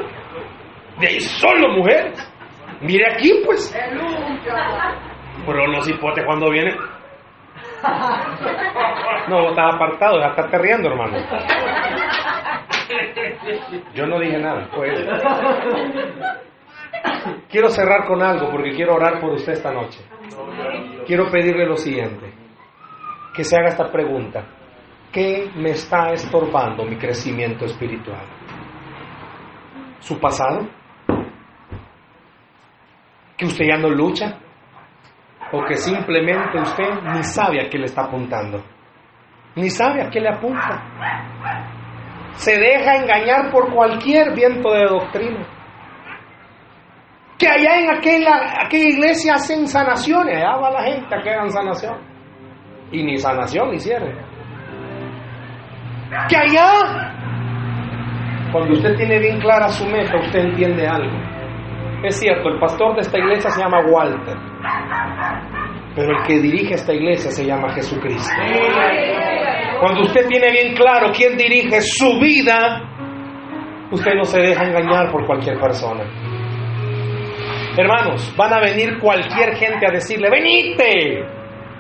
De 0.99 1.07
ahí 1.07 1.21
solo 1.21 1.69
mujeres. 1.77 2.34
Mire 2.85 3.13
aquí, 3.13 3.41
pues. 3.45 3.75
Pero 5.47 5.67
los 5.69 5.89
hipotes 5.89 6.25
cuando 6.27 6.51
vienen. 6.51 6.77
No, 9.29 9.49
estás 9.49 9.75
apartado, 9.75 10.21
ya 10.21 10.27
estás 10.27 10.61
riendo, 10.61 10.91
hermano. 10.91 11.17
Yo 13.95 14.07
no 14.07 14.21
dije 14.21 14.39
nada. 14.39 14.69
Pues. 14.75 15.01
Quiero 17.49 17.71
cerrar 17.71 18.07
con 18.07 18.23
algo 18.23 18.51
porque 18.51 18.73
quiero 18.73 18.95
orar 18.97 19.19
por 19.19 19.31
usted 19.33 19.55
esta 19.55 19.73
noche. 19.73 20.01
Quiero 21.07 21.31
pedirle 21.31 21.67
lo 21.67 21.77
siguiente. 21.77 22.35
Que 23.35 23.45
se 23.45 23.57
haga 23.57 23.69
esta 23.69 23.91
pregunta. 23.91 24.45
¿Qué 25.11 25.51
me 25.57 25.71
está 25.71 26.13
estorbando 26.13 26.85
mi 26.85 26.97
crecimiento 26.97 27.65
espiritual? 27.65 28.27
¿Su 30.01 30.21
pasado? 30.21 30.69
¿Que 33.37 33.47
usted 33.47 33.65
ya 33.67 33.77
no 33.77 33.89
lucha? 33.89 34.39
¿O 35.53 35.65
que 35.65 35.75
simplemente 35.75 36.61
usted 36.61 37.03
ni 37.15 37.23
sabe 37.23 37.65
a 37.65 37.69
qué 37.69 37.79
le 37.79 37.87
está 37.87 38.03
apuntando? 38.03 38.63
Ni 39.57 39.71
sabe 39.71 40.03
a 40.03 40.11
qué 40.11 40.21
le 40.21 40.29
apunta. 40.29 40.83
Se 42.33 42.59
deja 42.59 42.97
engañar 42.97 43.51
por 43.53 43.73
cualquier 43.73 44.35
viento 44.35 44.73
de 44.73 44.85
doctrina. 44.87 45.47
Que 47.39 47.49
allá 47.49 47.81
en 47.81 47.91
aquella, 47.97 48.65
aquella 48.65 48.89
iglesia 48.89 49.35
hacen 49.35 49.67
sanaciones. 49.67 50.37
Allá 50.37 50.57
va 50.57 50.71
la 50.71 50.83
gente 50.83 51.15
a 51.15 51.23
que 51.23 51.31
hagan 51.31 51.51
sanación. 51.51 51.97
Y 52.91 53.03
ni 53.05 53.19
sanación 53.19 53.75
hicieron. 53.75 54.13
Que 56.29 56.37
allá, 56.37 57.13
cuando 58.53 58.75
usted 58.75 58.97
tiene 58.97 59.19
bien 59.19 59.41
clara 59.41 59.69
su 59.69 59.87
meta, 59.87 60.17
usted 60.19 60.41
entiende 60.41 60.87
algo. 60.87 61.34
Es 62.05 62.21
cierto, 62.21 62.51
el 62.51 62.59
pastor 62.59 62.97
de 62.97 63.01
esta 63.01 63.19
iglesia 63.19 63.49
se 63.49 63.63
llama 63.63 63.81
Walter, 63.89 64.37
pero 65.97 66.19
el 66.19 66.27
que 66.27 66.39
dirige 66.39 66.75
esta 66.75 66.93
iglesia 66.93 67.31
se 67.31 67.47
llama 67.47 67.73
Jesucristo. 67.73 68.31
Cuando 69.81 70.03
usted 70.03 70.29
tiene 70.29 70.51
bien 70.51 70.75
claro 70.75 71.11
quién 71.17 71.35
dirige 71.39 71.81
su 71.81 72.21
vida, 72.21 72.83
usted 73.91 74.13
no 74.17 74.25
se 74.25 74.39
deja 74.39 74.65
engañar 74.65 75.11
por 75.11 75.27
cualquier 75.27 75.59
persona. 75.59 76.05
Hermanos, 77.75 78.35
van 78.37 78.53
a 78.53 78.61
venir 78.61 78.99
cualquier 78.99 79.57
gente 79.57 79.87
a 79.87 79.91
decirle, 79.91 80.29
venite, 80.29 81.21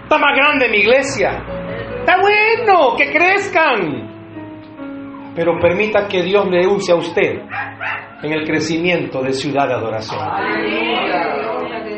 está 0.04 0.16
más 0.16 0.38
grande 0.38 0.70
mi 0.70 0.78
iglesia, 0.78 1.44
está 1.98 2.16
bueno, 2.18 2.96
que 2.96 3.12
crezcan. 3.12 5.34
Pero 5.36 5.60
permita 5.60 6.08
que 6.08 6.22
Dios 6.22 6.48
le 6.48 6.66
use 6.66 6.92
a 6.92 6.94
usted 6.94 7.42
en 8.24 8.32
el 8.32 8.46
crecimiento 8.46 9.22
de 9.22 9.32
ciudad 9.32 9.68
de 9.68 9.74
adoración. 9.74 10.20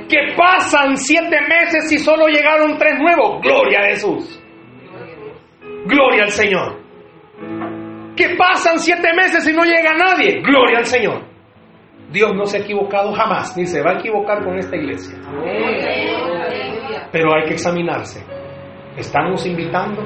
Que 0.09 0.35
pasan 0.37 0.97
siete 0.97 1.39
meses 1.49 1.91
y 1.93 1.99
solo 1.99 2.27
llegaron 2.27 2.77
tres 2.79 2.99
nuevos. 2.99 3.41
Gloria 3.43 3.81
a 3.81 3.85
Jesús. 3.91 4.43
Gloria 5.87 6.25
al 6.25 6.31
Señor. 6.31 6.81
Que 8.17 8.37
pasan 8.37 8.79
siete 8.79 9.13
meses 9.15 9.49
y 9.49 9.53
no 9.53 9.65
llega 9.65 9.93
nadie. 9.95 10.41
Gloria 10.43 10.79
al 10.79 10.87
Señor. 10.87 11.23
Dios 12.11 12.35
no 12.35 12.47
se 12.47 12.59
ha 12.59 12.61
equivocado 12.61 13.13
jamás, 13.13 13.57
ni 13.57 13.67
se 13.67 13.83
va 13.83 13.93
a 13.93 13.99
equivocar 13.99 14.45
con 14.45 14.57
esta 14.59 14.77
iglesia. 14.77 15.19
Pero 17.11 17.35
hay 17.35 17.45
que 17.47 17.55
examinarse. 17.55 18.25
¿Estamos 18.97 19.45
invitando? 19.45 20.03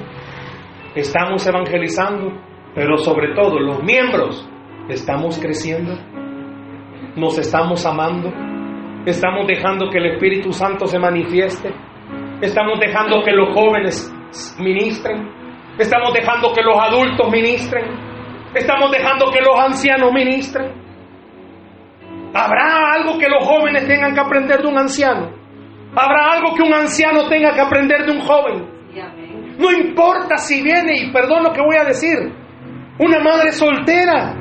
Estamos 0.95 1.47
evangelizando, 1.47 2.33
pero 2.75 2.97
sobre 2.97 3.35
todo 3.35 3.61
los 3.61 3.83
miembros 3.83 4.49
estamos 4.89 5.39
creciendo. 5.39 5.95
Nos 7.17 7.39
estamos 7.39 7.85
amando. 7.87 8.31
Estamos 9.05 9.47
dejando 9.47 9.91
que 9.91 9.99
el 9.99 10.13
Espíritu 10.13 10.53
Santo 10.53 10.87
se 10.87 10.99
manifieste. 10.99 11.73
Estamos 12.41 12.79
dejando 12.79 13.23
que 13.25 13.33
los 13.33 13.53
jóvenes 13.55 14.13
ministren. 14.59 15.29
Estamos 15.79 16.13
dejando 16.13 16.53
que 16.53 16.63
los 16.63 16.77
adultos 16.79 17.31
ministren. 17.31 17.85
Estamos 18.55 18.91
dejando 18.91 19.31
que 19.31 19.41
los 19.41 19.59
ancianos 19.59 20.13
ministren. 20.13 20.73
¿Habrá 22.33 22.93
algo 22.95 23.19
que 23.19 23.29
los 23.29 23.45
jóvenes 23.45 23.87
tengan 23.89 24.15
que 24.15 24.21
aprender 24.21 24.63
de 24.63 24.69
un 24.69 24.79
anciano? 24.79 25.31
¿Habrá 25.97 26.33
algo 26.35 26.55
que 26.55 26.63
un 26.63 26.73
anciano 26.73 27.29
tenga 27.29 27.53
que 27.53 27.61
aprender 27.61 28.07
de 28.07 28.13
un 28.13 28.21
joven? 28.21 28.81
No 29.59 29.73
importa 29.73 30.39
si 30.39 30.63
viene, 30.63 30.97
y 30.97 31.13
perdón 31.13 31.43
lo 31.43 31.53
que 31.53 31.61
voy 31.61 31.77
a 31.77 31.85
decir, 31.85 32.17
una 32.99 33.19
madre 33.19 33.53
soltera. 33.53 34.40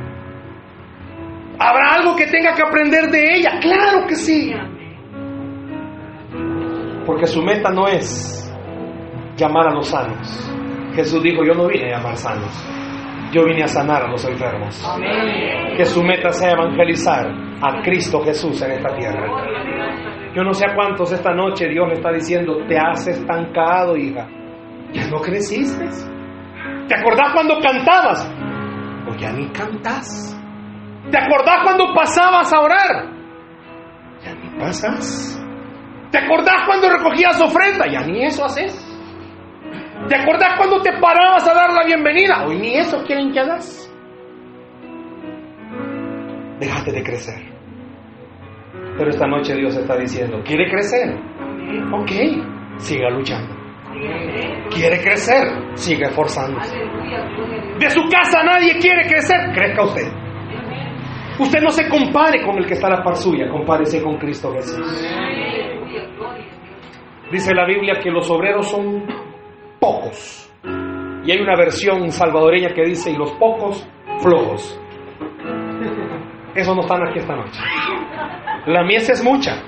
¿Habrá 1.60 1.95
algo 1.95 2.16
que 2.16 2.26
tenga 2.28 2.53
que 2.55 2.62
aprender 2.62 3.10
de 3.10 3.36
ella? 3.36 3.60
Claro 3.60 4.07
que 4.07 4.16
sí. 4.16 4.53
Porque 7.05 7.28
su 7.28 7.43
meta 7.43 7.70
no 7.70 7.88
es 7.88 8.49
llamar 9.36 9.68
a 9.68 9.74
los 9.74 9.88
sanos. 9.88 10.51
Jesús 10.95 11.22
dijo, 11.22 11.43
yo 11.43 11.53
no 11.53 11.68
vine 11.68 11.93
a 11.93 11.97
llamar 11.97 12.16
sanos, 12.16 12.51
yo 13.32 13.45
vine 13.45 13.64
a 13.64 13.68
sanar 13.68 14.03
a 14.03 14.07
los 14.07 14.24
enfermos. 14.26 14.82
Que 15.76 15.86
su 15.86 16.01
meta 16.01 16.32
sea 16.32 16.51
evangelizar 16.51 17.28
a 17.62 17.82
Cristo 17.82 18.22
Jesús 18.24 18.62
en 18.62 18.72
esta 18.72 18.95
tierra. 18.95 19.28
Yo 20.34 20.43
no 20.43 20.53
sé 20.53 20.66
a 20.66 20.76
cuántos 20.76 21.12
esta 21.12 21.34
noche 21.34 21.68
Dios 21.68 21.88
le 21.89 21.95
está 21.95 22.12
diciendo, 22.12 22.57
te 22.68 22.78
has 22.78 23.05
estancado, 23.07 23.97
hija. 23.97 24.28
Ya 24.93 25.07
no 25.10 25.20
creciste. 25.20 25.86
¿Te 26.88 26.95
acordás 26.95 27.34
cuando 27.34 27.60
cantabas? 27.60 28.32
O 29.10 29.16
ya 29.16 29.32
ni 29.32 29.47
cantas. 29.49 30.38
¿Te 31.12 31.18
acordás 31.18 31.64
cuando 31.64 31.93
pasabas 31.93 32.53
a 32.53 32.60
orar? 32.62 33.10
Ya 34.24 34.36
ni 34.36 34.60
pasas. 34.60 35.41
¿Te 36.12 36.18
acordás 36.18 36.66
cuando 36.66 36.89
recogías 36.89 37.39
ofrenda? 37.41 37.86
Ya 37.91 38.01
ni 38.01 38.26
eso 38.26 38.45
haces. 38.45 38.86
¿Te 40.07 40.16
acordás 40.16 40.57
cuando 40.57 40.82
te 40.82 40.91
parabas 40.99 41.47
a 41.47 41.53
dar 41.53 41.74
la 41.74 41.84
bienvenida? 41.86 42.45
Hoy 42.45 42.57
ni 42.60 42.76
eso 42.78 43.03
quieren 43.05 43.32
que 43.32 43.39
hagas. 43.39 43.91
Déjate 46.60 46.91
de 46.91 47.03
crecer. 47.03 47.53
Pero 48.97 49.10
esta 49.10 49.28
noche 49.28 49.55
Dios 49.55 49.76
está 49.78 49.95
diciendo, 49.97 50.41
¿quiere 50.43 50.70
crecer? 50.70 51.16
Ok, 51.93 52.12
siga 52.78 53.10
luchando. 53.10 53.55
¿Quiere 54.70 55.01
crecer? 55.01 55.47
Siga 55.76 56.07
esforzándose. 56.07 56.76
De 57.80 57.89
su 57.89 58.01
casa 58.10 58.43
nadie 58.43 58.78
quiere 58.80 59.07
crecer, 59.07 59.51
crezca 59.53 59.84
usted. 59.84 60.28
Usted 61.39 61.61
no 61.61 61.69
se 61.69 61.87
compare 61.87 62.43
con 62.45 62.57
el 62.57 62.65
que 62.65 62.73
está 62.73 62.87
a 62.87 62.97
la 62.97 63.03
par 63.03 63.15
suya, 63.15 63.47
compárese 63.49 64.03
con 64.03 64.17
Cristo 64.17 64.51
Jesús. 64.53 65.07
Dice 67.31 67.53
la 67.53 67.65
Biblia 67.65 67.93
que 68.01 68.11
los 68.11 68.29
obreros 68.29 68.69
son 68.69 69.05
pocos. 69.79 70.51
Y 71.23 71.31
hay 71.31 71.39
una 71.39 71.55
versión 71.55 72.11
salvadoreña 72.11 72.73
que 72.73 72.83
dice, 72.83 73.11
y 73.11 73.15
los 73.15 73.31
pocos 73.33 73.87
flojos. 74.19 74.79
Esos 76.55 76.75
no 76.75 76.81
están 76.81 77.07
aquí 77.07 77.19
esta 77.19 77.35
noche. 77.35 77.61
La 78.65 78.83
mies 78.83 79.09
es 79.09 79.23
mucha. 79.23 79.63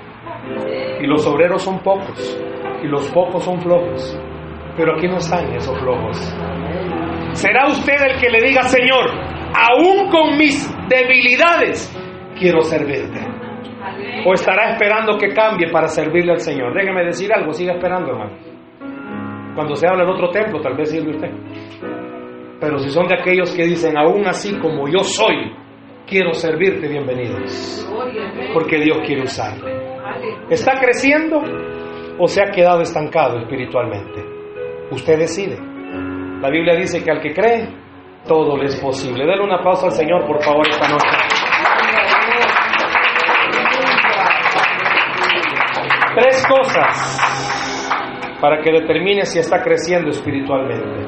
Y 1.00 1.06
los 1.06 1.26
obreros 1.26 1.62
son 1.62 1.78
pocos. 1.78 2.38
Y 2.82 2.86
los 2.86 3.08
pocos 3.12 3.44
son 3.44 3.60
flojos. 3.60 4.20
Pero 4.76 4.96
aquí 4.96 5.06
no 5.06 5.16
están 5.16 5.54
esos 5.54 5.78
flojos. 5.78 6.18
Será 7.32 7.66
usted 7.68 7.94
el 7.94 8.20
que 8.20 8.28
le 8.28 8.46
diga, 8.46 8.62
Señor, 8.64 9.08
aún 9.54 10.10
con 10.10 10.36
mis 10.36 10.68
debilidades, 10.92 11.94
quiero 12.38 12.62
servirte. 12.62 13.20
O 14.26 14.34
estará 14.34 14.72
esperando 14.72 15.18
que 15.18 15.28
cambie 15.28 15.70
para 15.70 15.88
servirle 15.88 16.32
al 16.32 16.40
Señor. 16.40 16.74
Déjeme 16.74 17.04
decir 17.04 17.32
algo, 17.32 17.52
siga 17.52 17.74
esperando, 17.74 18.10
hermano. 18.10 18.36
Cuando 19.54 19.74
se 19.74 19.86
habla 19.86 20.04
en 20.04 20.10
otro 20.10 20.30
templo, 20.30 20.60
tal 20.60 20.76
vez 20.76 20.90
sirve 20.90 21.10
usted. 21.10 21.30
Pero 22.60 22.78
si 22.78 22.90
son 22.90 23.08
de 23.08 23.14
aquellos 23.14 23.54
que 23.54 23.64
dicen, 23.64 23.98
aún 23.98 24.26
así 24.26 24.56
como 24.60 24.88
yo 24.88 25.00
soy, 25.00 25.52
quiero 26.06 26.32
servirte, 26.32 26.88
bienvenidos. 26.88 27.88
Porque 28.54 28.78
Dios 28.78 28.98
quiere 29.04 29.22
usarle. 29.22 29.72
¿Está 30.48 30.78
creciendo 30.80 31.42
o 32.18 32.26
se 32.28 32.40
ha 32.42 32.50
quedado 32.50 32.82
estancado 32.82 33.38
espiritualmente? 33.38 34.24
Usted 34.90 35.18
decide. 35.18 35.58
La 36.40 36.50
Biblia 36.50 36.76
dice 36.76 37.02
que 37.02 37.10
al 37.10 37.20
que 37.20 37.32
cree, 37.32 37.81
todo 38.26 38.56
le 38.56 38.66
es 38.66 38.76
posible. 38.80 39.26
Denle 39.26 39.44
un 39.44 39.52
aplauso 39.52 39.86
al 39.86 39.92
Señor, 39.92 40.26
por 40.26 40.42
favor, 40.42 40.68
esta 40.68 40.88
noche. 40.88 41.08
Tres 46.14 46.46
cosas 46.46 48.38
para 48.40 48.60
que 48.60 48.72
determine 48.72 49.24
si 49.24 49.38
está 49.38 49.62
creciendo 49.62 50.10
espiritualmente. 50.10 51.06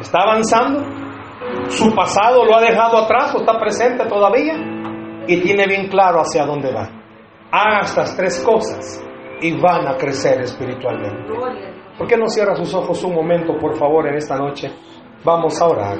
¿Está 0.00 0.22
avanzando? 0.22 0.82
¿Su 1.68 1.94
pasado 1.94 2.44
lo 2.44 2.56
ha 2.56 2.60
dejado 2.60 2.98
atrás 2.98 3.34
o 3.34 3.38
está 3.38 3.58
presente 3.58 4.06
todavía? 4.06 4.54
Y 5.26 5.40
tiene 5.40 5.66
bien 5.66 5.88
claro 5.88 6.20
hacia 6.20 6.46
dónde 6.46 6.72
va. 6.72 6.88
Haga 7.50 7.80
estas 7.80 8.16
tres 8.16 8.42
cosas 8.44 9.04
y 9.40 9.60
van 9.60 9.86
a 9.86 9.96
crecer 9.96 10.40
espiritualmente. 10.40 11.32
¿Por 11.98 12.06
qué 12.06 12.16
no 12.16 12.28
cierra 12.28 12.54
sus 12.54 12.72
ojos 12.74 13.02
un 13.04 13.14
momento, 13.14 13.56
por 13.58 13.76
favor, 13.76 14.06
en 14.06 14.14
esta 14.14 14.36
noche? 14.36 14.70
Vamos 15.24 15.60
a 15.60 15.66
orar. 15.66 15.98